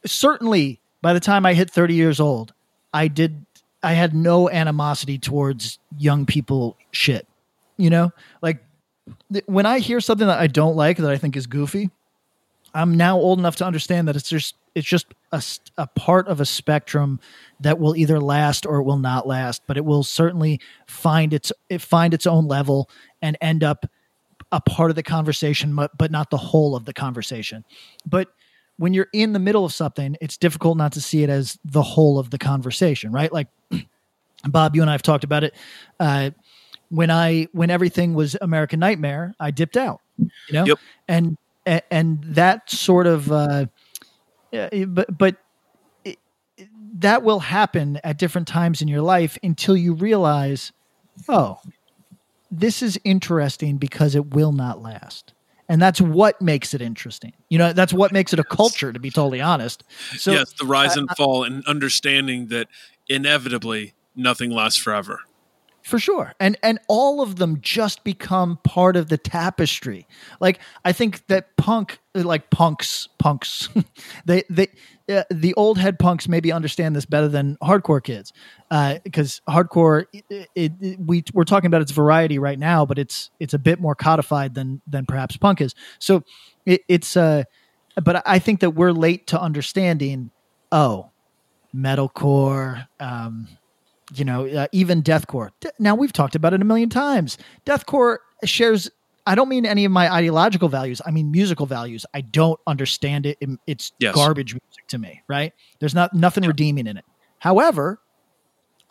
[0.06, 2.54] certainly by the time i hit 30 years old
[2.94, 3.46] i did
[3.84, 7.28] i had no animosity towards young people shit
[7.78, 8.12] you know?
[8.42, 8.62] Like
[9.32, 11.90] th- when i hear something that i don't like that i think is goofy
[12.74, 15.44] i'm now old enough to understand that it's just it's just a,
[15.78, 17.20] a part of a spectrum
[17.60, 21.52] that will either last or it will not last but it will certainly find its
[21.70, 22.90] it find its own level
[23.22, 23.86] and end up
[24.52, 27.64] a part of the conversation but, but not the whole of the conversation.
[28.06, 28.30] But
[28.80, 31.82] when you're in the middle of something, it's difficult not to see it as the
[31.82, 33.32] whole of the conversation, right?
[33.32, 33.50] Like
[34.48, 35.54] Bob, you and I have talked about it.
[36.00, 36.32] Uh,
[36.88, 40.00] when I when everything was American Nightmare, I dipped out.
[40.18, 40.78] You know, Yep.
[41.10, 41.38] and
[41.92, 43.66] and, that sort of, uh,
[44.52, 45.36] yeah, but but
[46.06, 46.18] it-
[46.96, 50.72] that will happen at different times in your life until you realize,
[51.28, 51.60] oh,
[52.50, 55.34] this is interesting because it will not last.
[55.70, 57.32] And that's what makes it interesting.
[57.50, 59.84] You know, that's what makes it a culture, to be totally honest.
[60.18, 62.68] So yes, the rise uh, and fall, and understanding that
[63.08, 65.20] inevitably nothing lasts forever.
[65.90, 66.34] For sure.
[66.40, 70.08] And and all of them just become part of the tapestry.
[70.40, 73.70] Like i think that punk like punks punks
[74.26, 74.68] they they
[75.10, 78.32] uh, the old head punks maybe understand this better than hardcore kids
[79.04, 83.32] because hardcore it, it, it- we we're talking about its variety right now but it's
[83.40, 85.76] it's a bit more codified than than perhaps punk is.
[86.00, 86.24] So
[86.66, 87.44] it, it's uh
[88.04, 90.32] but i think that we're late to understanding
[90.72, 91.12] oh
[91.76, 93.48] metalcore um
[94.14, 95.50] you know, uh, even deathcore.
[95.80, 97.38] Now we've talked about it a million times.
[97.66, 98.90] Deathcore shares.
[99.28, 101.02] I don't mean any of my ideological values.
[101.06, 102.06] I mean musical values.
[102.14, 103.38] I don't understand it.
[103.42, 104.16] It- It's Yes.
[104.16, 105.22] garbage music to me.
[105.28, 105.54] Right?
[105.80, 107.06] There's not nothing redeeming in it.
[107.40, 108.00] However,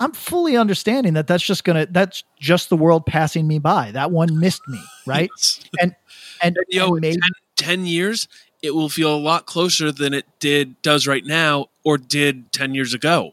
[0.01, 1.86] I'm fully understanding that that's just gonna.
[1.90, 3.90] That's just the world passing me by.
[3.90, 4.81] That one missed me.
[5.07, 5.28] Right?
[5.81, 5.95] and
[6.40, 7.20] and, Yo, and in 10,
[7.57, 8.28] 10 years,
[8.62, 12.74] it will feel a lot closer than it did does right now or did 10
[12.77, 13.32] years ago.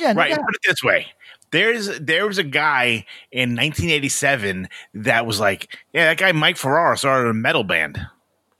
[0.00, 0.30] Yeah, right.
[0.30, 0.40] doubt.
[0.44, 1.06] Put it this way.
[1.52, 6.94] There's there was a guy in 1987 that was like, yeah, that guy Mike Ferraro
[6.96, 8.00] started a metal band,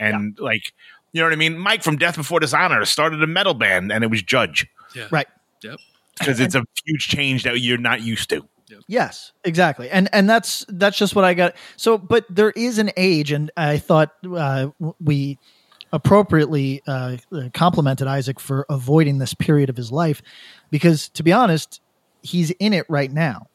[0.00, 0.62] and like,
[1.12, 1.56] you know what I mean?
[1.58, 5.06] Mike from Death Before Dishonor started a metal band, and it was Judge Yeah.
[5.10, 5.28] right.
[5.62, 5.78] Yep.
[6.18, 8.46] because it's a huge change that you're not used to.
[8.86, 11.54] Yes, exactly, and and that's that's just what I got.
[11.76, 14.68] So, but there is an age, and I thought uh,
[15.00, 15.38] we
[15.92, 17.16] appropriately uh,
[17.52, 20.22] complimented Isaac for avoiding this period of his life,
[20.70, 21.80] because to be honest,
[22.22, 23.46] he's in it right now.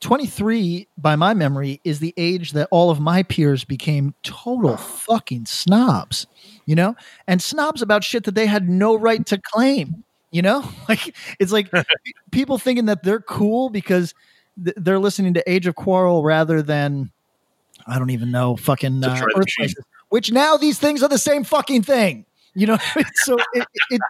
[0.00, 4.76] Twenty three, by my memory, is the age that all of my peers became total
[4.76, 6.26] fucking snobs,
[6.66, 6.94] you know,
[7.26, 10.04] and snobs about shit that they had no right to claim.
[10.30, 11.70] You know, like it's like
[12.30, 14.14] people thinking that they're cool because
[14.62, 17.10] th- they're listening to Age of Quarrel rather than
[17.86, 21.44] I don't even know fucking uh, Earth Crisis, which now these things are the same
[21.44, 22.26] fucking thing.
[22.54, 22.78] You know,
[23.14, 24.00] so it, it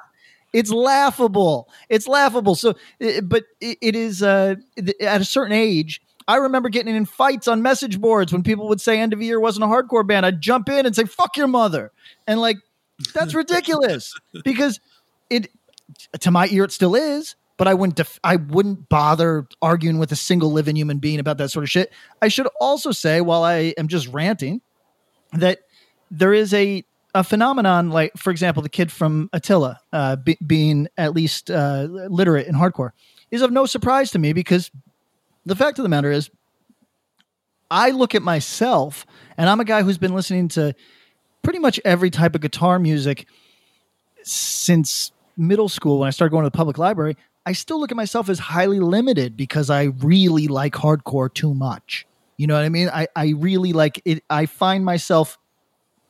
[0.52, 1.68] it's laughable.
[1.88, 2.54] It's laughable.
[2.54, 2.74] So,
[3.22, 4.56] but it, is uh,
[5.00, 6.00] at a certain age.
[6.28, 9.38] I remember getting in fights on message boards when people would say End of Year
[9.38, 10.26] wasn't a hardcore band.
[10.26, 11.92] I'd jump in and say "fuck your mother,"
[12.26, 12.56] and like
[13.14, 14.14] that's ridiculous
[14.44, 14.80] because
[15.30, 15.48] it
[16.20, 20.10] to my ear it still is but i wouldn't def- i wouldn't bother arguing with
[20.12, 21.92] a single living human being about that sort of shit
[22.22, 24.60] i should also say while i am just ranting
[25.32, 25.60] that
[26.10, 26.84] there is a
[27.14, 31.86] a phenomenon like for example the kid from attila uh, be- being at least uh,
[32.10, 32.90] literate in hardcore
[33.30, 34.70] is of no surprise to me because
[35.46, 36.30] the fact of the matter is
[37.70, 39.06] i look at myself
[39.38, 40.74] and i'm a guy who's been listening to
[41.42, 43.26] pretty much every type of guitar music
[44.24, 47.96] since middle school when I started going to the public library, I still look at
[47.96, 52.06] myself as highly limited because I really like hardcore too much.
[52.36, 52.88] You know what I mean?
[52.88, 54.24] I, I really like it.
[54.28, 55.38] I find myself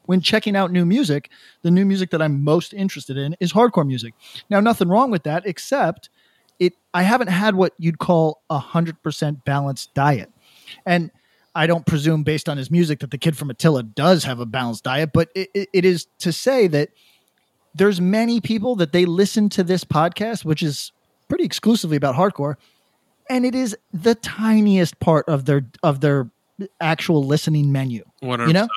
[0.07, 1.31] when checking out new music,
[1.63, 4.15] the new music that I'm most interested in is hardcore music.
[4.49, 6.09] Now, nothing wrong with that, except
[6.59, 6.75] it.
[6.95, 10.33] I haven't had what you'd call a hundred percent balanced diet,
[10.85, 11.11] and
[11.55, 14.47] I don't presume, based on his music, that the kid from Attila does have a
[14.47, 15.11] balanced diet.
[15.13, 16.91] But it, it, it is to say that
[17.75, 20.93] there's many people that they listen to this podcast, which is
[21.29, 22.57] pretty exclusively about hardcore,
[23.29, 26.31] and it is the tiniest part of their of their
[26.81, 28.05] actual listening menu.
[28.47, 28.69] You know,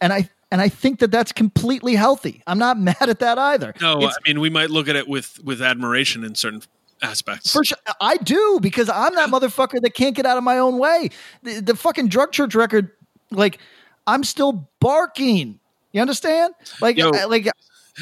[0.00, 2.42] and I and I think that that's completely healthy.
[2.46, 3.74] I'm not mad at that either.
[3.80, 6.62] No, It's- I mean we might look at it with with admiration in certain
[7.02, 7.52] aspects.
[7.52, 10.78] For sure, I do because I'm that motherfucker that can't get out of my own
[10.78, 11.10] way.
[11.42, 12.90] The, the fucking drug church record,
[13.30, 13.58] like,
[14.06, 15.60] I'm still barking.
[15.92, 16.54] You understand?
[16.80, 17.10] Like, Yo.
[17.10, 17.48] I- like,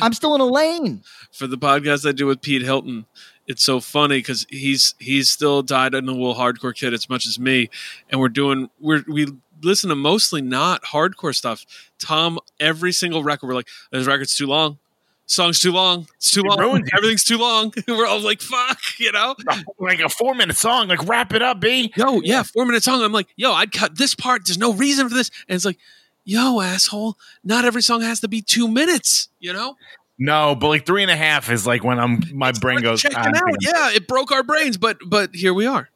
[0.03, 1.03] I'm still in a lane.
[1.33, 3.07] For the podcast I do with Pete Hilton,
[3.47, 7.27] it's so funny because he's he's still dyed in the wool hardcore kid as much
[7.27, 7.71] as me,
[8.11, 9.27] and we're doing we're we
[9.65, 11.65] listen to mostly not hardcore stuff.
[11.99, 14.79] Tom, every single record, we're like, this record's too long.
[15.27, 16.07] Song's too long.
[16.17, 16.83] It's too It long.
[16.95, 17.73] Everything's too long.
[17.89, 19.35] we're all like, fuck, you know?
[19.79, 21.93] Like a four minute song, like wrap it up, B.
[21.97, 23.03] Yo, yeah, four minute song.
[23.03, 24.43] I'm like, yo, I'd cut this part.
[24.47, 25.31] There's no reason for this.
[25.49, 25.79] And it's like,
[26.25, 29.77] yo, asshole, not every song has to be two minutes, you know?
[30.19, 33.03] No, but like three and a half is like when I'm my brain goes.
[33.03, 33.57] Checking "Ah, out.
[33.61, 35.89] Yeah, it broke our brains, but but here we are.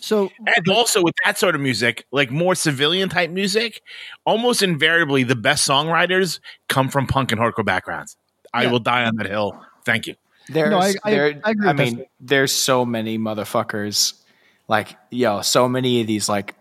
[0.00, 3.80] So and also with that sort of music, like more civilian type music,
[4.24, 8.16] almost invariably the best songwriters come from punk and hardcore backgrounds.
[8.52, 8.70] I Yeah.
[8.72, 9.58] will die on that hill.
[9.84, 10.14] Thank you.
[10.48, 14.14] There's, No, I- I- there, I agree I with that mean, there's so many motherfuckers.
[14.68, 16.54] Like, yo, so many of these, like,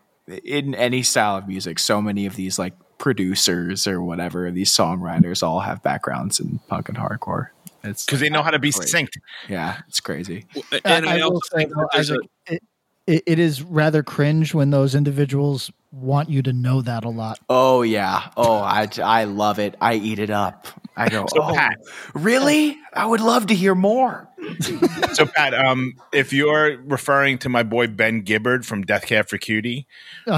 [0.43, 5.41] in any style of music, so many of these, like, producers or whatever, these songwriters
[5.41, 7.47] all have backgrounds in punk and hardcore.
[7.83, 8.87] It's Because they know how to be Great.
[8.89, 9.17] succed.
[9.49, 10.45] yeah, it's crazy.
[10.85, 12.63] And I, I will say, think though, that there's a it,
[13.07, 17.39] it, it is rather cringe when those individuals want you to know that a lot.
[17.49, 18.29] Oh yeah.
[18.37, 19.75] Oh, I, I love it.
[19.81, 20.67] I eat it up.
[20.95, 21.25] I go.
[21.33, 21.77] So, oh, Pat.
[22.13, 22.77] really?
[22.93, 24.27] I would love to hear more.
[25.13, 29.37] So Pat, um, if you're referring to my boy Ben Gibbard from Death Cab for
[29.37, 29.85] Cutie,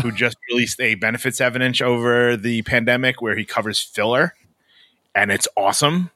[0.02, 4.34] who just released a benefits evidence over the pandemic where he covers filler,
[5.14, 6.10] and it's awesome.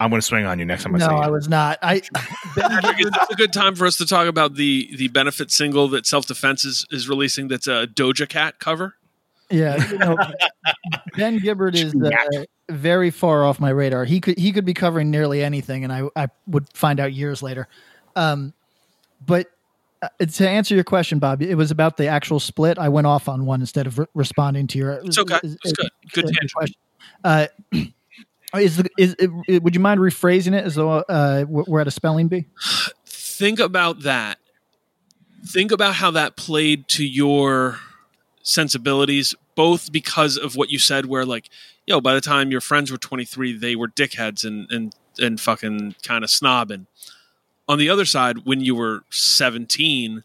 [0.00, 1.18] I'm going to swing on you next time I No, see you.
[1.18, 1.78] I was not.
[1.82, 2.00] I
[2.56, 5.88] Patrick, is this a good time for us to talk about the the benefit single
[5.88, 7.48] that Self Defense is, is releasing?
[7.48, 8.94] That's a Doja Cat cover.
[9.50, 10.16] Yeah, you know,
[11.16, 14.06] Ben Gibbard is uh, very far off my radar.
[14.06, 17.42] He could he could be covering nearly anything, and I I would find out years
[17.42, 17.68] later.
[18.16, 18.54] Um,
[19.26, 19.48] but
[20.00, 22.78] uh, to answer your question, Bob, it was about the actual split.
[22.78, 24.92] I went off on one instead of re- responding to your.
[24.92, 25.40] It's okay.
[25.42, 25.90] It's good.
[26.12, 26.52] Good uh, tangent.
[26.54, 27.92] question.
[28.54, 32.28] Is is it, would you mind rephrasing it as though uh, we're at a spelling
[32.28, 32.46] bee?
[33.06, 34.38] Think about that.
[35.46, 37.78] Think about how that played to your
[38.42, 41.48] sensibilities, both because of what you said, where like,
[41.86, 45.94] yo, by the time your friends were 23, they were dickheads and and and fucking
[46.02, 46.86] kind of snobbing.
[47.68, 50.24] On the other side, when you were 17,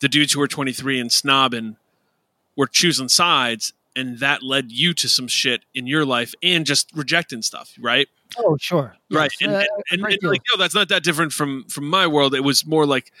[0.00, 1.76] the dudes who were 23 and snobbing
[2.56, 6.90] were choosing sides, and that led you to some shit in your life and just
[6.94, 8.08] rejecting stuff, right?
[8.38, 8.96] Oh, sure.
[9.10, 9.46] right Yes.
[9.48, 12.34] and, Uh, and, and, and, like yo that's not that different from from my world
[12.34, 13.12] it was more like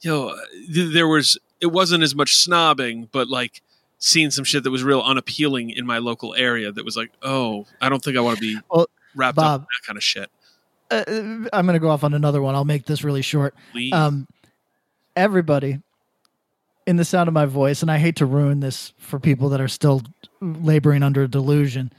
[0.00, 0.34] yo
[0.74, 3.62] th- there was it wasn't as much snobbing but like
[3.98, 7.64] seeing some shit that was real unappealing in my local area that was like oh
[7.80, 10.28] i don't think i want to be Well, wrapped up in that kind of shit
[10.90, 12.54] uh, I'm going to go off on another one.
[12.54, 13.54] I'll make this really short.
[13.72, 13.92] Please.
[13.92, 14.28] Um,
[15.16, 15.80] everybody
[16.86, 19.60] in the sound of my voice, and I hate to ruin this for people that
[19.60, 20.02] are still
[20.40, 21.92] laboring under a delusion,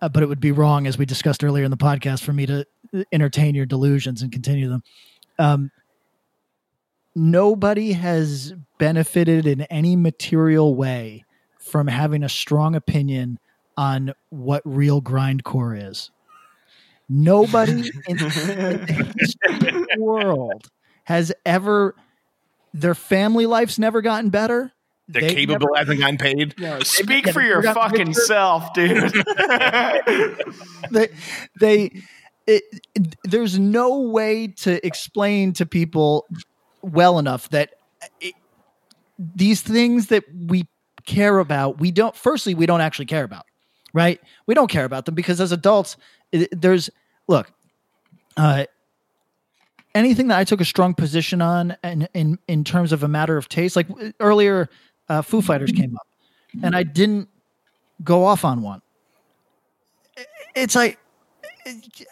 [0.00, 2.46] uh, but it would be wrong, as we discussed earlier in the podcast, for me
[2.46, 2.66] to
[3.12, 4.82] entertain your delusions and continue them.
[5.38, 5.70] Um,
[7.14, 11.24] nobody has benefited in any material way
[11.58, 13.38] from having a strong opinion
[13.76, 16.10] on what real grindcore is.
[17.08, 20.68] Nobody in, in the history of the world
[21.04, 21.94] has ever
[22.74, 24.72] their family life's never gotten better.
[25.12, 26.54] They're They've capable, never- hasn't gotten paid.
[26.86, 29.12] Speak for your fucking richer- self, dude.
[30.90, 31.08] they
[31.60, 32.02] they
[32.46, 32.62] it,
[32.94, 36.26] it- there's no way to explain to people
[36.82, 37.74] well enough that
[38.20, 38.34] it,
[39.18, 40.66] these things that we
[41.06, 43.44] care about we don't firstly we don't actually care about
[43.92, 45.96] right we don't care about them because as adults
[46.32, 46.90] it, there's
[47.28, 47.52] look
[48.36, 48.64] uh
[49.94, 53.36] anything that i took a strong position on and in in terms of a matter
[53.36, 53.88] of taste like
[54.20, 54.68] earlier
[55.08, 56.06] uh foo fighters came up
[56.62, 57.28] and i didn't
[58.04, 58.82] go off on one.
[60.54, 60.98] It's like
[61.64, 62.06] it,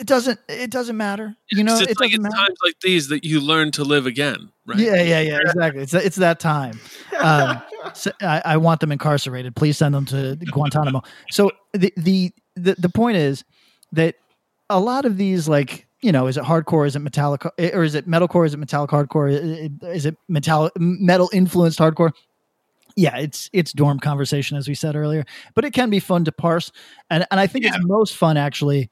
[0.00, 2.36] it doesn't it doesn't matter you know it's it like matter.
[2.36, 4.78] times like these that you learn to live again right?
[4.78, 5.82] Yeah yeah yeah exactly.
[5.82, 6.78] It's it's that time.
[7.18, 7.62] Um,
[7.94, 9.56] so I, I want them incarcerated.
[9.56, 11.02] Please send them to guantanamo.
[11.30, 13.44] So the, the the the point is
[13.92, 14.16] that
[14.68, 17.82] a lot of these like you know is it hardcore is it metallic eh, or
[17.84, 22.12] is it metalcore is it metallic hardcore eh, eh, is it metal metal influenced hardcore
[22.96, 25.24] yeah, it's it's dorm conversation as we said earlier,
[25.54, 26.72] but it can be fun to parse,
[27.10, 28.90] and and I think it's most fun actually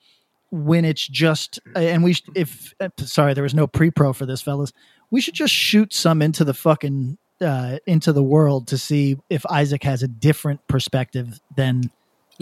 [0.51, 4.43] when it's just and we if uh, sorry there was no pre pro for this
[4.43, 4.73] fellas,
[5.11, 9.45] we should just shoot some into the fucking uh, into the world to see if
[9.47, 11.91] Isaac has a different perspective than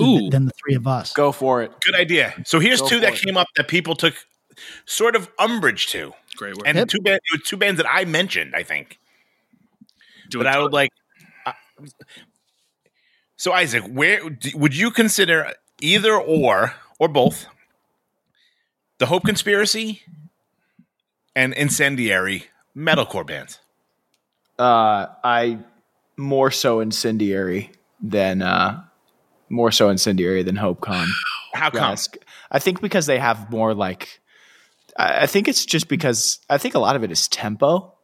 [0.00, 0.30] Ooh.
[0.30, 1.12] than the three of us.
[1.12, 1.72] Go for it.
[1.80, 2.34] Good idea.
[2.44, 3.26] So here's Go two that it.
[3.26, 4.14] came up that people took
[4.84, 6.12] sort of umbrage to.
[6.36, 6.66] Great work.
[6.66, 8.98] And two band, two bands that I mentioned, I think.
[10.32, 10.90] but I would like.
[11.46, 11.52] uh,
[13.36, 17.46] so Isaac, where d- would you consider either or or both
[18.98, 20.02] the Hope Conspiracy
[21.34, 23.60] and Incendiary metalcore bands?
[24.58, 25.58] Uh, I
[26.16, 27.70] more so incendiary
[28.02, 28.82] than uh,
[29.48, 31.06] more so incendiary than HopeCon.
[31.54, 31.96] How come?
[32.50, 34.20] I think because they have more like.
[34.98, 37.94] I I think it's just because I think a lot of it is tempo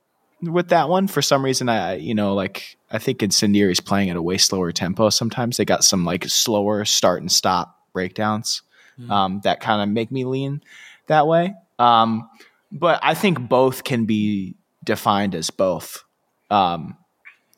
[0.41, 1.09] with that one.
[1.09, 4.39] For some reason, I you know like I think Incendiary is playing at a way
[4.39, 5.11] slower tempo.
[5.11, 8.63] Sometimes they got some like slower start and stop breakdowns
[9.11, 10.63] um, that kind of make me lean
[11.07, 11.55] that way.
[11.79, 12.29] Um,
[12.71, 16.05] but I think both can be defined as both.
[16.51, 16.97] Um,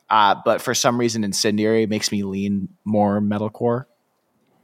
[0.09, 3.87] uh, but for some reason, Incendiary makes me lean more metalcore.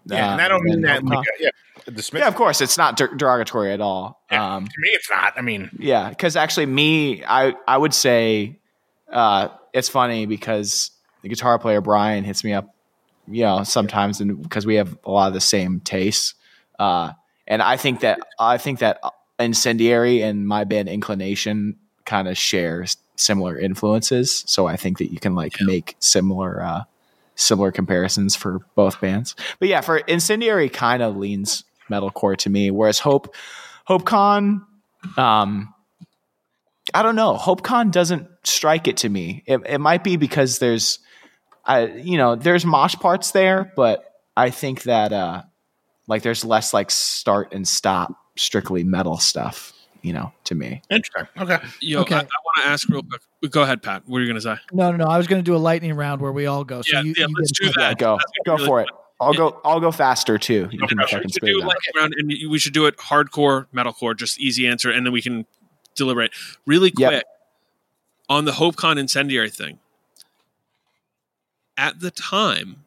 [0.07, 1.05] Yeah, and uh, I don't mean that.
[1.05, 1.49] Like, uh,
[1.87, 2.21] yeah, dismiss.
[2.21, 4.21] yeah, of course, it's not der- derogatory at all.
[4.31, 5.35] Yeah, Um, to me, it's not.
[5.37, 8.59] I mean, yeah, because actually, me, I I would say
[9.11, 10.91] uh, it's funny because
[11.23, 12.75] the guitar player Brian hits me up,
[13.29, 16.35] you know, sometimes, and because we have a lot of the same tastes,
[16.79, 17.13] uh,
[17.47, 19.01] and I think that I think that
[19.39, 22.85] Incendiary and my band Inclination kind of share
[23.17, 26.85] similar influences, so I think that you can like make similar uh,
[27.35, 29.35] similar comparisons for both bands.
[29.59, 33.35] But yeah, for Incendiary, kind of leans metalcore to me, whereas Hope
[33.89, 34.63] HopeCon
[35.17, 35.75] um
[36.95, 37.37] I don't know.
[37.37, 39.43] HopeCon doesn't strike it to me.
[39.47, 40.99] It, it might be because there's,
[41.65, 44.05] I you know, there's mosh parts there, but
[44.37, 45.43] I think that uh,
[46.07, 49.73] like there's less like start and stop strictly metal stuff.
[50.03, 50.83] You know, to me.
[50.91, 51.29] interesting.
[51.39, 51.59] Okay.
[51.81, 52.17] Yo, Okay.
[52.17, 53.53] I, I want to ask real quick.
[53.53, 54.03] Go ahead, Pat.
[54.07, 54.57] What are you going to say?
[54.73, 55.07] No, no, no.
[55.07, 56.83] I was going to do a lightning round where we all go.
[56.83, 57.77] So yeah, you, yeah you let's do that.
[57.79, 58.89] Yeah, go That's go really for it.
[59.23, 59.61] I'll go.
[59.65, 60.69] I'll go faster too.
[60.71, 63.67] You can we fucking should spit do it round, and we should do it hardcore,
[63.75, 65.47] metalcore, just easy answer, and then we can
[65.95, 66.33] deliberate
[66.67, 67.11] really Yep.
[67.11, 67.25] quick
[68.29, 69.79] on the HopeCon incendiary thing.
[71.77, 72.85] At the time,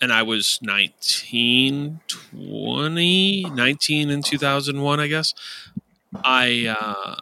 [0.00, 5.32] and I was 19, 20, 19 in 2001, I guess.
[6.24, 7.16] I uh,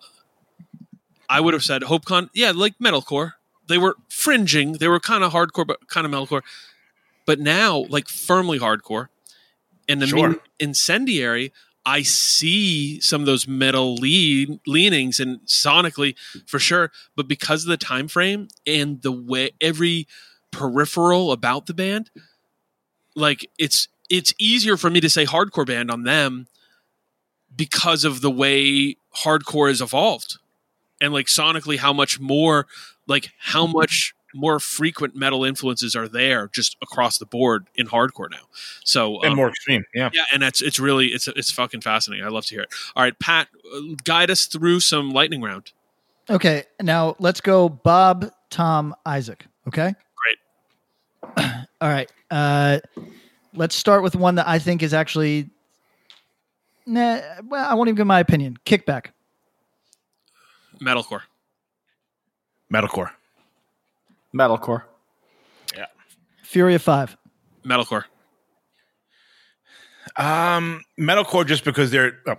[1.29, 3.35] I would have said HopeCon, yeah, like metalcore.
[3.69, 4.73] They were fringing.
[4.73, 6.43] They were kind of hardcore, but kind of metalcore.
[7.31, 9.07] But now, like firmly hardcore.
[9.89, 10.43] And the Sure.
[10.59, 11.53] incendiary,
[11.87, 16.91] I see some of those metal lean, leanings and sonically for sure.
[17.15, 20.09] But because of the time frame and the way every
[20.51, 22.11] peripheral about the band,
[23.15, 26.49] like it's it's easier for me to say hardcore band on them
[27.55, 30.39] because of the way hardcore has evolved
[31.01, 32.67] and like sonically how much more
[33.07, 38.31] like how much more frequent metal influences are there just across the board in hardcore
[38.31, 38.43] now
[38.85, 39.85] so And um, more extreme.
[39.95, 40.11] Yeah.
[40.13, 43.03] yeah and that's it's really it's it's fucking fascinating i love to hear it all
[43.03, 45.73] right pat uh, guide us through some lightning round
[46.29, 49.47] Okay, now let's go Bob, Tom, Isaac.
[49.67, 49.93] Okay.
[51.35, 51.45] Great.
[51.81, 52.09] All right.
[52.31, 52.79] Uh,
[53.53, 55.51] let's start with one that I think is actually.
[56.87, 58.59] Nah, well, I won't even give my opinion.
[58.65, 59.07] Kickback.
[60.81, 61.23] metalcore
[62.73, 63.11] Metalcore.
[64.35, 64.83] Metalcore.
[65.77, 65.87] Yeah.
[66.43, 67.17] Fury of Five.
[67.65, 68.05] metalcore
[70.17, 72.19] Um, metalcore just because they're.
[72.27, 72.37] Oh,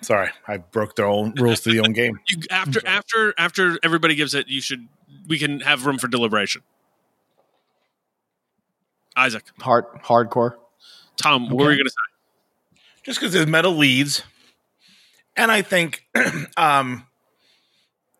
[0.00, 2.18] sorry, I broke their own rules to the own game.
[2.28, 4.86] you after after after everybody gives it you should
[5.28, 6.62] we can have room for deliberation
[9.14, 10.54] isaac Hard hardcore.
[11.16, 14.22] tom what were you gonna say Just because there's metal leads,
[15.36, 16.06] and I think,
[16.56, 17.06] um,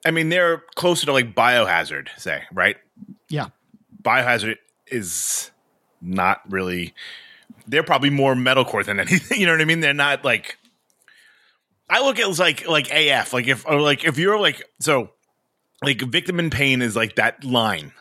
[0.04, 2.76] I mean they're closer to like Biohazard, say right?
[3.32, 3.48] Yeah.
[4.02, 5.50] Biohazard is
[6.02, 6.92] not really.
[7.66, 9.40] They're probably more metalcore than anything.
[9.40, 9.80] You know what I mean?
[9.80, 10.58] They're not like.
[11.88, 15.10] I look at like like AF, like if or like if you're like so,
[15.82, 17.92] like victim in pain is like that line.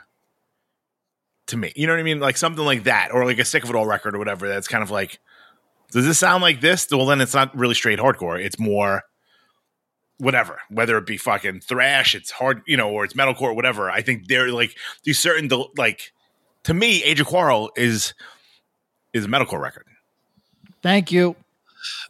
[1.48, 3.64] To me, you know what I mean, like something like that, or like a sick
[3.64, 4.48] of it all record or whatever.
[4.48, 5.20] That's kind of like,
[5.92, 6.88] does this sound like this?
[6.90, 8.40] Well, then it's not really straight hardcore.
[8.40, 9.04] It's more
[10.22, 13.90] whatever, whether it be fucking thrash, it's hard, you know, or it's metalcore, whatever.
[13.90, 16.14] I think they're like these certain del- like
[16.64, 18.14] to me, Age of Quarrel is
[19.14, 19.86] is a metalcore record
[20.82, 21.36] Thank you.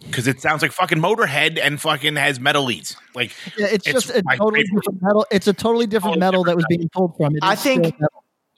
[0.01, 2.95] because it sounds like fucking Motorhead and fucking has metal leads.
[3.15, 4.81] Like Yeah, it's, It's just a totally favorite.
[4.83, 5.25] different metal.
[5.31, 7.35] It's a totally different Totally metal that was different being pulled from.
[7.35, 7.95] It I think-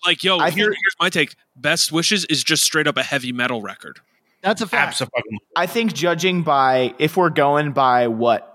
[0.06, 3.04] like yo I here, think- here's my take best wishes is just straight up a
[3.04, 4.00] heavy metal record
[4.42, 4.90] that's a fact.
[4.90, 8.53] absolutely, I think judging by if we're going by what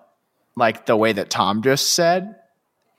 [0.58, 2.36] like the way that Tom just said,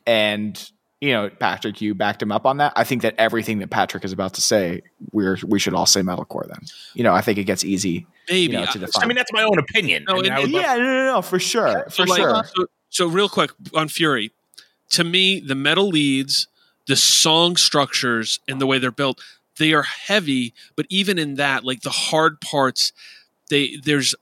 [0.08, 0.72] and
[1.02, 2.74] you know Patrick, you backed him up on that.
[2.76, 4.82] I think that everything that Patrick is about to say,
[5.12, 6.48] we're we should all say metalcore.
[6.48, 6.62] Then
[6.94, 9.04] you know I think it gets easy maybe you know, to define.
[9.04, 10.06] I mean that's my own opinion.
[10.08, 12.10] No, I mean, it- I would love- yeah, no, no, no, for sure, So, for
[12.10, 12.44] like, sure.
[12.56, 14.32] So, so real quick on Fury,
[14.92, 16.48] to me, the metal leads,
[16.88, 19.22] the song structures, and the way they're built,
[19.58, 20.54] they are heavy.
[20.76, 22.94] But even in that, like the hard parts,
[23.50, 24.16] they there's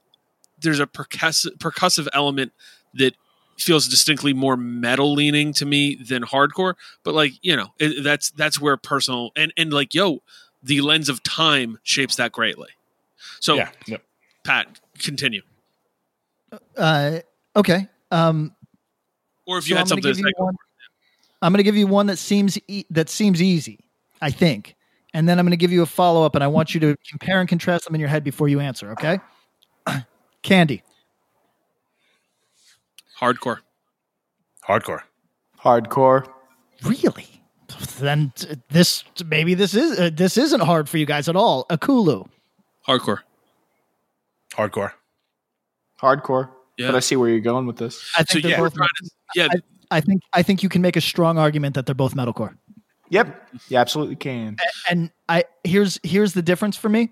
[0.60, 2.52] there's a percussive percussive element
[2.96, 3.16] that
[3.58, 6.76] feels distinctly more metal leaning to me than hardcore.
[7.04, 10.22] But like you know, it, that's that's where personal and and like yo,
[10.64, 12.70] the lens of time shapes that greatly.
[13.40, 13.98] So yeah, yeah.
[14.44, 15.42] Pat, continue.
[16.78, 17.20] Uh,
[17.56, 17.88] okay.
[18.12, 18.56] Um,
[19.46, 20.56] Or if you so had I'm gonna something to give say, you one.
[21.42, 23.80] I'm going to give you one that seems e- that seems easy.
[24.22, 24.76] I think,
[25.14, 26.96] and then I'm going to give you a follow up, and I want you to
[27.08, 28.92] compare and contrast them in your head before you answer.
[28.94, 29.20] Okay.
[30.42, 30.82] Candy.
[33.20, 33.60] Hardcore.
[34.68, 35.02] hardcore.
[35.64, 36.28] Hardcore.
[36.84, 37.26] Really?
[38.00, 38.32] Then
[38.70, 41.66] this maybe this is uh, this isn't hard for you guys at all.
[41.70, 42.28] Ekulu.
[42.88, 43.20] Hardcore.
[44.54, 44.92] Hardcore.
[46.02, 46.50] Hardcore.
[46.78, 46.88] Yeah.
[46.88, 48.10] But I see where you're going with this.
[48.16, 48.74] I think So, they're yeah, both.
[48.74, 49.48] to- yeah.
[49.52, 52.56] I, I think I think you can make a strong argument that they're both metalcore.
[53.10, 53.50] Yep.
[53.70, 54.58] You absolutely can.
[54.90, 57.10] and I here's here's the difference for me.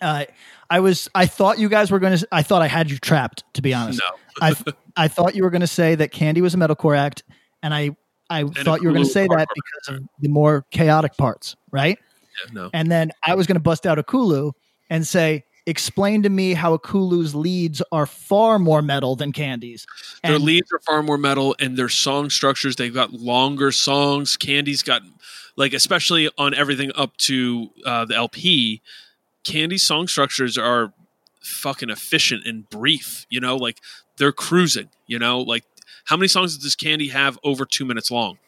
[0.00, 0.24] Uh,
[0.70, 3.44] I was I thought you guys were going to I thought I had you trapped
[3.54, 4.00] to be honest.
[4.00, 4.16] No.
[4.40, 7.24] I th- I thought you were going to say that Candy was a metalcore act,
[7.62, 7.96] and I
[8.28, 11.98] I thought you were going to say that because of the more chaotic parts, right?
[12.44, 12.70] Yeah, no.
[12.72, 14.52] And then I was going to bust out Ekulu
[14.88, 19.84] and say, explain to me how Ekulu's leads are far more metal than Candy's.
[20.22, 24.36] Their And- leads are far more metal, and their song structures they've got longer songs.
[24.36, 25.02] Candy's got
[25.56, 28.80] like especially on everything up to uh, the LP.
[29.42, 30.92] Candy's song structures are
[31.42, 33.26] fucking efficient and brief.
[33.28, 33.78] You know, like
[34.20, 34.88] they're cruising.
[35.08, 35.64] You know, like
[36.04, 38.38] how many songs does Candy have over two minutes long?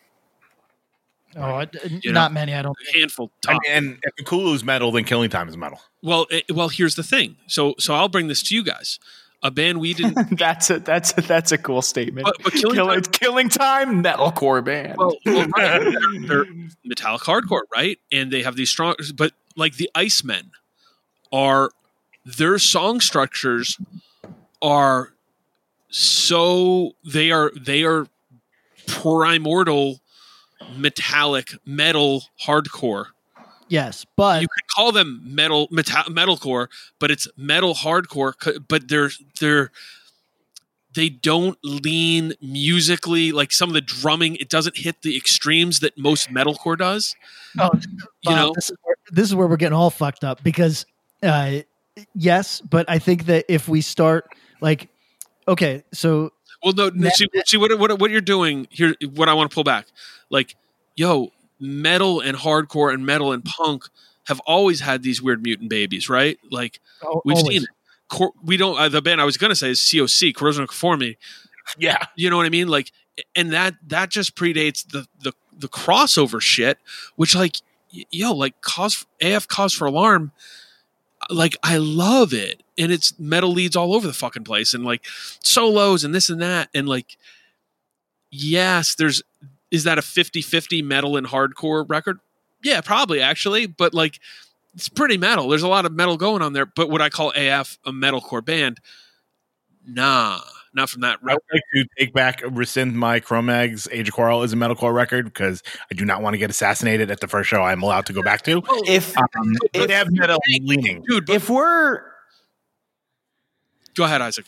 [1.34, 1.64] Oh,
[2.02, 2.54] You not know, many.
[2.54, 2.76] I don't.
[2.94, 3.30] A handful.
[3.48, 5.80] I mean, and if Ekulu's metal, then Killing Time is metal.
[6.02, 7.36] Well, it, well, here's the thing.
[7.46, 8.98] So, so I'll bring this to you guys.
[9.42, 10.38] A band we didn't.
[10.38, 12.26] that's a that's a, that's a cool statement.
[12.26, 14.96] But- but Killing Kill- Time- it's killing time metalcore band.
[14.98, 15.80] well, well, right.
[16.28, 16.54] they're, they're
[16.84, 17.98] metallic hardcore, right?
[18.12, 20.50] And they have these strong, but like the Icemen
[21.32, 21.70] are
[22.26, 23.78] their song structures
[24.60, 25.14] are
[25.92, 28.06] so they are they are
[28.86, 30.00] primordial
[30.76, 33.06] metallic metal hardcore.
[33.68, 38.34] Yes, but You could call them metal metal metalcore, but it's metal hardcore.
[38.68, 39.10] But they're
[39.40, 39.70] they're
[40.94, 44.36] they don't lean musically like some of the drumming.
[44.36, 47.14] It doesn't hit the extremes that most metalcore does.
[47.58, 48.52] Oh, You Bob, know?
[48.54, 50.84] this is, where, this is where we're getting all fucked up because,
[51.22, 51.60] uh,
[52.14, 54.26] yes, but I think that if we start
[54.60, 54.88] like,
[55.48, 56.32] okay, so
[56.62, 58.94] Well, no, no, see, see what what what you're doing here.
[59.14, 59.86] What I want to pull back,
[60.30, 60.56] like,
[60.96, 63.84] yo, metal and hardcore and metal and punk
[64.26, 66.38] have always had these weird mutant babies, right?
[66.50, 67.52] Like al- we've always.
[67.52, 67.68] seen it.
[68.08, 68.78] Cor- we don't.
[68.78, 71.18] Uh, the band I was gonna say is COC, Corrosion of Conformity.
[71.78, 71.98] Yeah.
[72.16, 72.68] You know what I mean?
[72.68, 72.92] Like,
[73.36, 76.78] and that that just predates the the the crossover shit,
[77.16, 77.56] which like,
[77.94, 80.32] y- yo, like cause AF cause for alarm.
[81.30, 85.04] Like I love it, and it's metal leads all over the fucking place, and like
[85.42, 87.16] solos and this and that, and like,
[88.30, 89.22] yes, there's
[89.70, 92.18] is that a 50-50 metal and hardcore record?
[92.62, 94.20] Yeah, probably actually, but like
[94.74, 95.48] it's pretty metal.
[95.48, 98.44] There's a lot of metal going on there, but what I call AF a metalcore
[98.44, 98.80] band,
[99.86, 100.40] nah,
[100.74, 104.42] not from that I would like to take back, rescind my Cro-Mags Age of Quarrel
[104.42, 107.48] is a metalcore record because I do not want to get assassinated at the first
[107.48, 108.62] show I'm allowed to go back to.
[108.86, 111.02] if Um, if, they have metal leaning.
[111.08, 112.02] Dude, if we're
[113.94, 114.46] go ahead, Isaac.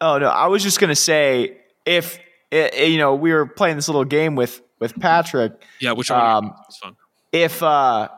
[0.00, 2.18] Oh no, I was just gonna say if
[2.52, 5.52] eh, eh, you know we were playing this little game with with Patrick.
[5.80, 6.10] Yeah, which?
[6.10, 6.96] Um, fun.
[7.32, 8.08] If uh,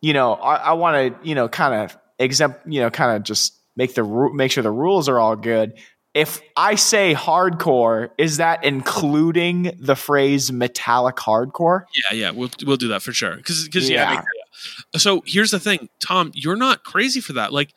[0.00, 3.22] you know, I, I want to you know kind of exempt you know kind of
[3.22, 4.04] just make the
[4.34, 5.78] make sure the rules are all good.
[6.14, 11.84] If I say hardcore, is that including the phrase metallic hardcore?
[11.94, 13.36] Yeah, yeah, we'll we'll do that for sure.
[13.36, 14.12] Because because yeah.
[14.12, 14.22] Yeah.
[14.94, 14.98] yeah.
[14.98, 17.52] So here's the thing, Tom, you're not crazy for that.
[17.52, 17.72] Like,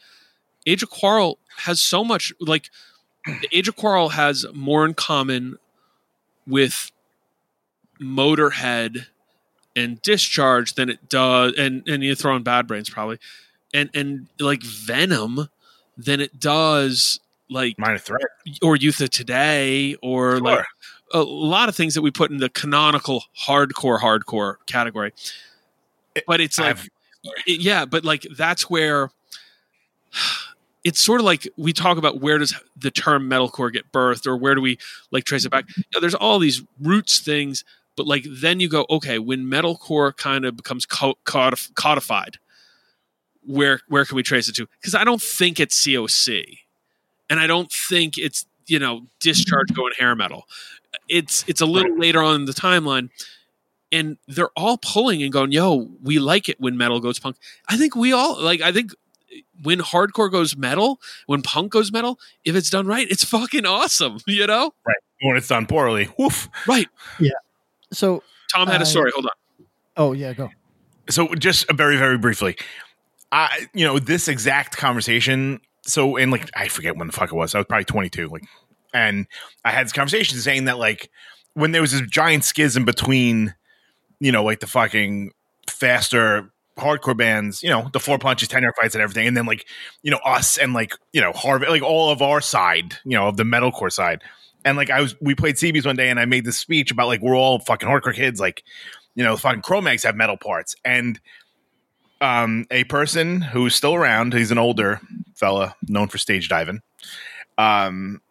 [0.65, 2.31] Age of Quarrel has so much.
[2.39, 2.69] Like,
[3.25, 5.57] the Age of Quarrel has more in common
[6.47, 6.91] with
[7.99, 9.05] Motorhead
[9.75, 13.19] and Discharge than it does, and and you throw in Bad Brains probably,
[13.73, 15.49] and and like Venom
[15.97, 17.19] than it does
[17.49, 18.21] like Minor threat.
[18.61, 20.65] or Youth of Today or like
[21.13, 25.11] a lot of things that we put in the canonical hardcore hardcore category.
[26.25, 26.89] But it's like I've-
[27.45, 29.11] yeah, but like that's where
[30.83, 34.35] it's sort of like we talk about where does the term metalcore get birthed or
[34.35, 34.77] where do we
[35.11, 35.65] like trace it back?
[35.77, 37.63] You know, there's all these roots things,
[37.95, 42.37] but like then you go okay, when metalcore kind of becomes codified,
[43.45, 44.67] where where can we trace it to?
[44.79, 46.59] Because I don't think it's COC,
[47.29, 49.75] and I don't think it's you know discharge mm-hmm.
[49.75, 50.45] going hair metal.
[51.07, 53.09] It's it's a little later on in the timeline,
[53.91, 57.37] and they're all pulling and going, "Yo, we like it when metal goes punk."
[57.67, 58.61] I think we all like.
[58.61, 58.93] I think
[59.61, 64.17] when hardcore goes metal, when punk goes metal, if it's done right, it's fucking awesome.
[64.27, 64.95] You know, Right.
[65.23, 66.49] When it's done poorly, woof.
[66.67, 66.87] right?
[67.19, 67.31] Yeah.
[67.93, 69.11] So Tom had a Uh, story.
[69.13, 69.65] Hold on.
[69.97, 70.49] oh yeah, go.
[71.09, 72.57] So just very, very briefly,
[73.31, 75.59] I you know this exact conversation.
[75.83, 77.53] So and like I forget when the fuck it was.
[77.55, 78.27] I was probably 22.
[78.29, 78.43] Like,
[78.93, 79.27] and
[79.65, 81.09] I had this conversation saying that like
[81.53, 83.53] when there was this giant schism between,
[84.19, 85.31] you know, like the fucking
[85.69, 89.45] faster hardcore bands, you know, the four punches, Ten Yard Fights, and everything, and then
[89.45, 89.65] like
[90.01, 93.27] you know us and like you know Harvey, like all of our side, you know,
[93.27, 94.21] of the metalcore side.
[94.63, 97.07] and like I was, we played CBs one day, and I made this speech about
[97.07, 98.63] like we're all fucking hardcore kids, like
[99.15, 101.19] you know, fucking Cro-Mags have metal parts, and
[102.21, 105.01] um, a person who's still around, he's an older
[105.35, 106.81] fella known for stage diving,
[107.57, 108.21] um,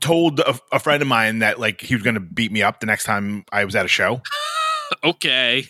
[0.00, 2.80] told a, a friend of mine that like he was going to beat me up
[2.80, 4.22] the next time I was at a show.
[5.04, 5.64] okay.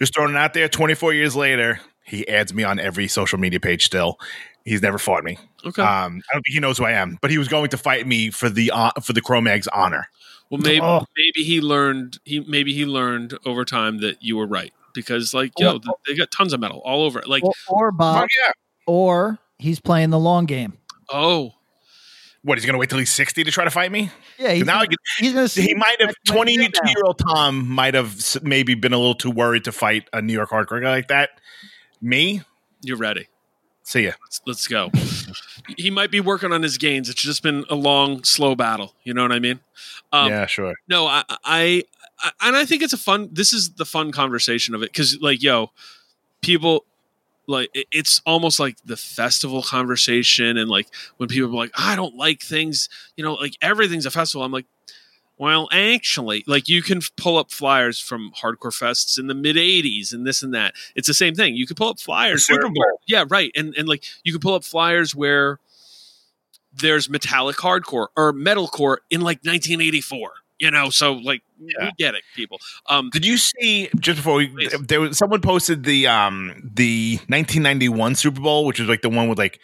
[0.00, 0.68] Just throwing it out there.
[0.68, 3.84] Twenty four years later, he adds me on every social media page.
[3.84, 4.18] Still,
[4.64, 5.38] he's never fought me.
[5.64, 5.82] Okay.
[5.82, 8.06] Um, I don't think he knows who I am, but he was going to fight
[8.06, 10.08] me for the uh, for the Cro-Mags honor.
[10.48, 11.04] Well, maybe Oh.
[11.16, 15.52] maybe he learned he maybe he learned over time that you were right because like
[15.58, 17.28] yo th- they got tons of metal all over it.
[17.28, 18.52] Like or, or Bob, Fuck yeah.
[18.86, 20.72] or he's playing the long game.
[21.12, 21.52] oh
[22.42, 24.10] What he's going to wait till he's sixty to try to fight me?
[24.38, 25.48] Yeah, he's, now I can, he's gonna.
[25.48, 26.90] see he might have next twenty year two now.
[26.90, 30.32] year old Tom might have maybe been a little too worried to fight a New
[30.32, 31.30] York hardcore guy like that.
[32.00, 32.40] Me,
[32.82, 33.28] you're ready.
[33.82, 34.12] see ya.
[34.22, 34.90] Let's, let's go.
[35.76, 37.08] he might be working on his gains.
[37.10, 38.94] It's just been a long, slow battle.
[39.04, 39.60] You know what I mean?
[40.12, 40.74] Um, yeah, sure.
[40.88, 41.84] No, I, I,
[42.18, 43.28] I, and I think it's a fun.
[43.32, 45.72] This is the fun conversation of it because, like, yo,
[46.40, 46.86] people
[47.50, 52.14] like it's almost like the festival conversation, and like when people are like, I don't
[52.16, 54.44] like things, you know, like everything's a festival.
[54.44, 54.66] I'm like,
[55.36, 59.56] well, actually, like you can f- pull up flyers from hardcore fests in the mid
[59.56, 60.74] '80s and this and that.
[60.94, 61.54] It's the same thing.
[61.56, 62.46] You could pull up flyers.
[62.46, 62.74] The Super Bowl.
[62.76, 63.50] where- yeah, right.
[63.56, 65.58] And and like you can pull up flyers where
[66.72, 70.30] there's metallic hardcore or metalcore in like 1984.
[70.60, 72.60] You know, so like we get it, people.
[72.86, 74.72] Um, Did you see just before we Please.
[74.86, 79.28] there was someone posted the um the 1991 Super Bowl, which was like the one
[79.28, 79.58] with like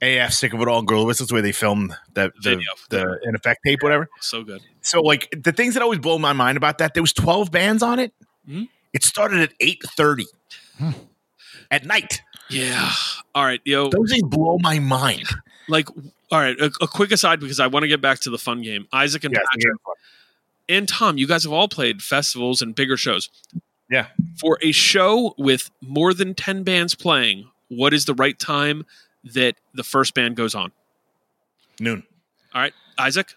[0.00, 2.70] AF sick of it all Gorilla Biscuits where they filmed the the, Video.
[2.90, 4.08] the in effect tape whatever.
[4.20, 4.60] so good.
[4.80, 7.82] So like the things that always blow my mind about that there was 12 bands
[7.82, 8.12] on it.
[8.48, 8.68] Mhm.
[8.92, 10.24] It started at 8:30
[11.70, 12.22] at night.
[12.48, 12.90] Yeah.
[13.34, 13.88] All right, yo.
[13.90, 15.26] Those things blow my mind.
[15.68, 15.88] Like,
[16.30, 16.58] all right.
[16.60, 18.86] A, a quick aside because I want to get back to the fun game.
[18.92, 19.74] Isaac and Yes, Patrick
[20.68, 23.30] and Tom, you guys have all played festivals and bigger shows.
[23.90, 24.08] Yeah.
[24.38, 28.84] For a show with more than 10 bands playing, what is the right time
[29.24, 30.72] that the first band goes on?
[31.80, 32.02] Noon.
[32.54, 33.34] All right, Isaac.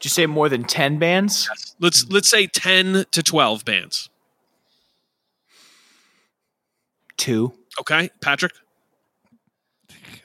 [0.00, 1.50] Did you say more than ten bands?
[1.78, 4.08] Let's let's say 10 to 12 bands.
[7.18, 7.52] Two.
[7.78, 8.52] Okay, Patrick.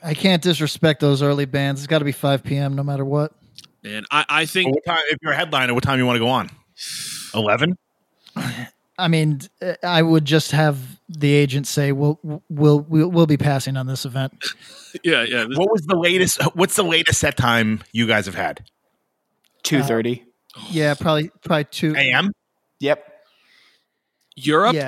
[0.01, 1.81] I can't disrespect those early bands.
[1.81, 2.75] It's got to be 5 p.m.
[2.75, 3.33] no matter what.
[3.85, 6.15] Man, I, I think Well, what time if you're a headliner, what time you want
[6.15, 6.49] to go on?
[7.35, 7.77] 11?
[8.97, 13.37] I mean, uh, I would just have the agent say, "We'll we'll we'll, we'll be
[13.37, 14.33] passing on this event."
[15.03, 15.45] yeah, yeah.
[15.47, 18.65] this- What was the latest what's the latest set time you guys have had?
[19.63, 20.23] Two thirty.
[20.71, 21.95] Yeah, probably probably two.
[21.95, 22.31] AM?
[22.79, 23.05] Yep.
[24.35, 24.75] Europe?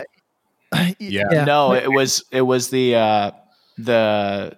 [0.99, 1.23] Yeah.
[1.31, 1.45] Yeah.
[1.45, 3.31] No, it was it was the uh
[3.77, 4.57] the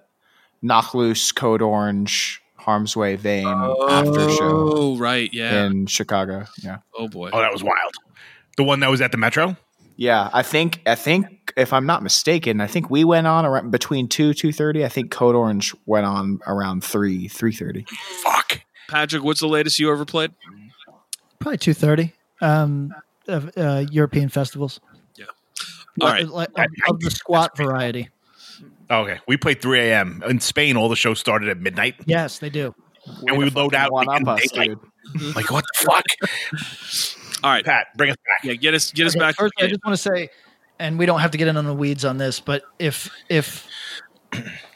[0.62, 5.30] Knocked Loose code orange harm's way vein after show Oh, right.
[5.34, 5.66] Yeah.
[5.66, 6.46] in Chicago.
[6.64, 6.78] Yeah.
[6.98, 7.30] oh boy.
[7.34, 7.94] Oh, that was wild.
[8.58, 9.58] The one that was at the Metro?
[9.96, 13.72] Yeah, I think I think if I'm not mistaken, I think we went on around
[13.72, 14.86] between two two thirty.
[14.86, 17.86] I think Code Orange went on around three three thirty.
[18.24, 18.62] Fuck.
[18.88, 20.32] Patrick, what's the latest you ever played?
[21.40, 22.14] Probably two thirty.
[22.42, 22.94] Um,
[23.28, 24.80] of uh, European festivals.
[25.18, 25.26] Yeah.
[26.02, 26.28] All right.
[26.28, 28.10] Like, of, of the squat variety.
[28.92, 29.20] Okay.
[29.28, 30.24] We played 3 a.m.
[30.28, 31.96] In Spain, all the shows started at midnight.
[32.06, 32.74] Yes, they do.
[33.28, 34.80] and we would load out one like, up us, dude.
[35.36, 36.04] Like, what the fuck?
[37.44, 37.66] All right.
[37.66, 38.44] Pat, bring us back.
[38.44, 39.36] Yeah, get us get us Okay, back.
[39.38, 40.30] First, I just want to say,
[40.78, 43.68] and we don't have to get into the weeds on this, but if if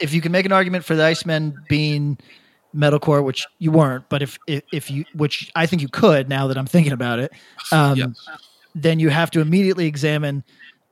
[0.00, 2.18] if you can make an argument for the Icemen being
[2.74, 6.48] metalcore, which you weren't, but if if, if you, which I think you could, now
[6.48, 7.32] that I'm thinking about it,
[7.70, 8.10] um, Yep.
[8.74, 10.42] then you have to immediately examine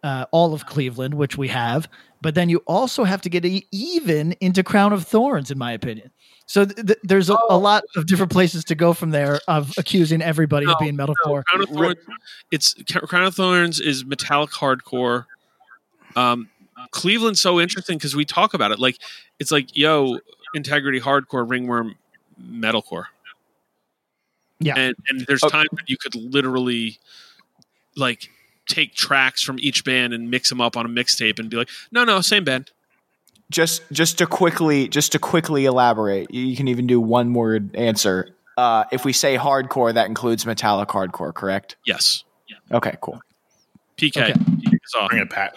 [0.05, 1.89] uh, all of Cleveland, which we have.
[2.23, 6.11] But then you also have to get even into Crown of Thorns, in my opinion.
[6.47, 9.73] So th- th- there's a, a lot of different places to go from there of
[9.77, 11.43] accusing everybody of No, being metalcore.
[11.44, 11.97] Crown of Thorns.
[12.53, 15.27] It's Crown of Thorns is metallic hardcore.
[16.15, 16.49] Um,
[16.93, 18.99] Cleveland's so interesting because we talk about it like
[19.39, 20.19] it's like yo
[20.55, 21.97] integrity hardcore ringworm
[22.40, 23.05] metalcore.
[24.61, 24.74] Yeah.
[24.77, 25.51] and and there's Okay.
[25.59, 26.99] time that you could literally
[27.97, 28.31] like
[28.66, 31.68] take tracks from each band and mix them up on a mixtape and be like,
[31.90, 32.70] no, no, same band.
[33.51, 38.34] Just just to quickly just to quickly elaborate, you can even do one word answer.
[38.56, 41.76] Uh, if we say hardcore, that includes metallic hardcore, correct?
[41.86, 42.24] Yes,
[42.70, 43.20] Okay, cool.
[43.98, 44.22] PK.
[44.30, 44.32] Okay.
[44.70, 45.10] kick off.
[45.10, 45.55] Bring it, Pat.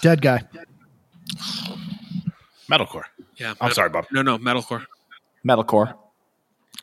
[0.00, 0.42] Dead guy.
[2.70, 3.04] Metalcore.
[3.36, 4.06] Yeah, I'm sorry, Bob.
[4.12, 4.84] No, no, metalcore.
[5.46, 5.94] Metalcore.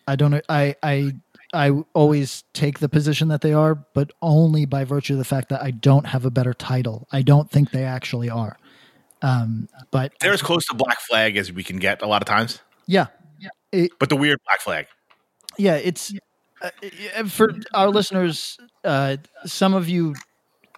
[0.08, 0.34] I don't.
[0.50, 1.14] I I
[1.54, 5.50] I always take the position that they are, but only by virtue of the fact
[5.50, 7.08] that I don't have a better title.
[7.12, 8.58] I don't think they actually are.
[9.22, 12.28] Um, but They're as close to Black Flag as we can get a lot of
[12.28, 12.62] times.
[12.88, 13.08] yeah,
[13.72, 14.86] It, but the weird Black Flag.
[15.58, 16.14] yeah, it's
[16.62, 16.70] uh,
[17.18, 18.58] uh, for our listeners.
[18.84, 20.14] Uh, some of you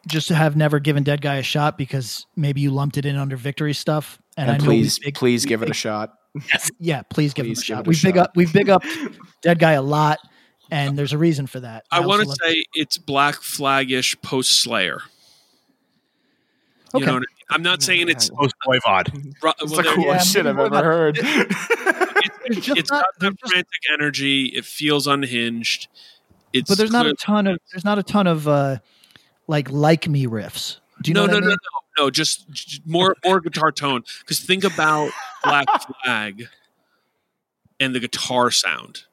[0.08, 3.36] just have never given Dead Guy a shot because maybe you lumped it in under
[3.36, 4.20] victory stuff.
[4.38, 6.14] And, And, I know we please, big- please we give it a big- shot.
[6.80, 7.80] Yeah, please give him a Please give shot.
[7.82, 8.18] it a We big shot.
[8.18, 8.84] up, we big up
[9.42, 10.20] Dead Guy a lot,
[10.72, 11.86] and there's a reason for that.
[11.92, 15.02] I want to also love- say it's Black Flagish post Slayer.
[16.94, 17.06] You Okay.
[17.06, 17.26] know, what I mean?
[17.52, 19.14] I'm not saying it's Post Voivod.
[19.14, 21.16] It's well, the coolest Yeah, shit I've maybe ever heard.
[21.18, 24.46] There's just it's not- got there's that just- frantic energy.
[24.48, 25.88] It feels unhinged.
[26.54, 28.78] It's but there's not a ton of there's not a ton of uh
[29.48, 30.78] like like me riffs.
[31.02, 31.58] Do you no, know no, what no, mean?
[31.98, 32.10] no, no.
[32.12, 34.04] Just, just more, more guitar tone.
[34.20, 35.12] Because think about
[35.44, 35.66] Black
[36.06, 36.48] Flag
[37.80, 39.04] and the guitar sound,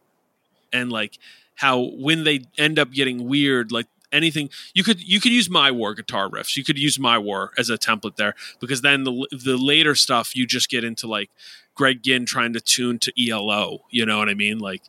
[0.72, 1.18] and like
[1.58, 5.70] how when they end up getting weird, like anything you could you could use my
[5.70, 6.56] war guitar riffs.
[6.56, 10.34] You could use my war as a template there, because then the the later stuff
[10.36, 11.30] you just get into like
[11.74, 13.80] Greg Ginn trying to tune to ELO.
[13.90, 14.58] You know what I mean?
[14.58, 14.82] Like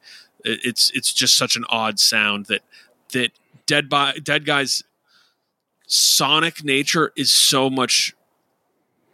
[0.46, 2.62] it- it's it's just such an odd sound that
[3.14, 3.32] that
[3.66, 4.84] dead by dead guys
[5.88, 8.14] sonic nature is so much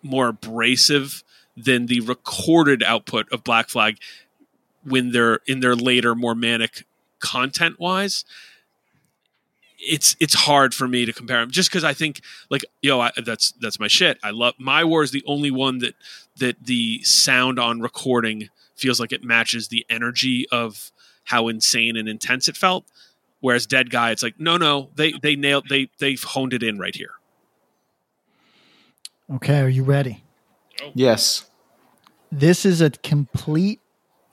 [0.04, 1.24] more abrasive
[1.58, 3.98] than the recorded output of Black Flag
[4.84, 6.84] when they're in their later more manic
[7.26, 8.24] content wise
[9.78, 13.12] it's it's hard for me to compare them just because I think like yo I,
[13.26, 15.96] that's that's my shit I love my war is the only one that
[16.38, 20.92] that the sound on recording feels like it matches the energy of
[21.26, 22.86] how insane and intense it felt
[23.42, 26.78] whereas dead guy it's like no no they they nailed they they've honed it in
[26.78, 27.12] right here
[29.34, 30.24] Okay, are you ready?
[30.94, 31.50] yes.
[32.32, 33.80] This is a complete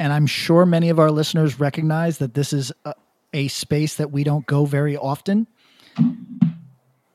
[0.02, 2.92] and I'm sure many of our listeners recognize that this is a,
[3.32, 5.46] a space that we don't go very often.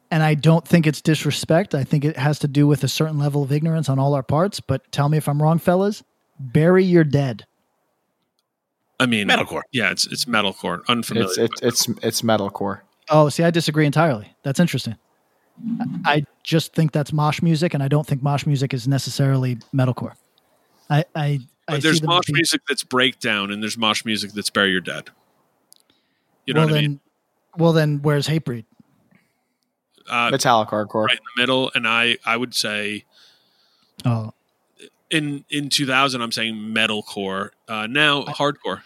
[0.10, 1.76] And I don't think it's disrespect.
[1.76, 4.24] I think it has to do with a certain level of ignorance on all our
[4.24, 4.62] parts.
[4.62, 6.02] But tell me if I'm wrong, fellas.
[6.40, 7.46] Bury your dead.
[9.02, 9.64] I mean Metalcore.
[9.74, 12.82] yeah it's it's metalcore unfamiliar It's it's it's it's metalcore.
[13.10, 14.34] Oh, see, I disagree entirely.
[14.44, 14.96] That's interesting.
[16.06, 20.14] I just think that's mosh music, and I don't think mosh music is necessarily metalcore.
[20.90, 24.06] I, I, I But see there's them mosh being- music that's breakdown, and there's mosh
[24.06, 25.10] music that's bury your dead.
[26.46, 27.00] You know well, what then, I mean?
[27.58, 28.66] well, then, where's Hatebreed?
[30.10, 31.06] Uh, Metallic hardcore.
[31.06, 33.04] right in the middle, and I I would say
[34.06, 34.34] Oh,
[35.10, 37.50] in in 2000 I'm saying metalcore.
[37.68, 38.82] Uh, now hardcore.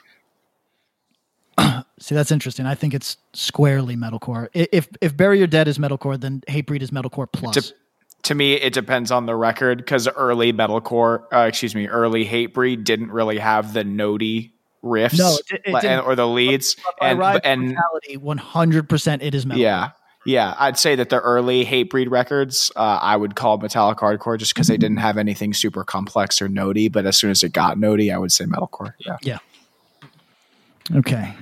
[1.99, 2.65] see, that's interesting.
[2.65, 4.47] I think it's squarely metalcore.
[4.53, 7.53] If if Bury Your Dead is metalcore, then Hatebreed is metalcore plus.
[7.67, 7.73] To,
[8.23, 12.83] to me, it depends on the record because early metalcore, uh, excuse me, early Hatebreed
[12.83, 14.51] didn't really have the notey
[14.83, 16.75] riffs No, it- it and- or the leads.
[16.99, 17.77] And and
[18.21, 19.61] one hundred percent, it is metal.
[19.61, 19.91] yeah,
[20.25, 24.53] yeah, I'd say that the early Hatebreed records, uh, I would call metallic hardcore just
[24.53, 26.91] because they didn't have anything super complex or notey.
[26.91, 28.93] But as soon as it got notey, I would say metalcore.
[28.99, 29.17] Yeah.
[29.23, 29.37] Yeah.
[30.95, 31.33] Okay.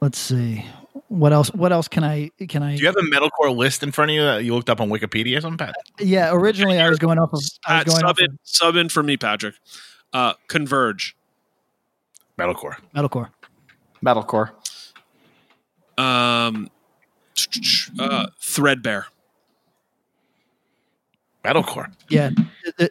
[0.00, 0.64] Let's see.
[1.08, 1.52] What else?
[1.52, 2.30] What else can I?
[2.48, 2.76] Can I?
[2.76, 4.90] Do you have a metalcore list in front of you that you looked up on
[4.90, 5.74] Wikipedia or something, Pat?
[5.98, 6.32] yeah.
[6.32, 7.40] Originally, I was going off of.
[7.66, 9.56] I was going sub off in sub in for me, Patrick.
[10.12, 11.16] Uh, Converge.
[12.38, 12.76] Metalcore.
[12.78, 13.30] of metalcore.
[14.04, 14.50] Metalcore.
[15.98, 16.70] Um,
[17.98, 19.06] uh, Threadbare.
[21.44, 21.92] Metalcore.
[22.08, 22.30] Yeah,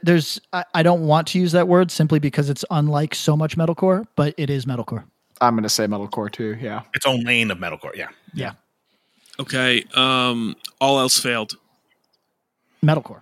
[0.03, 0.39] there's.
[0.51, 4.05] I, I don't want to use that word simply because it's unlike so much metalcore,
[4.15, 5.05] but it is metalcore.
[5.43, 6.57] I'm gonna say metalcore too.
[6.59, 6.83] Yeah.
[6.93, 7.95] Its own lane of metalcore.
[7.95, 8.09] Yeah.
[8.33, 8.53] Yeah,
[9.39, 9.83] Okay.
[9.93, 11.53] Um, all else failed.
[12.83, 13.21] metalcore.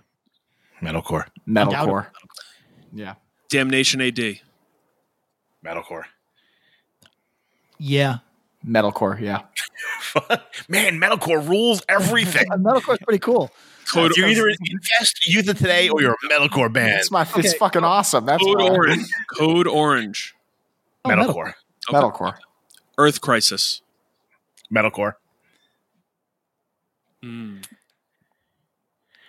[0.80, 1.26] Metalcore.
[1.48, 2.06] Metalcore.
[2.92, 3.14] Yeah.
[3.50, 4.40] Damnation AD.
[5.64, 6.04] Metalcore.
[7.78, 8.18] Yeah,
[8.66, 9.20] Metalcore.
[9.20, 9.42] Yeah.
[10.68, 12.46] Man, metalcore rules everything.
[12.50, 13.50] metalcore is pretty cool.
[13.92, 16.92] Code, you're either infest youth of today or you're a metalcore band.
[17.00, 17.26] It's my.
[17.36, 18.24] It's fucking awesome.
[18.24, 18.68] That's Code why.
[18.70, 19.06] Orange.
[19.36, 20.34] Code Orange.
[21.04, 21.54] Oh, metalcore.
[21.90, 21.98] Okay.
[21.98, 22.34] Metalcore.
[22.98, 23.82] Earth Crisis.
[24.72, 25.14] Metalcore.
[27.22, 27.64] Mm.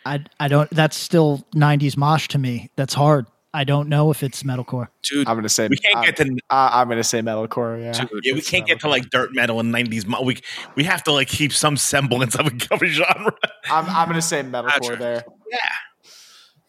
[0.05, 0.69] I I don't.
[0.71, 2.69] That's still '90s mosh to me.
[2.75, 3.27] That's hard.
[3.55, 4.87] I don't know if it's metalcore.
[5.03, 5.67] Dude, I'm gonna say.
[5.67, 7.81] We can't I, get to I, I'm gonna say metalcore.
[7.81, 7.91] Yeah.
[7.91, 10.07] dude, yeah, we can't get to like dirt metal and nineties.
[10.07, 10.39] Mo- we
[10.75, 13.33] we have to like keep some semblance of a, of a genre.
[13.69, 15.23] I'm, I'm gonna say metalcore there.
[15.51, 15.59] Yeah.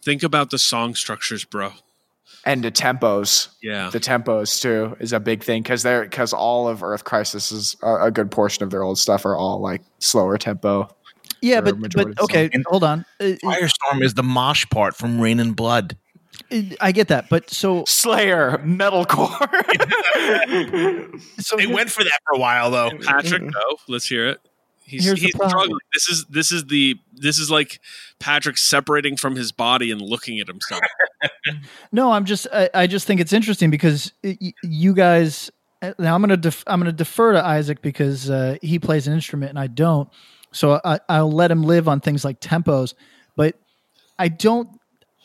[0.03, 1.73] Think about the song structures, bro.
[2.47, 3.49] And the tempos.
[3.63, 3.91] Yeah.
[3.91, 7.77] The tempos too is a big thing because they're because all of Earth Crisis is
[7.83, 10.95] a, a good portion of their old stuff are all like slower tempo.
[11.41, 13.05] Yeah, but but of the okay, hold on.
[13.21, 15.97] Uh, Firestorm is the mosh part from Rain and Blood.
[16.51, 19.31] uh, I get that, but so Slayer metalcore.
[21.41, 22.91] so They went for that for a while though.
[23.03, 24.41] Patrick, no, let's hear it.
[24.87, 25.51] He's, Here's the he's problem.
[25.51, 25.79] struggling.
[25.95, 27.81] This is this is the this is like
[28.19, 30.83] Patrick separating from his body and looking at himself.
[31.93, 35.51] No, I'm just I, I just think it's interesting because y- y- you guys.
[35.81, 39.15] uh, Now I'm gonna def- I'm gonna defer to Isaac because uh, he plays an
[39.15, 40.09] instrument and I don't,
[40.53, 42.93] so I, I'll let him live on things like tempos.
[43.37, 43.59] But
[44.19, 44.69] I don't.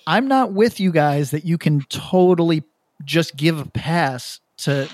[0.08, 2.64] I'm not with you guys that you can totally
[3.04, 4.90] just give a pass to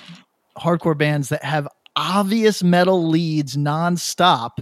[0.58, 4.58] hardcore bands that have obvious metal leads nonstop,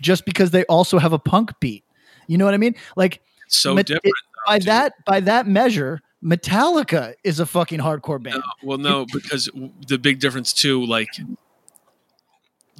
[0.00, 1.84] just because they also have a punk beat.
[2.26, 2.74] You know what I mean?
[2.96, 4.04] Like so Met- different.
[4.06, 4.14] it-
[4.46, 8.42] by that by that measure, Metallica is a fucking hardcore band.
[8.62, 9.50] Well, no, because
[9.88, 11.08] the big difference too, like,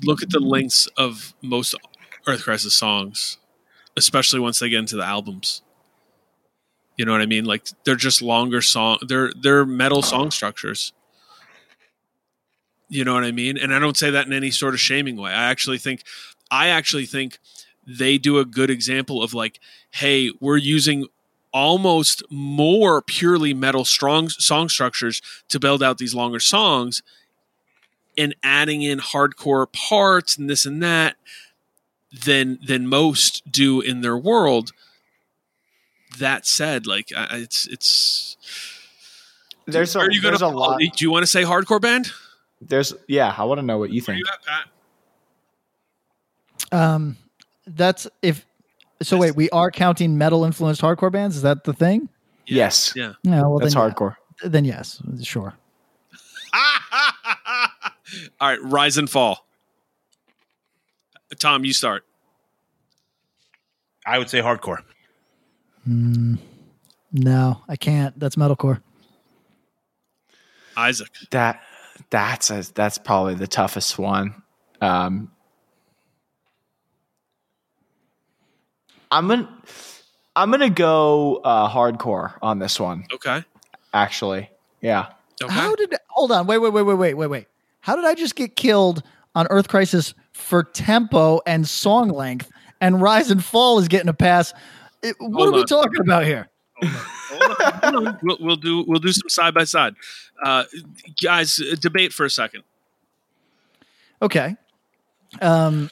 [0.04, 1.74] look at the lengths of most
[2.26, 3.38] Earth Crisis songs,
[3.96, 5.62] especially once they get into the albums.
[6.96, 7.44] You know what I mean?
[7.44, 8.98] Like, they're just longer song.
[9.06, 10.92] They're they're metal song structures.
[12.88, 13.58] You know what I mean?
[13.58, 15.32] And I don't say that in any sort of shaming way.
[15.32, 16.02] I actually think,
[16.50, 17.38] I actually think
[17.86, 19.60] they do a good example of like,
[19.90, 21.06] hey, we're using
[21.52, 27.02] almost more purely metal strong song structures to build out these longer songs
[28.18, 31.16] and adding in hardcore parts and this and that
[32.24, 34.72] than than most do in their world
[36.18, 38.36] that said like it's it's
[39.66, 40.78] There's a are you gonna a lot.
[40.78, 42.10] do you want to say hardcore band
[42.60, 43.34] There's yeah.
[43.36, 44.22] I want to know what you think.
[46.72, 47.16] Um,
[47.66, 48.46] that's if.
[49.02, 51.36] So wait, we are counting metal influenced hardcore bands.
[51.36, 52.08] Is that the thing?
[52.46, 52.94] Yes.
[52.96, 53.12] Yeah.
[53.22, 53.42] Yeah.
[53.42, 53.90] Well, That's then, yeah.
[53.90, 54.16] hardcore.
[54.42, 55.54] Then yes, sure.
[58.40, 59.46] all right rise and fall
[61.38, 62.04] tom you start
[64.06, 64.78] I would say hardcore.
[65.86, 66.38] Mm,
[67.12, 68.16] no, I can't.
[68.18, 68.80] That's metalcore.
[70.76, 71.60] isaac That
[72.10, 74.42] that's a, that's probably the toughest one.
[74.80, 75.30] Um,
[79.10, 79.48] I'm gonna
[80.34, 83.04] I'm gonna go uh, hardcore on this one.
[83.14, 83.44] okay
[83.94, 84.50] Actually,
[84.80, 85.06] yeah.
[85.42, 85.94] okay How did?
[86.08, 86.46] Hold on.
[86.46, 86.58] Wait.
[86.58, 86.72] Wait.
[86.72, 86.82] Wait.
[86.82, 86.94] Wait.
[86.94, 87.14] Wait.
[87.14, 87.26] Wait.
[87.28, 87.46] Wait.
[87.80, 89.02] How did I just get killed
[89.34, 92.50] on Earth Crisis for tempo and song length,
[92.80, 94.52] and Rise and Fall is getting a pass?
[95.02, 96.48] It- what Hold are we talking about here?
[98.22, 99.94] we'll, we'll do we'll do some side by side
[100.44, 100.64] uh
[101.22, 102.62] guys debate for a second
[104.22, 104.56] Okay.
[105.40, 105.90] Um,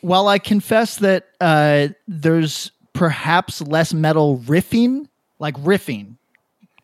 [0.00, 5.08] while I confess that uh, there's perhaps less metal riffing,
[5.38, 6.16] like riffing,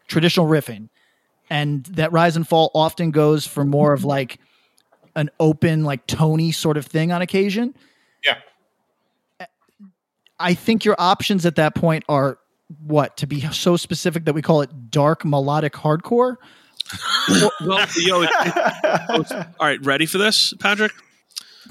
[0.09, 0.89] traditional riffing,
[1.49, 4.39] and that Rise and Fall often goes for more of like
[5.17, 7.75] an open, like Tony sort of thing on occasion.
[8.25, 8.39] Yeah.
[10.39, 12.39] I think your options at that point are
[12.87, 16.37] what to be so specific that we call it dark melodic hardcore.
[17.67, 18.31] well yo, it-
[19.59, 20.93] all right ready for this patrick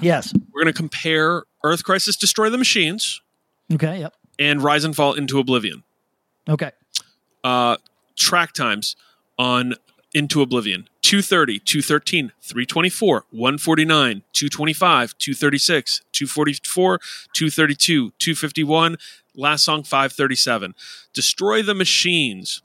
[0.00, 0.32] Yes.
[0.52, 3.20] we're going to compare earth crisis destroy the machines
[3.72, 4.00] Okay.
[4.00, 4.14] Yep.
[4.38, 5.82] and rise and fall into oblivion
[6.48, 6.70] Okay.
[7.44, 7.76] uh
[8.16, 8.96] track times
[9.38, 9.74] on
[10.14, 16.98] into oblivion 230 213 324 149 225 236 244
[17.34, 18.96] 232 251
[19.34, 20.74] last song 537
[21.12, 22.62] destroy the machines.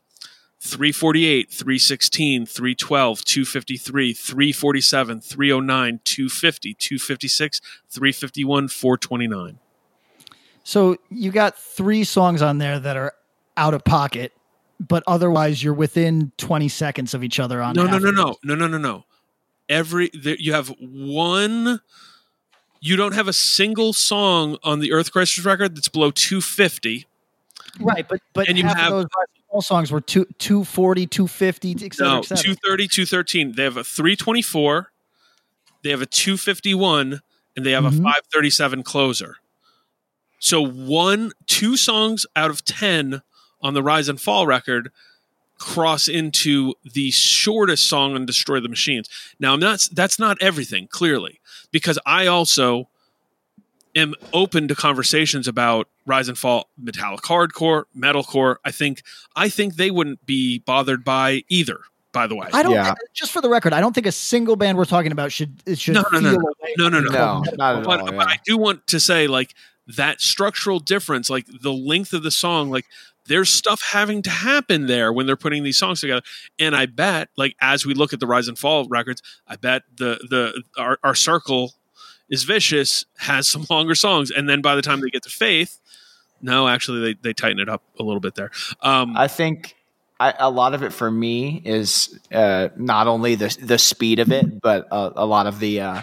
[0.65, 9.59] 348 316 312 253 347 309 250 256 351 429
[10.63, 13.13] So you got three songs on there that are
[13.57, 14.33] out of pocket,
[14.79, 18.35] but otherwise you're within 20 seconds of each other on no no no no.
[18.43, 19.05] no no no no.
[19.69, 21.81] Every there, you have one
[22.85, 27.07] you don't have a single song on the earth crisis record that's below 250
[27.79, 29.05] Right, but but And you have- those
[29.51, 32.43] Fall songs were two, 240, 250, et cetera, no et cetera.
[32.55, 34.91] 230 213 they have a 324
[35.83, 37.21] they have a 251
[37.55, 37.99] and they have Mhm.
[37.99, 39.37] a 537 closer
[40.39, 43.21] so one two songs out of 10
[43.61, 44.91] on the rise and fall record
[45.59, 49.09] cross into the shortest song on destroy the machines
[49.39, 51.39] now i'm not that's not everything clearly
[51.71, 52.87] because i also
[53.95, 59.01] am open to conversations about rise and fall metallic hardcore metalcore i think
[59.35, 61.79] i think they wouldn't be bothered by either
[62.11, 62.85] by the way I don't Yeah.
[62.85, 65.61] think, just for the record, I don't think a single band we're talking about should
[65.65, 66.45] it should No, no, no, feel no.
[66.47, 67.09] away No, no, no.
[67.09, 67.11] No,
[67.41, 67.55] metal.
[67.57, 68.05] not at but, all.
[68.13, 68.27] but.
[68.29, 69.53] I do want to say like
[69.97, 72.85] that structural difference, like the length of the song, like
[73.27, 76.21] there's stuff having to happen there when they're putting these songs together.
[76.59, 79.83] And I bet, like as we look at the Rise and Fall records, I bet
[79.95, 81.73] the the our, our circle
[82.29, 85.79] is vicious has some longer songs, and then by the time they get to Faith,
[86.41, 88.51] no, actually they they tighten it up a little bit there.
[88.81, 89.75] Um, I think
[90.19, 94.31] I, a lot of it for me is uh, not only the the speed of
[94.31, 96.01] it, but a, a lot of the uh,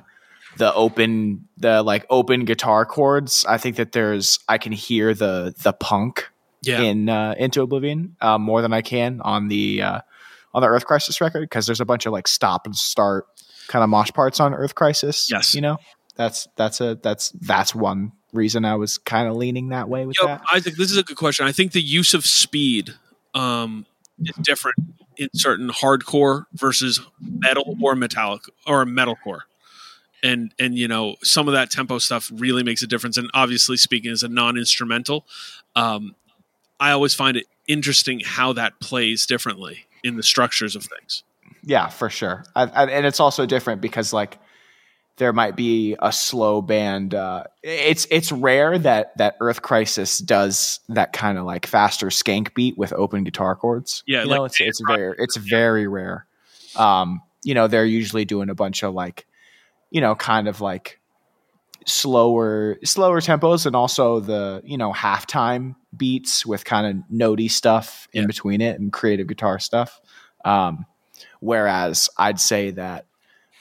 [0.57, 3.45] the open the like open guitar chords.
[3.49, 6.29] I think that there's I can hear the the punk
[6.63, 6.81] Yeah.
[6.81, 10.01] in uh, Into Oblivion uh, more than I can on the uh,
[10.55, 13.27] on the Earth Crisis record because there's a bunch of like stop and start
[13.69, 15.29] kind of mosh parts on Earth Crisis.
[15.31, 15.55] Yes.
[15.55, 15.79] you know
[16.17, 20.17] that's that's a that's that's one reason I was kind of leaning that way with
[20.21, 20.43] Yo, that.
[20.53, 21.47] Isaac, this is a good question.
[21.47, 22.95] I think the use of speed
[23.35, 23.87] um,
[24.19, 24.77] is different
[25.17, 29.41] in certain hardcore versus metal or metallic or metalcore.
[30.23, 33.17] And and you know some of that tempo stuff really makes a difference.
[33.17, 35.27] And obviously, speaking as a non-instrumental,
[35.75, 36.15] um,
[36.83, 41.23] I always find it interesting how that plays differently in the structures of things.
[41.63, 42.45] Yeah, for sure.
[42.57, 44.39] I, I, and it's also different because like
[45.19, 47.15] there might be a slow band.
[47.15, 52.53] Uh, it's it's rare that that Earth Crisis does that kind of like faster skank
[52.53, 54.03] beat with open guitar chords.
[54.05, 56.27] Yeah, you like know, it's it's very it's very rare.
[56.75, 59.25] Um, you know, they're usually doing a bunch of like,
[59.93, 60.99] you know, kind of like
[61.87, 68.09] slower slower tempos and also the you know halftime beats with kind of notey stuff
[68.13, 70.01] in between it and creative guitar stuff
[70.45, 70.85] um
[71.41, 73.07] whereas i'd say that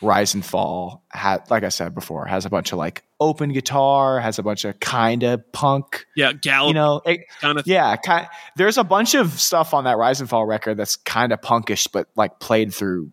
[0.01, 4.19] rise and fall had like i said before has a bunch of like open guitar
[4.19, 6.69] has a bunch of kind of punk Yeah, Gallop.
[6.69, 10.19] you know it, kind of yeah kind there's a bunch of stuff on that rise
[10.19, 13.11] and fall record that's kind of punkish but like played through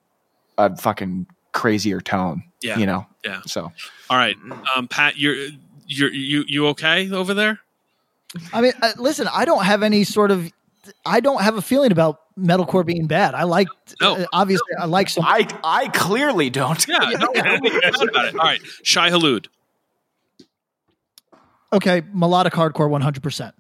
[0.57, 2.79] a fucking crazier tone Yeah.
[2.79, 3.41] you know Yeah.
[3.47, 3.71] so
[4.11, 4.37] All right,
[4.77, 5.37] um, Pat, you're
[5.87, 7.61] you're you you okay over there?
[8.53, 10.53] I mean, uh, listen, I don't have any sort of,
[11.07, 13.35] I don't have a feeling about metalcore being bad.
[13.35, 13.69] I like,
[14.03, 15.25] uh, obviously, I like some.
[15.27, 16.87] I I clearly don't.
[16.89, 18.35] Yeah, no, no, make a doubt about it.
[18.39, 19.47] All right, Shai Hulud.
[21.73, 23.55] Okay, melodic hardcore, one hundred percent.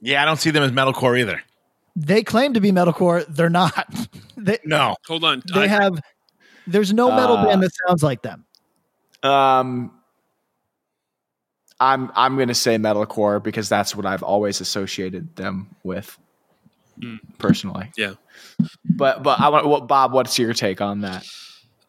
[0.00, 1.42] Yeah, I don't see them as metalcore either.
[1.96, 3.24] They claim to be metalcore.
[3.28, 3.88] They're not.
[4.36, 4.96] they, No.
[5.06, 5.42] Hold on.
[5.54, 6.00] they have.
[6.66, 8.44] There's no metal Uh, band that sounds like them.
[9.24, 9.90] Um,
[11.80, 16.16] I'm I'm gonna say metalcore because that's what I've always associated them with,
[17.38, 17.90] personally.
[17.96, 18.14] Yeah.
[18.84, 20.12] But but I want what Bob.
[20.12, 21.26] What's your take on that?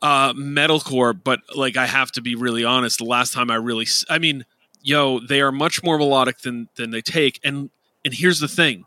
[0.01, 3.87] uh metalcore but like i have to be really honest the last time i really
[4.09, 4.45] I mean
[4.81, 7.69] yo they are much more melodic than than they take and
[8.03, 8.85] and here's the thing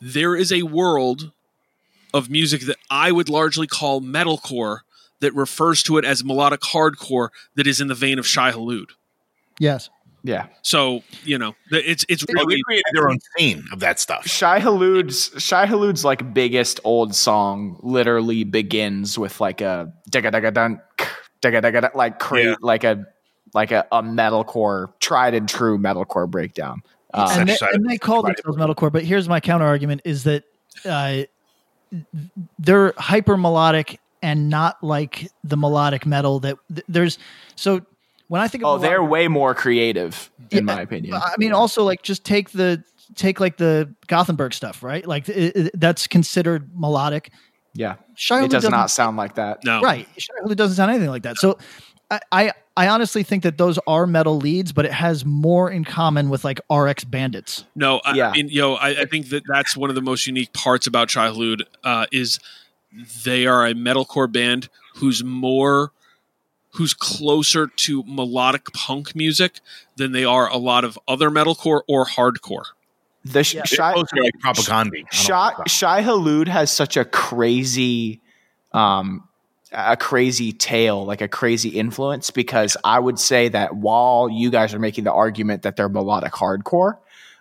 [0.00, 1.32] there is a world
[2.12, 4.80] of music that i would largely call metalcore
[5.20, 8.90] that refers to it as melodic hardcore that is in the vein of Shai Hulud.
[9.58, 9.90] Yes.
[10.24, 10.46] Yeah.
[10.62, 14.26] So you know, it's it's Well, really created their own scene of that stuff.
[14.26, 20.52] Shai Hulud's Shai Hulud's like biggest old song literally begins with like a digga digga
[20.52, 20.80] dun
[21.40, 23.06] digga digga dun, like cra- like a
[23.54, 26.82] like a, a metalcore tried and true metalcore breakdown.
[27.14, 28.92] Um, and, they, and they call themselves metalcore.
[28.92, 30.44] But here's my counter argument: is that
[30.84, 31.22] uh,
[32.58, 37.18] they're hyper melodic and not like the melodic metal that th- there's.
[37.56, 37.82] So
[38.28, 41.14] when I think of oh, they're way more creative in my opinion.
[41.14, 42.82] I mean, also like just take the
[43.14, 45.06] take like the Gothenburg stuff, right?
[45.06, 47.30] Like it, it- that's considered melodic.
[47.74, 49.62] Yeah, Shai it does doesn't- sound like that.
[49.64, 50.08] No, Right.
[50.16, 51.36] Shai Hulud doesn't sound anything like that.
[51.36, 51.58] So
[52.10, 55.84] I, I I honestly think that those are metal leads, but it has more in
[55.84, 57.64] common with like RX Bandits.
[57.76, 58.30] No, I, Yeah.
[58.30, 61.10] I mean, yo, I, I think that that's one of the most unique parts about
[61.10, 62.38] Shai Hulud uh, is
[63.24, 65.92] they are a metalcore band who's more
[66.70, 69.60] who's closer to melodic punk music
[69.96, 72.64] than they are a lot of other metalcore or hardcore.
[73.24, 74.96] The sh- Shai, closer to, like propaganda.
[75.10, 78.20] Shai, Shai Hulud has such a crazy,
[78.72, 79.28] um,
[79.72, 82.30] a crazy tale, like a crazy influence.
[82.30, 86.32] Because I would say that while you guys are making the argument that they're melodic
[86.32, 86.98] hardcore,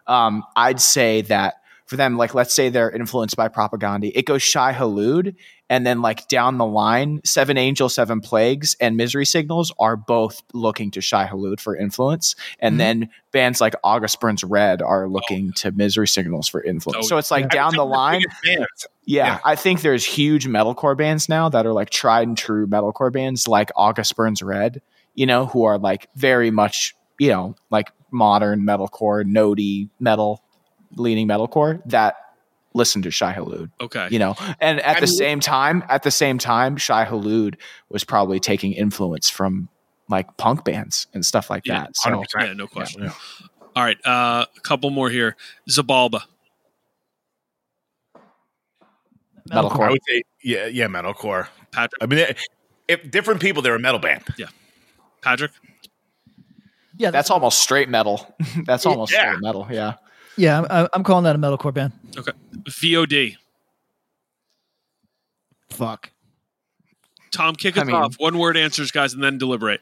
[0.07, 1.56] um, I'd say that
[1.88, 5.35] for them, like let's say they're influenced by propaganda, it goes Shai Hulud,
[5.69, 10.41] and then like down the line, Seven Angel, Seven Plagues, and Misery Signals are both
[10.53, 12.77] looking to Shai Hulud for influence, and Mm-hmm.
[12.77, 17.05] then bands like August Burns Red are looking to Misery Signals for influence.
[17.05, 18.22] Oh, so it's like down the line.
[18.43, 18.65] Yeah,
[19.05, 19.39] Yeah.
[19.45, 23.47] I think there's huge metalcore bands now that are like tried and true metalcore bands
[23.47, 24.81] like August Burns Red,
[25.15, 30.43] you know, who are like very much, you know, like modern metalcore, nodey metal,
[30.95, 32.15] leaning metalcore that
[32.73, 33.72] listen to Shai Hulud.
[33.81, 34.07] Okay.
[34.11, 37.55] You know, and at I the mean- same time, at the same time, Shai Hulud
[37.89, 39.69] was probably taking influence from
[40.09, 41.97] like punk bands and stuff like Yeah, that.
[41.97, 43.11] So yeah, no question.
[43.76, 45.35] All right, uh, a couple more here.
[45.69, 46.22] Xibalba.
[49.49, 49.88] Metalcore.
[49.88, 51.47] I would say, yeah, yeah, metalcore.
[51.72, 52.01] Patrick.
[52.01, 52.26] I mean,
[52.88, 54.23] if different people, they're a metal band.
[54.38, 54.47] Yeah.
[55.22, 55.51] Patrick.
[56.97, 58.35] Yeah, that's almost straight metal.
[58.65, 59.30] that's almost Yeah.
[59.31, 59.68] straight metal.
[59.69, 59.93] Yeah.
[60.38, 61.93] Yeah, I'm, I'm calling that a metalcore band.
[62.18, 62.31] Okay.
[62.65, 63.35] VOD.
[65.69, 66.11] Fuck.
[67.31, 68.15] Tom, kick I us mean- off.
[68.19, 69.81] One word answers, guys, and then deliberate.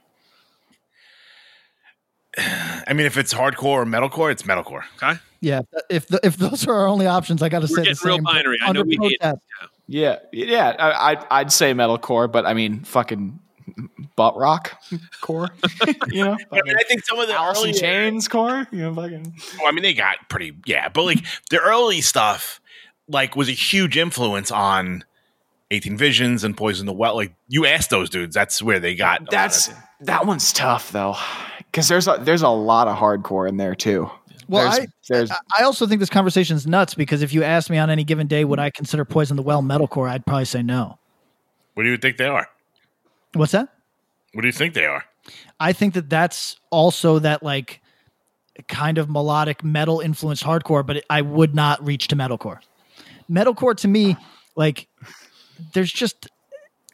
[2.37, 4.83] I mean, if it's hardcore or metalcore, it's metalcore.
[5.01, 5.19] Okay.
[5.39, 7.89] Yeah, if the, if those are our only options, I got to say We're the
[7.91, 8.23] getting real same.
[8.23, 8.57] binary.
[8.61, 9.41] I know Under we hate protest.
[9.87, 10.75] Yeah, yeah.
[10.79, 13.39] I, I'd, I'd say metalcore, but I mean, fucking
[14.15, 14.81] butt rock
[15.21, 15.49] core.
[16.07, 18.67] you know, I mean, I think some of the Alice early Chains core.
[18.71, 19.35] You know, fucking.
[19.57, 22.61] Well, I mean, they got pretty, yeah, but like the early stuff,
[23.07, 25.03] like, was a huge influence on
[25.71, 27.15] 18 Visions and Poison the Well.
[27.15, 29.29] Like, you ask those dudes, that's where they got.
[29.29, 29.71] That's
[30.01, 31.15] that one's tough though,
[31.57, 34.09] because there's a, there's a lot of hardcore in there too.
[34.47, 37.77] Well, there's, I, there's I also think this conversation's nuts because if you asked me
[37.77, 40.99] on any given day would I consider Poison the Well metalcore, I'd probably say no.
[41.73, 42.47] what do you think they are?
[43.35, 43.69] What's that?
[44.33, 45.03] What do you think they are?
[45.59, 47.81] I think that that's also that like
[48.67, 52.59] kind of melodic metal influenced hardcore, but it, I would not reach to metalcore.
[53.29, 54.15] Metalcore to me,
[54.55, 54.87] like,
[55.73, 56.27] there's just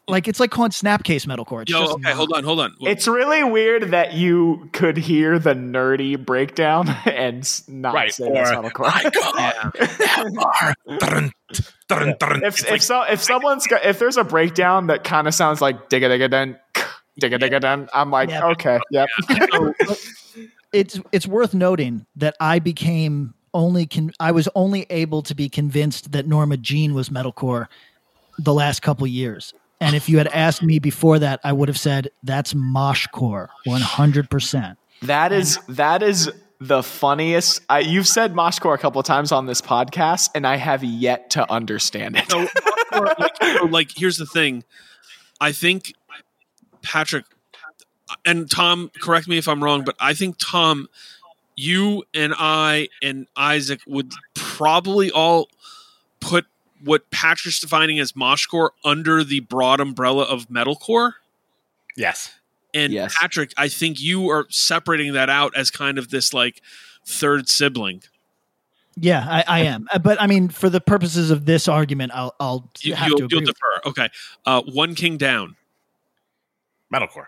[0.07, 1.61] like it's like calling Snapcase metalcore.
[1.63, 2.13] It's Yo, just okay, not.
[2.13, 2.75] hold on, hold on.
[2.81, 8.31] it's really weird that you could hear the nerdy breakdown and s- not Right, say
[8.31, 8.79] that's or- metalcore.
[8.87, 11.31] My God, that bar.
[11.99, 12.43] Dun, dun, dun.
[12.43, 15.61] if if like- so if someone's got if there's a breakdown that kind of sounds
[15.61, 16.57] like digga digga dun
[17.21, 18.45] digga digga dun, I'm like Yeah.
[18.47, 19.07] okay, yep.
[20.73, 25.49] it's it's worth noting that I became only con- I was only able to be
[25.49, 27.67] convinced that Norma Jean was metalcore
[28.39, 29.53] the last couple years.
[29.81, 33.81] And if you had asked me before that, I would have said that's moshcore, one
[33.81, 34.77] hundred percent.
[35.01, 36.31] That is that is
[36.61, 37.59] the funniest.
[37.67, 41.31] I, you've said moshcore a couple of times on this podcast, and I have yet
[41.31, 42.29] to understand it.
[42.29, 42.47] So,
[42.93, 44.63] or, like, so, like, here's the thing.
[45.41, 45.95] I think
[46.83, 47.25] Patrick
[48.25, 50.87] and Tom, correct me if I'm wrong, but I think Tom,
[51.55, 55.49] you and I and Isaac would probably all
[56.19, 56.45] put
[56.83, 61.13] what Patrick's defining as moshcore under the broad umbrella of metalcore.
[61.97, 62.33] yes.
[62.73, 63.13] And Yes.
[63.19, 66.61] Patrick, I think you are separating that out as kind of this like
[67.05, 68.03] third sibling.
[68.97, 69.87] Yeah, I, I am.
[69.93, 73.17] Uh, But I mean, for the purposes of this argument, I'll I'll You, have you'll,
[73.19, 73.37] to agree.
[73.39, 73.81] you'll defer.
[73.89, 74.09] Okay.
[74.45, 75.55] Uh, one king down.
[76.93, 77.27] Metalcore.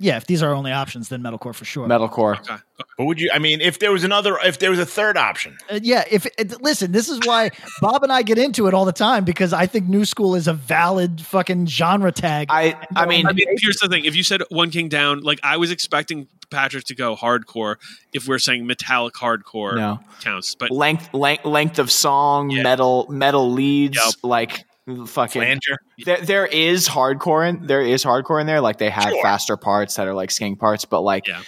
[0.00, 1.86] Yeah, if these are our only options, then metalcore for sure.
[1.88, 2.38] Metalcore.
[2.40, 2.56] Okay.
[2.98, 5.56] But would you, I mean, if there was another, if there was a third option,
[5.70, 7.50] Uh, yeah, if it, listen, this is why
[7.80, 10.48] Bob and I get into it all the time because I think new school is
[10.48, 12.48] a valid fucking genre tag.
[12.50, 14.04] I I mean I mean, here's the thing.
[14.04, 17.76] If you said one king down, like I was expecting Patrick to go hardcore
[18.12, 20.00] if we're saying metallic hardcore No.
[20.20, 20.54] counts.
[20.56, 22.62] But length length length of song, Yeah.
[22.62, 24.14] metal metal leads, Yep.
[24.24, 24.64] like
[25.06, 25.40] fucking.
[25.42, 25.78] flanger.
[26.04, 28.60] There, there is hardcore in there is hardcore in there.
[28.60, 29.22] Like they have Sure.
[29.22, 31.42] faster parts that are like skank parts, but like Yeah.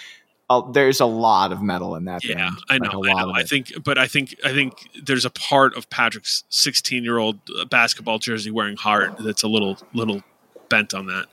[0.49, 2.23] uh, there's a lot of metal in that.
[2.23, 2.55] yeah, band.
[2.69, 3.03] I Like, know.
[3.03, 3.33] a I lot know.
[3.35, 7.37] I think, but I think, I think there's a part of Patrick's 16 year old
[7.69, 10.21] basketball jersey wearing heart that's a little, little
[10.69, 11.25] bent on that.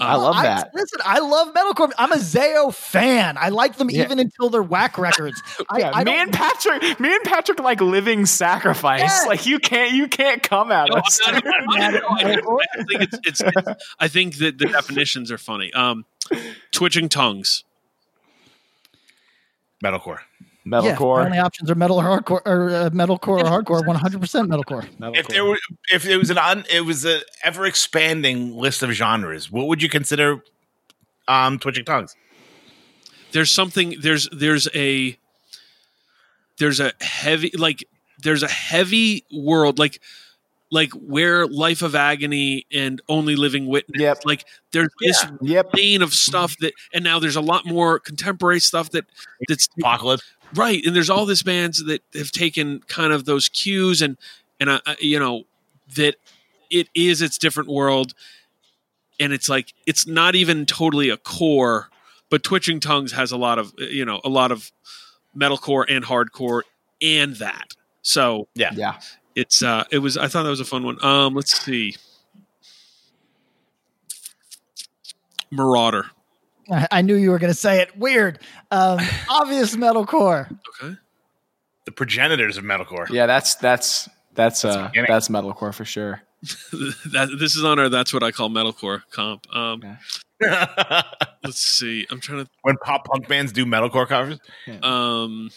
[0.00, 0.70] I Uh, love I- that.
[0.74, 1.92] listen, I love metalcore.
[1.98, 3.36] I'm a Zao fan.
[3.38, 4.04] I like them Yeah.
[4.04, 5.42] even until they're whack records.
[5.70, 9.00] I, Yeah, I me and Patrick, me and Patrick, like living sacrifice.
[9.00, 9.26] Yes.
[9.26, 11.20] Like you can't, you can't come at No, us.
[11.26, 15.72] I'm not- no, I think it's, it's, it's- I think that the definitions are funny.
[15.72, 16.04] Um,
[16.72, 17.64] twitching tongues.
[19.84, 20.20] Metalcore.
[20.66, 21.24] Yeah, my Metalcore.
[21.26, 23.86] only options are metal or hardcore or uh, metalcore or hardcore.
[23.86, 24.86] 100 percent metalcore.
[25.14, 25.58] If there were,
[25.92, 29.80] if it was an un, it was a ever expanding list of genres, what would
[29.82, 30.42] you consider
[31.28, 32.14] um twitching tongues?
[33.32, 35.18] there's something there's there's a
[36.58, 37.84] there's a heavy like
[38.22, 40.00] there's a heavy world like
[40.70, 44.18] like where life of agony and only living witness Yep.
[44.24, 45.72] like there's this Yep.
[45.74, 49.04] vein of stuff that and now there's a lot more contemporary stuff that
[49.48, 50.22] that's Apocalypse.
[50.54, 54.16] Right and there's all these bands that have taken kind of those cues and
[54.60, 55.44] and uh, you know
[55.96, 56.16] that
[56.70, 58.14] it is its different world
[59.20, 61.90] and it's like it's not even totally a core
[62.30, 64.72] but twitching tongues has a lot of you know a lot of
[65.36, 66.62] metalcore and hardcore
[67.02, 67.74] and that.
[68.02, 68.70] So yeah.
[68.74, 68.94] Yeah.
[69.34, 71.04] it's uh it was i thought that was a fun one.
[71.04, 71.96] Um let's see.
[75.52, 76.10] Merauder
[76.70, 77.96] I, I knew you were going to say it.
[77.96, 78.40] Weird.
[78.70, 78.98] Um,
[79.28, 80.50] obvious metalcore.
[80.82, 80.96] okay
[81.84, 83.08] The progenitors of metalcore.
[83.10, 83.26] Yeah.
[83.26, 85.08] That's that's that's uh beginning.
[85.10, 86.22] that's metalcore for sure.
[87.12, 89.82] that this is on our that's what i call metalcore comp um
[90.40, 90.64] Okay.
[91.42, 95.50] let's see i'm trying to when pop punk bands do metalcore covers, to um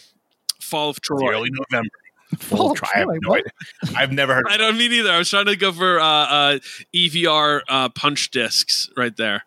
[0.58, 1.90] fall of it's troy early November.
[2.38, 2.88] Fall We'll of try.
[2.94, 3.40] I have Troy,
[3.84, 3.92] no.
[3.96, 4.44] I've never heard.
[4.48, 5.10] I don't mean either.
[5.10, 6.58] I was trying to go for uh, uh,
[6.94, 9.44] EVR uh, punch discs right there.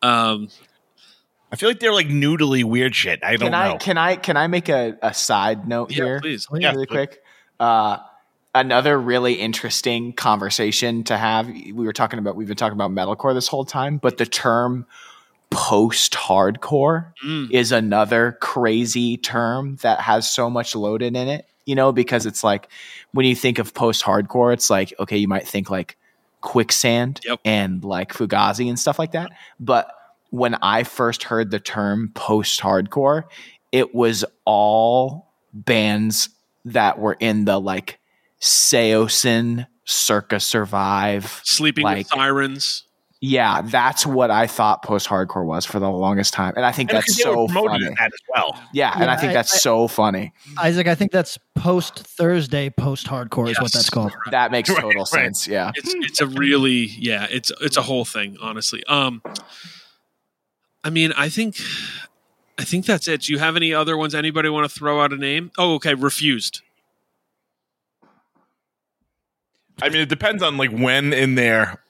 [0.00, 0.48] Um,
[1.52, 3.20] I feel like they're like noodly weird shit.
[3.24, 3.78] I don't Can I know.
[3.78, 6.20] can I can I make a, a side note yeah, here?
[6.20, 6.46] please.
[6.52, 6.94] Yeah, really please.
[6.94, 7.22] quick.
[7.58, 7.98] Uh,
[8.54, 11.48] another really interesting conversation to have.
[11.48, 14.86] We were talking about we've been talking about metalcore this whole time, but the term
[15.50, 17.50] post hardcore Mm.
[17.50, 22.44] is another crazy term that has so much loaded in it, you know, because it's
[22.44, 22.68] like
[23.12, 25.96] when you think of post hardcore, it's like, okay, you might think like
[26.40, 27.40] quicksand Yep.
[27.44, 29.32] and like Fugazi and stuff like that.
[29.58, 29.92] But
[30.30, 33.24] when I first heard the term post hardcore,
[33.72, 36.28] it was all bands
[36.64, 37.98] that were in the like
[38.40, 42.84] Saosin, Circa Survive, Sleeping like with sirens.
[43.20, 46.90] yeah, that's what I thought post hardcore was for the longest time, and I think
[46.90, 47.84] And that's so funny.
[47.86, 48.62] as that as well.
[48.72, 50.32] Yeah, and I think I- that's I- so funny.
[50.58, 54.12] Isaac, I think that's post Thursday, post hardcore is what that's called.
[54.30, 55.06] That makes Right, total right.
[55.08, 55.46] sense.
[55.48, 57.26] Yeah, It's it's a really yeah.
[57.30, 58.36] It's it's a whole thing.
[58.40, 58.84] Honestly.
[58.86, 59.22] Um.
[60.84, 61.56] I mean, I think.
[62.58, 63.22] I think that's it.
[63.22, 64.14] Do you have any other ones?
[64.14, 65.50] Anybody want to throw out a name?
[65.56, 65.94] Oh, okay.
[65.94, 66.60] Refused.
[69.82, 71.82] I mean, it depends on like when in their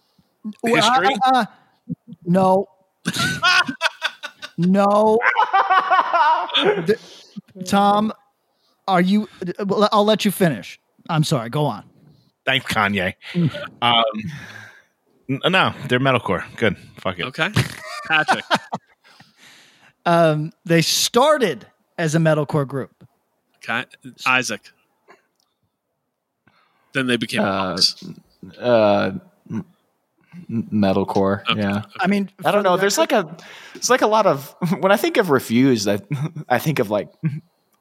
[0.62, 1.16] Well, history.
[1.26, 1.44] uh, uh,
[2.24, 2.68] no.
[4.56, 5.18] no.
[6.86, 6.98] Th-
[7.64, 8.12] Tom,
[8.86, 9.28] are you?
[9.90, 10.78] I'll let you finish.
[11.08, 11.50] I'm sorry.
[11.50, 11.82] Go on.
[12.46, 13.14] Thanks, Kanye.
[13.82, 14.32] um, n-
[15.48, 16.44] no, they're metalcore.
[16.56, 16.76] Good.
[16.98, 17.26] Fuck it.
[17.26, 17.50] Okay.
[18.08, 18.44] Patrick.
[20.06, 21.66] Um, they started
[21.98, 23.06] as a metalcore group.
[23.58, 23.84] okay.
[24.26, 24.72] Isaac.
[26.94, 28.02] Then they became Uh, punks.
[28.58, 29.10] uh,
[29.50, 29.64] m-
[30.48, 31.42] m- metalcore.
[31.50, 31.60] Okay.
[31.60, 32.78] Yeah, I mean, I don't know.
[32.78, 33.36] There's like a,
[33.74, 36.00] it's like a lot of when I think of refused, I
[36.48, 37.12] I think of like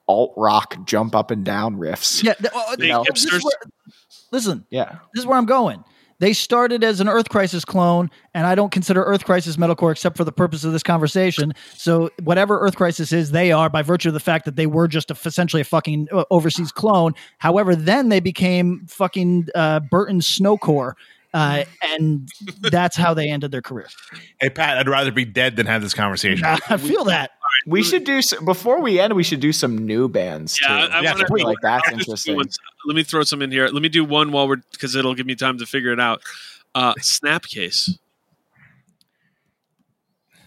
[0.07, 2.21] alt rock jump up and down riffs.
[2.21, 2.34] yeah.
[2.34, 3.43] th- oh, Big no, this is hipsters.
[3.45, 3.71] where-
[4.31, 4.97] listen, yeah.
[5.13, 5.84] this is where I'm going.
[6.19, 10.17] They started as an Earth Crisis clone, and I don't consider Earth Crisis metalcore except
[10.17, 11.53] for the purpose of this conversation.
[11.75, 14.87] So whatever Earth Crisis is, they are by virtue of the fact that they were
[14.87, 17.13] just a, essentially a fucking uh, overseas clone.
[17.37, 20.93] However, then they became fucking uh, Burton Snowcore,
[21.33, 21.63] uh,
[21.93, 22.29] and
[22.61, 23.87] that's how they ended their career.
[24.41, 26.43] Hey, Pat, I'd rather be dead than have this conversation.
[26.43, 27.31] I feel that.
[27.65, 29.14] We should do s- before we end.
[29.14, 30.73] We should do some new bands Yeah, too.
[30.73, 32.36] I, I Yeah, wanna, like that's I'll just do interesting.
[32.38, 32.49] one-
[32.86, 33.68] Let me throw some in here.
[33.68, 36.22] Let me do one while we're because it'll give me time to figure it out.
[36.76, 37.98] Uh, Snapcase.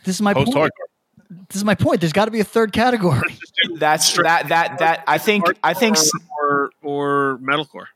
[0.04, 0.72] This is my Post point.
[0.72, 1.36] hardcore.
[1.48, 2.00] This is my point.
[2.00, 3.20] There's got to be a third category.
[3.76, 6.10] That's that that that I think I think s-
[6.40, 7.86] or or metalcore.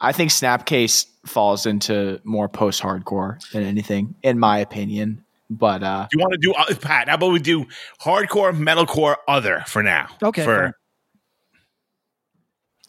[0.00, 5.24] I think Snapcase falls into more post hardcore than anything, in my opinion.
[5.50, 7.08] But uh, Do you want to do uh, Pat?
[7.08, 7.64] How about we do
[8.00, 10.08] hardcore, metalcore, other for now?
[10.22, 10.74] Okay, For.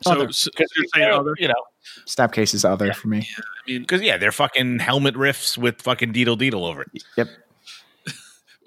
[0.02, 0.32] So, Other.
[0.32, 1.34] so you're saying other?
[1.38, 1.62] you know,
[2.06, 3.28] Snapcase is other for me.
[3.38, 7.04] I mean, because yeah, they're fucking helmet riffs with fucking deedle deedle over it.
[7.18, 7.28] Yep.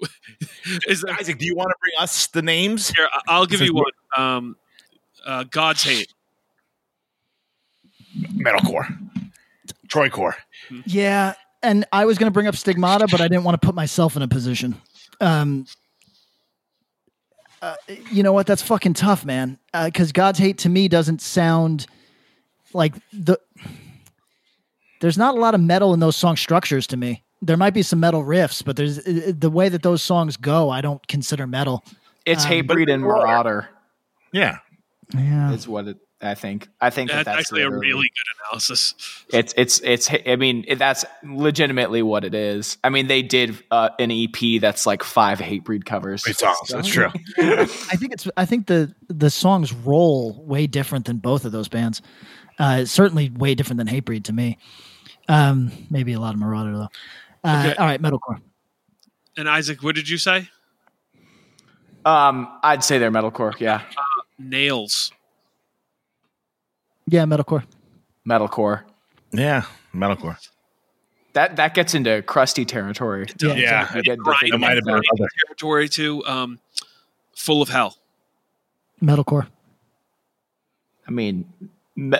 [0.87, 2.89] is there, Isaac, do you want to bring us the names?
[2.89, 3.91] here, I- I'll give you one.
[4.15, 4.55] Um,
[5.25, 6.13] uh, God's hate.
[8.35, 8.85] Metalcore,
[9.87, 10.35] Troycore.
[10.85, 11.33] Yeah,
[11.63, 14.15] and I was going to bring up Stigmata, but I didn't want to put myself
[14.15, 14.75] in a position.
[15.21, 15.65] Um,
[17.61, 17.75] uh,
[18.11, 18.45] you know what?
[18.45, 19.57] That's fucking tough, man.
[19.85, 21.87] Because God's hate to me doesn't sound
[22.73, 23.39] like the.
[24.99, 27.23] There's not a lot of metal in those song structures to me.
[27.41, 30.69] There might be some metal riffs, but there's uh, the way that those songs go.
[30.69, 31.83] I don't consider metal.
[32.25, 33.67] It's Um, Hatebreed and Merauder.
[34.31, 34.59] Yeah,
[35.13, 36.69] Yeah, Is what it, I think.
[36.79, 38.95] I think that That's, that's actually a really good analysis.
[39.29, 40.09] It's it's it's.
[40.25, 42.77] I mean, that's legitimately what it is.
[42.83, 46.23] I mean, they did uh, an EP that's like five Hatebreed covers.
[46.23, 46.69] great songs.
[46.69, 47.09] That's true.
[47.37, 48.27] I think it's.
[48.37, 52.01] I think the the songs roll way different than both of those bands.
[52.57, 54.57] Uh, certainly way different than Hatebreed to me.
[55.27, 57.49] Um, maybe a lot of Merauder though.
[57.49, 57.75] Uh, Okay.
[57.75, 58.39] All right, metalcore.
[59.35, 60.47] And Isaac, what did you say?
[62.05, 63.59] Um, I'd say they're metalcore.
[63.59, 63.81] Yeah,
[64.37, 65.11] Nails.
[67.13, 67.63] Yeah, metalcore.
[68.27, 68.81] metalcore.
[69.31, 70.35] Yeah, metalcore.
[71.33, 73.27] That that gets into crusty territory.
[73.39, 76.25] Yeah, Yeah, You get It might have been Brian territory too.
[76.25, 76.59] Um,
[77.35, 77.95] full of hell.
[78.99, 79.45] Metalcore.
[81.07, 81.45] I mean,
[81.95, 82.17] me-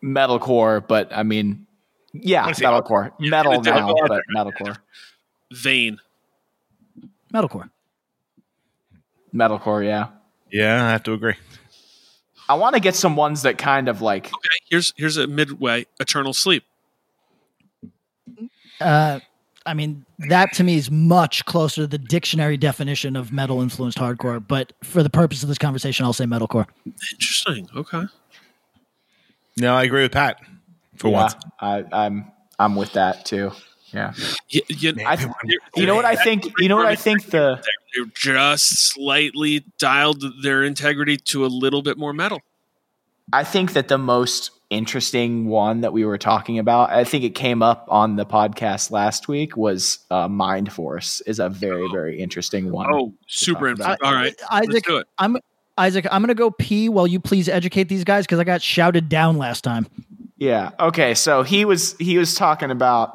[0.00, 1.66] metalcore, but I mean,
[2.12, 3.10] yeah, Wanna say- metalcore.
[3.18, 4.76] Yeah, Metal it's a now, different- but metalcore.
[5.52, 5.98] Vein.
[7.34, 7.68] Metalcore.
[9.34, 10.06] Metalcore, yeah.
[10.52, 11.34] Yeah, I have to agree.
[12.48, 15.86] I want to get some ones that kind of like Okay, here's here's a midway.
[16.00, 16.64] Eternal sleep.
[18.80, 19.20] Uh,
[19.66, 23.96] I mean, that to me is much closer to the dictionary definition of metal influenced
[23.96, 24.46] hardcore.
[24.46, 26.66] But for the purpose of this conversation, I'll say metalcore.
[27.12, 27.68] Interesting.
[27.74, 28.04] Okay.
[29.56, 30.40] No, I agree with Pat
[30.96, 31.34] for yeah, once.
[31.60, 33.52] I, I'm I'm with that too.
[33.94, 34.12] Yeah.
[34.48, 35.32] You, you, I,
[35.76, 36.52] you know what I think?
[36.58, 37.62] You know what I think the
[37.94, 42.40] They've just slightly dialed their integrity to a little bit more metal.
[43.32, 46.90] I think that the most interesting one that we were talking about.
[46.90, 49.56] I think it came up on the podcast last week.
[49.56, 52.92] Was uh, Mind Force is a very very interesting one.
[52.92, 54.06] Oh, super talk interesting.
[54.06, 55.06] All right, Isaac, let's do it.
[55.18, 55.36] I'm
[55.78, 56.06] Isaac.
[56.10, 59.38] I'm gonna go pee while you please educate these guys because I got shouted down
[59.38, 59.86] last time.
[60.36, 60.72] Yeah.
[60.80, 61.14] Okay.
[61.14, 63.14] So he was he was talking about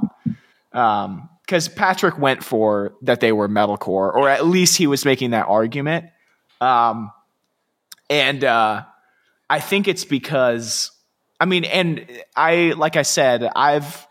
[0.74, 5.32] um because Patrick went for that they were metalcore, or at least he was making
[5.32, 6.06] that argument.
[6.62, 7.12] Um,
[8.08, 8.84] and uh,
[9.50, 10.92] I think it's because
[11.40, 14.08] I mean, and I like I said, I've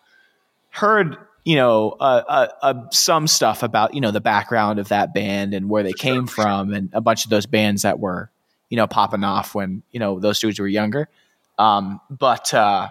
[0.70, 5.14] heard you know uh, uh, uh, some stuff about you know the background of that
[5.14, 8.32] band and where they came from, and a bunch of those bands that were
[8.68, 11.08] you know popping off when you know those dudes were younger.
[11.56, 12.88] Um, but uh,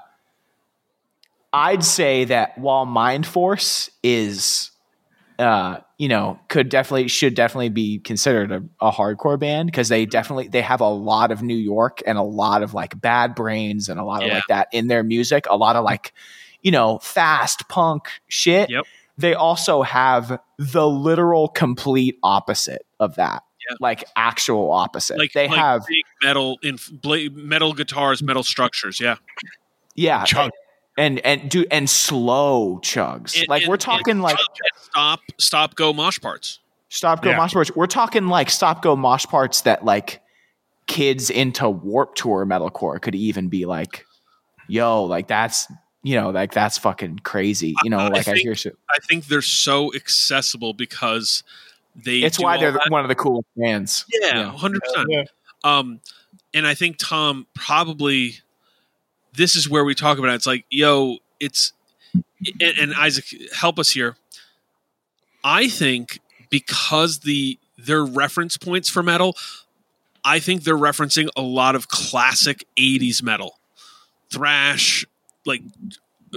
[1.54, 4.72] I'd say that while Mind Force is,
[5.40, 10.06] uh, you know, could definitely should definitely be considered a, a hardcore band because they
[10.06, 13.90] definitely they have a lot of New York and a lot of like Bad Brains
[13.90, 14.36] and a lot of Yeah.
[14.36, 15.46] like that in their music.
[15.50, 16.14] A lot of like,
[16.62, 18.70] you know, fast punk shit.
[18.70, 18.84] Yep.
[19.18, 23.42] They also have the literal complete opposite of that.
[23.68, 23.76] Yeah.
[23.80, 25.18] Like actual opposite.
[25.18, 29.00] Like they like have big metal in bla- metal guitars, metal structures.
[29.00, 29.16] Yeah,
[29.96, 30.52] yeah, Chug.
[30.98, 33.38] And and do and slow chugs.
[33.38, 34.38] And- like and- we're talking like
[34.78, 36.60] stop, stop, go mosh parts.
[36.90, 37.38] Stop go Yeah.
[37.38, 37.72] mosh parts.
[37.76, 40.22] We're talking like stop go mosh parts that like
[40.88, 44.06] kids into Warp Tour metalcore could even be like,
[44.68, 45.68] yo, like that's
[46.04, 47.76] you know, like that's fucking crazy.
[47.84, 48.78] You know, I like I, think- hear shit.
[48.90, 51.44] I think they're so accessible because
[51.96, 52.20] they.
[52.20, 54.06] It's why they're that- one of the coolest bands.
[54.22, 55.30] Yeah, hundred percent.
[55.66, 56.00] Um,
[56.54, 58.40] and I think Tom probably
[59.38, 60.36] this is where we talk about it.
[60.36, 61.74] It's like, yo, it's
[62.60, 63.26] and, and Isaac,
[63.56, 64.18] help us here.
[65.44, 69.36] I think because the their reference points for metal,
[70.26, 73.60] I think they're referencing a lot of classic '80s metal,
[74.32, 75.06] thrash,
[75.46, 75.62] like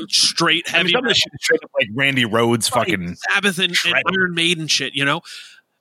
[0.09, 3.17] straight I mean, heavy metal, shit straight up like Randy Rhoads fucking.
[3.33, 3.95] Sabbath and, and.
[4.15, 4.95] Iron Maiden shit.
[4.95, 5.23] You know,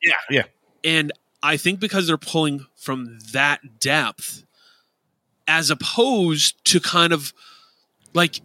[0.02, 0.44] Yeah, yeah.
[0.84, 1.12] and
[1.44, 4.44] I think because they're pulling from that depth,
[5.50, 7.34] as opposed to kind of
[8.14, 8.40] like,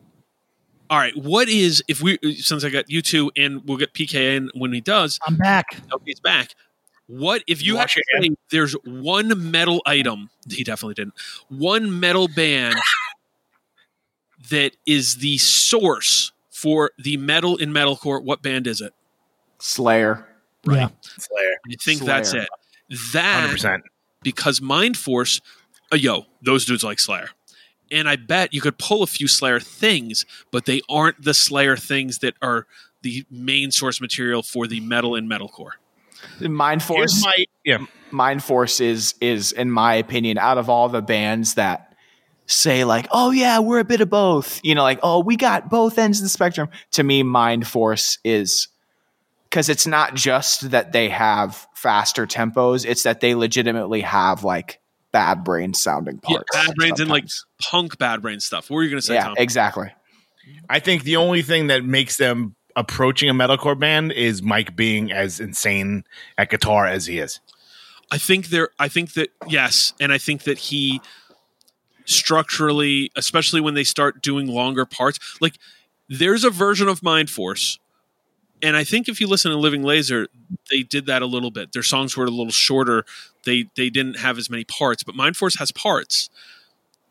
[0.91, 4.37] all right, what is if we since I got you two and we'll get PK
[4.37, 5.67] in when he does, I'm back.
[5.93, 6.55] okay, he's back.
[7.07, 10.31] What if you You have wash to say there's one metal item?
[10.49, 11.15] He definitely didn't.
[11.49, 12.77] One metal band
[14.51, 18.23] that is the source for the metal in metalcore.
[18.23, 18.95] What band is it?
[19.59, 20.27] Slayer.
[20.67, 20.89] Yeah.
[21.03, 21.57] Slayer.
[21.71, 22.49] I think that's it.
[23.13, 23.83] That 100%.
[24.23, 25.41] because Mind Force,
[25.93, 27.31] uh, yo, those dudes like Slayer.
[27.91, 31.77] And I bet you could pull a few Slayer things, but they aren't the Slayer
[31.77, 32.67] things that are
[33.03, 35.73] the main source material for the metal and metalcore.
[36.41, 37.23] Mind Force.
[37.23, 37.85] My yeah.
[38.11, 41.95] Mind Force is is in my opinion out of all the bands that
[42.47, 45.71] say like, "Oh yeah, we're a bit of both." You know, like, "Oh, we got
[45.71, 48.69] both ends of the spectrum." To me, Mind Force is
[49.51, 54.81] cuz it's not just that they have faster tempos, it's that they legitimately have like
[55.15, 56.51] bad brain sounding Yeah, parts.
[56.53, 57.25] bad brains and like
[57.63, 58.69] punk bad brain stuff.
[58.69, 59.35] What were you going to say, Yeah, Tom?
[59.39, 59.91] exactly.
[60.69, 65.13] I think the only thing that makes them approaching a metalcore band is Mike being
[65.13, 66.03] as insane
[66.37, 67.39] at guitar as he is.
[68.11, 68.71] I think there.
[68.79, 71.01] I think that yes, and I think that he
[72.05, 75.55] structurally, especially when they start doing longer parts, like
[76.09, 77.79] there's a version of Mind Force,
[78.63, 80.29] and I think if you listen to Living Laser,
[80.71, 81.73] they did that a little bit.
[81.73, 83.05] Their songs were a little shorter.
[83.45, 86.31] They they didn't have as many parts, but Mind Force has parts.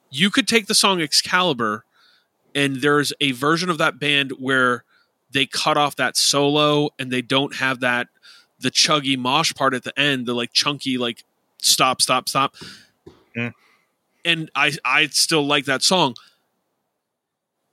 [0.09, 1.85] You could take the song Excalibur,
[2.55, 4.83] and there's a version of that band where
[5.31, 8.07] they cut off that solo and they don't have that
[8.59, 11.23] the chuggy mosh part at the end, the like chunky like
[11.61, 12.55] stop, stop, stop.
[14.25, 16.15] And I I still like that song,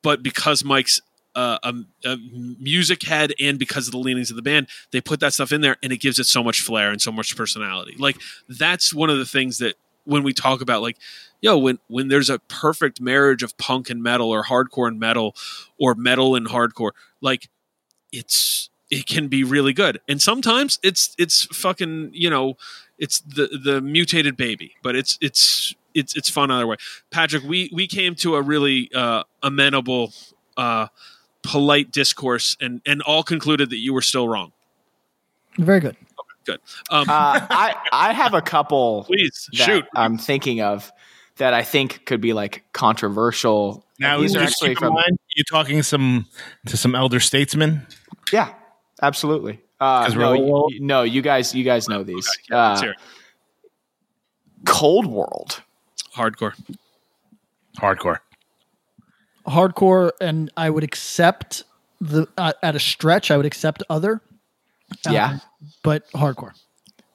[0.03, 1.01] but because Mike's
[1.35, 2.17] uh, a, a
[2.59, 5.61] music head and because of the leanings of the band, they put that stuff in
[5.61, 7.95] there and it gives it so much flair and so much personality.
[7.99, 8.17] Like
[8.49, 10.97] that's one of the things that when we talk about like
[11.41, 15.35] yo when when there's a perfect marriage of punk and metal or hardcore and metal
[15.79, 17.49] or metal and hardcore like
[18.13, 22.57] it's it can be really good and sometimes it's it's fucking you know
[22.99, 26.77] it's the the mutated baby but it's it's it's it's fun either way
[27.11, 30.13] patrick we we came to a really uh amenable
[30.57, 30.87] uh
[31.43, 34.53] polite discourse and and all concluded that you were still wrong
[35.59, 35.97] Very good.
[36.45, 36.61] good
[36.91, 40.93] um Uh, I I have a couple please that shoot I'm thinking of
[41.37, 43.87] that I think could be like controversial.
[43.99, 46.27] Now, these are just actually from mind, you talking some
[46.67, 47.87] to some elder statesmen.
[48.31, 48.53] yeah,
[49.01, 49.59] absolutely.
[49.81, 52.29] Uh, 'Cause no, you, no, you guys, you guys know these.
[52.29, 52.93] Okay, yeah, Uh.
[54.67, 55.63] Cold World.
[56.15, 56.53] hardcore
[57.79, 58.19] Hardcore.
[59.47, 61.65] Hardcore, and I would accept
[62.01, 63.31] the uh, at a stretch.
[63.31, 64.21] I would accept other.
[65.09, 65.31] Yeah.
[65.31, 65.41] Um,
[65.83, 66.53] but hardcore.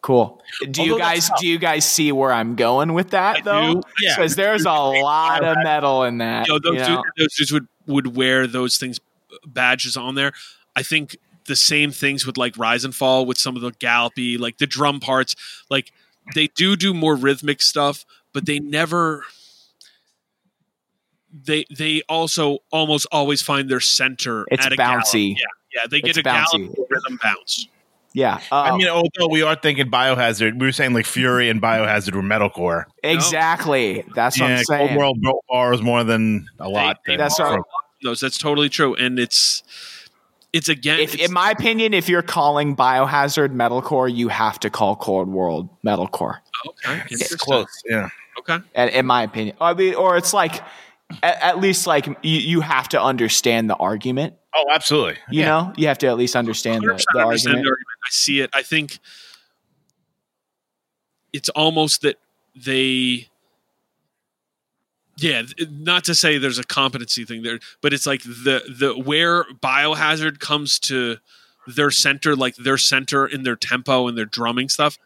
[0.01, 0.39] Cool.
[0.69, 3.73] Do you guys do you guys see where I'm going with that though?
[3.73, 3.81] do.
[3.99, 4.15] Yeah.
[4.15, 6.47] Because there's a lot of metal in that.
[6.47, 7.01] you know, those, you know?
[7.01, 8.99] dudes, those dudes would would wear those things
[9.47, 10.31] badges on there.
[10.75, 14.37] I think the same things with like Rise and Fall with some of the gallopy,
[14.37, 15.35] like the drum parts.
[15.71, 15.91] Like
[16.35, 19.23] they do do more rhythmic stuff, but they never.
[21.43, 24.45] They they also almost always find their center.
[24.49, 25.03] It's at a gallop.
[25.05, 25.35] bouncy.
[25.35, 26.75] Yeah, yeah, they get It's a gallop bouncy.
[26.89, 27.67] rhythm bounce.
[28.13, 28.39] Yeah.
[28.49, 32.15] I Oh, mean, although we are thinking Biohazard, we were saying like Fury and Biohazard
[32.15, 32.85] were metalcore.
[33.03, 34.05] exactly.
[34.15, 34.65] That's what I'm saying.
[34.79, 34.97] Cold saying.
[34.97, 36.99] World broke bars more than a lot.
[37.05, 37.59] They- than- That's right.
[38.03, 39.63] Those that's totally true, and it's
[40.53, 40.99] it's again.
[40.99, 45.27] If, it's- in my opinion, if you're calling Biohazard metalcore, you have to call Cold
[45.27, 46.37] World metalcore.
[46.65, 47.67] Oh, okay, It's close.
[47.89, 48.09] Yeah.
[48.39, 50.61] Okay, In, in my opinion, I mean, or it's like
[51.21, 54.35] at, at least like you, you have to understand the argument.
[54.55, 55.17] Oh, absolutely.
[55.29, 55.45] You yeah.
[55.45, 57.43] know, you have to at least understand the, the understand argument.
[57.45, 57.87] the argument.
[58.05, 58.49] I see it.
[58.53, 58.99] I think
[61.33, 62.15] it's almost that
[62.55, 63.27] they,
[65.17, 69.43] yeah, not to say there's a competency thing there, but it's like the the where
[69.43, 71.17] biohazard comes to
[71.67, 74.97] their center, like their center in their tempo and their drumming stuff,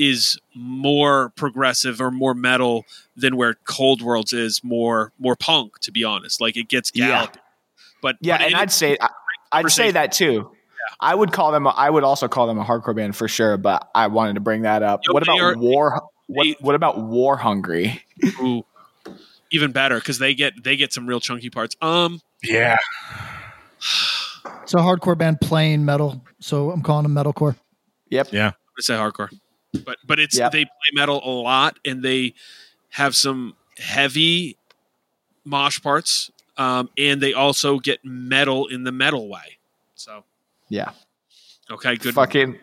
[0.00, 5.78] is more progressive or more metal than where Cold Worlds is more more punk.
[5.80, 7.26] To be honest, like it gets Yeah.
[8.02, 9.08] But Yeah, but and I'd say I,
[9.52, 10.50] I'd say that too.
[10.98, 11.66] I would call them.
[11.66, 13.56] I would also call them a hardcore band for sure.
[13.58, 15.00] But I wanted to bring that up.
[15.06, 16.00] Yo, what about are- war?
[16.26, 18.02] What, they- what about War Hungry?
[18.40, 18.64] Ooh,
[19.52, 21.76] even better because they get they get some real chunky parts.
[21.82, 22.76] Um, Yeah.
[24.62, 27.56] It's a hardcore band playing metal, so I'm calling them metalcore.
[28.10, 28.28] Yep.
[28.32, 28.48] Yeah.
[28.78, 29.30] I say hardcore,
[29.84, 30.52] but but it's Yep.
[30.52, 32.34] they play metal a lot and they
[32.90, 34.56] have some heavy
[35.44, 39.58] mosh parts, um, and they also get metal in the metal way.
[39.94, 40.24] So
[40.68, 40.90] Yeah.
[41.70, 42.14] okay, good.
[42.14, 42.58] Fucking.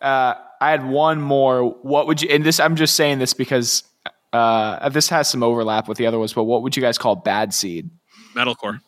[0.00, 1.64] Uh, I had one more.
[1.82, 2.28] What would you?
[2.28, 3.84] And this, I'm just saying this because
[4.32, 6.32] uh, this has some overlap with the other ones.
[6.32, 7.88] But what would you guys call Bad Seed?
[8.34, 8.80] metalcore.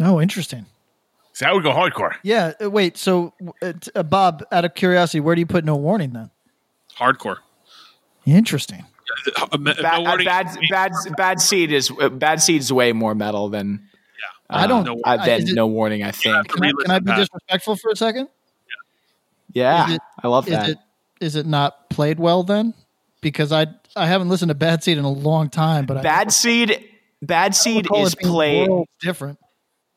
[0.00, 0.66] Oh, interesting.
[1.34, 2.14] So I would go hardcore.
[2.22, 2.52] Yeah.
[2.62, 2.96] uh, Wait.
[2.96, 3.32] So,
[3.62, 6.30] uh, uh, Bob, out of curiosity, where do you put no warning then?
[6.98, 7.38] Hardcore.
[8.26, 8.84] Interesting.
[9.36, 13.48] Uh, Bad, no warning- bad, bad, bad Seed is uh, Bad Seed's way more metal
[13.48, 13.88] than.
[14.50, 14.56] yeah.
[14.58, 16.02] I don't- uh, I- than is no warning.
[16.02, 16.48] I think.
[16.48, 17.18] Can I, can I be Pat.
[17.18, 18.28] disrespectful for a second?
[19.52, 20.68] Yeah, Is it- I love Is that.
[20.70, 20.78] it
[21.20, 22.74] is it not played well then?
[23.20, 26.32] Because I I haven't listened to Bad Seed in a long time, but I Bad
[26.32, 26.82] Seed.
[27.20, 28.68] Bad Seed is played.
[29.00, 29.38] different.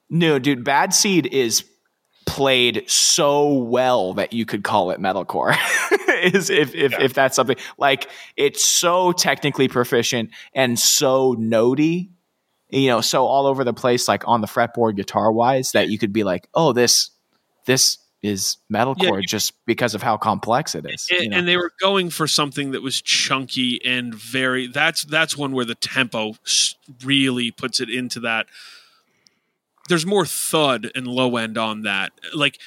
[0.10, 1.64] No, dude, Bad Seed is
[2.36, 5.56] played so well that you could call it metalcore.
[6.22, 12.10] is if if, if that's something like it's so technically proficient and so notey,
[12.70, 15.98] you know, so all over the place, like on the fretboard guitar wise, that you
[15.98, 17.10] could be like, oh, this
[17.68, 21.08] this is metalcore you- just because of how complex it is.
[21.12, 21.38] and, you know?
[21.38, 25.64] and they were going for something that was chunky and very that's that's one where
[25.64, 26.34] the tempo
[27.02, 28.48] really puts it into that
[29.90, 32.60] there's more thud and low end on that like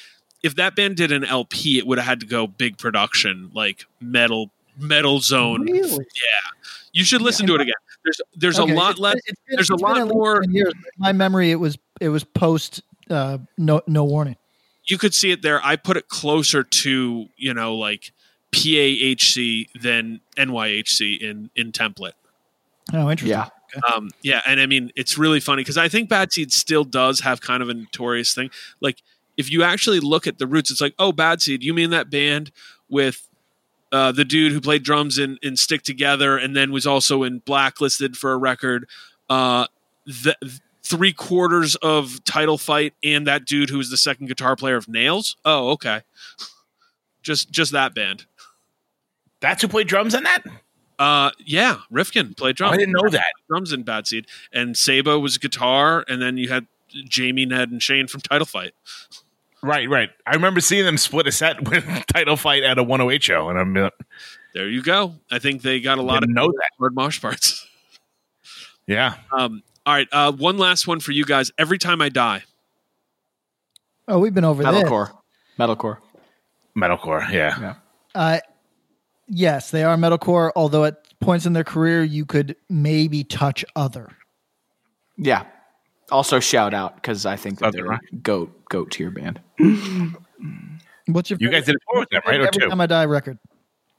[0.42, 3.84] if that band did an lp it would have had to go big production like
[4.00, 5.90] metal metal zone Really?
[5.90, 6.50] yeah
[6.92, 7.74] you should listen to it again
[8.04, 10.72] there's there's Okay, a lot it's less it's been- there's a lot more 10 years.
[10.98, 14.36] My memory, it was it was post uh, no no warning.
[14.86, 15.60] you could see it there.
[15.64, 18.12] I put it closer to you know like
[18.52, 22.12] PAHC than NYHC in in template.
[22.92, 23.28] Oh, interesting.
[23.38, 23.48] yeah.
[23.92, 27.20] Um, yeah, and I mean it's really funny because I think Bad Seed still does
[27.20, 28.50] have kind of a notorious thing.
[28.80, 29.02] Like
[29.36, 32.10] if you actually look at the roots, it's like oh Bad Seed, you mean that
[32.10, 32.50] band
[32.88, 33.28] with
[33.92, 37.38] uh, the dude who played drums in, in Stick Together and then was also in
[37.40, 38.86] Blacklisted for a record.
[39.30, 39.66] Uh,
[40.06, 40.36] the
[40.82, 44.88] three quarters of Title Fight and that dude who was the second guitar player of
[44.88, 45.36] Nails.
[45.44, 46.02] Oh, okay.
[47.22, 48.24] Just just that band.
[49.40, 50.44] That's who played drums in that?
[50.98, 52.74] Uh, yeah, Rifkin played drums.
[52.74, 53.26] I didn't know that.
[53.48, 56.66] Drums in Bad Seed, and Sabo was guitar, and then you had
[57.08, 58.72] Jamie, Ned, and Shane from Title Fight.
[59.62, 60.10] Right, right.
[60.26, 63.58] I remember seeing them split a set with title fight at a 108 show, and
[63.58, 63.90] I'm uh,
[64.54, 65.14] There you go.
[65.30, 66.70] I think they got a lot of know that.
[66.78, 67.66] hard mosh parts.
[68.86, 69.14] yeah.
[69.32, 71.50] Um, all right, uh, one last one for you guys.
[71.58, 72.44] Every time I die,
[74.06, 74.72] Oh, we've been over there.
[74.72, 75.10] Metalcore.
[75.58, 75.98] Metalcore.
[76.76, 77.60] Metalcore, yeah.
[77.60, 77.74] Yeah.
[78.14, 78.38] Uh,
[79.28, 80.50] yes, they are metalcore.
[80.56, 84.08] Although at points in their career, you could maybe touch other.
[85.16, 85.44] Yeah.
[86.10, 88.22] Also shout out because I think that Okay, they're right.
[88.22, 89.40] goat goat tier band.
[91.06, 92.40] What's your You guys did a tour with them, right?
[92.40, 92.68] Or Every two?
[92.68, 93.38] time I die record.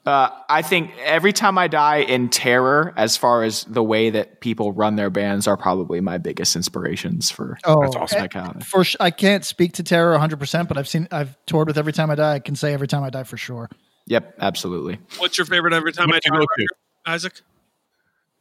[0.06, 4.40] Uh, I think every time I die in terror, as far as the way that
[4.40, 8.28] people run their bands, are probably my biggest inspirations for Oh, That's awesome.
[8.34, 11.68] eh, for sh- I can't speak to Terror 100, percent but I've seen I've toured
[11.68, 12.34] with Every Time I Die.
[12.36, 13.70] I can say Every Time I Die for sure.
[14.10, 15.00] Yep, absolutely.
[15.20, 16.68] What's your favorite every time I What'd you go record,
[17.06, 17.42] Isaac?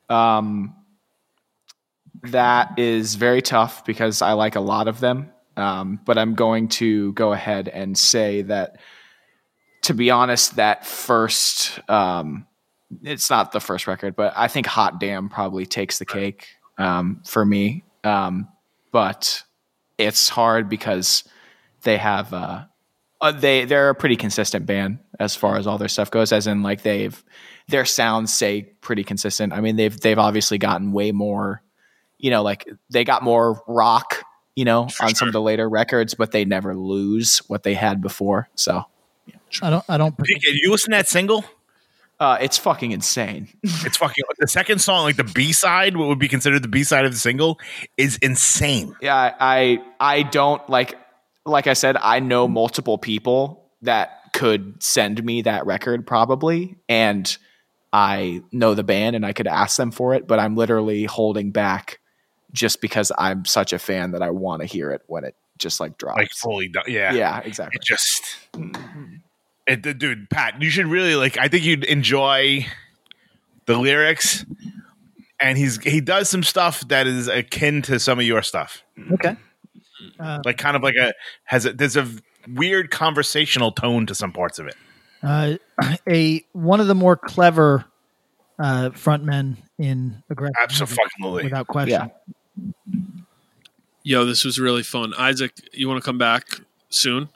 [0.09, 0.75] Um,
[2.25, 5.31] that is very tough because I like a lot of them.
[5.59, 8.77] Um, but I'm going to go ahead and say that,
[9.83, 12.47] to be honest, that first, um,
[13.03, 16.49] it's not the first record, but I think Hot Damn probably takes the cake
[16.79, 17.85] um, for me.
[18.05, 18.49] Um,
[18.91, 19.43] but
[19.99, 21.25] it's hard because
[21.83, 22.65] they have uh,
[23.21, 26.33] uh, they they're a pretty consistent band as far as all their stuff goes.
[26.33, 27.23] As in, like they've
[27.69, 29.53] their sounds say pretty consistent.
[29.53, 31.63] I mean, they've they've obviously gotten way more,
[32.19, 34.25] you know, like they got more rock,
[34.55, 38.01] you know, on some of the later records, but they never lose what they had
[38.01, 38.49] before.
[38.55, 38.85] So
[39.63, 39.85] I don't.
[39.89, 40.17] I don't.
[40.17, 41.45] PK, you listen to that single?
[42.21, 43.49] uh, it's fucking insane.
[43.85, 46.83] It's fucking the second song, like the B side, what would be considered the B
[46.85, 47.59] side of the single,
[47.97, 48.95] is insane.
[49.01, 50.99] Yeah, I, I I don't like
[51.47, 57.37] like I said, I know multiple people that could send me that record probably and
[57.93, 61.51] I know the band and I could ask them for it, but I'm literally holding
[61.51, 62.01] back
[62.53, 65.81] just because I'm such a fan that I want to hear it when it just
[65.81, 66.19] like drops.
[66.19, 66.85] Like fully done.
[66.87, 67.13] Yeah.
[67.13, 67.79] Yeah, exactly.
[67.81, 68.37] It just
[69.67, 72.67] it, dude, Pat, you should really like I think you'd enjoy
[73.67, 74.45] the lyrics.
[75.41, 78.83] And he's he does some stuff that is akin to some of your stuff.
[79.13, 79.37] Okay.
[80.19, 81.13] Uh, Like kind of like a
[81.45, 82.09] has a there's a
[82.55, 84.77] weird conversational tone to some parts of it.
[85.23, 85.55] uh,
[86.09, 87.85] a one of the more clever
[88.59, 91.45] uh, frontmen in aggressive Absolutely.
[91.45, 92.11] without question.
[94.03, 95.13] Yo, this was really fun.
[95.19, 96.45] Isaac, you want to come back
[96.89, 97.29] soon?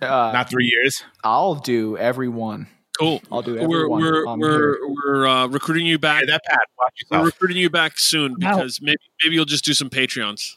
[0.00, 1.02] Uh, Not three years.
[1.22, 2.68] I'll do every one.
[2.98, 3.22] Cool.
[3.30, 6.24] I'll do every We're we're on we're, we're uh, recruiting you back.
[6.26, 9.72] that Pat, watch We're recruiting you back soon Now- because maybe maybe you'll just do
[9.72, 10.56] some Patreons.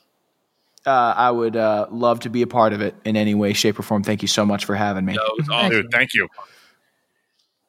[0.86, 3.78] Uh, I would uh, love to be a part of it in any way, shape,
[3.78, 4.04] or form.
[4.04, 5.14] Thank you so much for having me.
[5.14, 5.70] Yo, it was awesome.
[5.70, 6.28] Dude, thank you.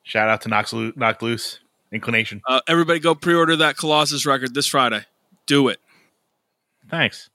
[0.03, 1.59] Shout out to Knox Lo- Knocked Loose.
[1.93, 2.41] Inclination.
[2.49, 5.05] Uh, everybody, go pre-order that Colossus record this Friday.
[5.47, 5.79] Do it.
[6.89, 7.29] Thanks.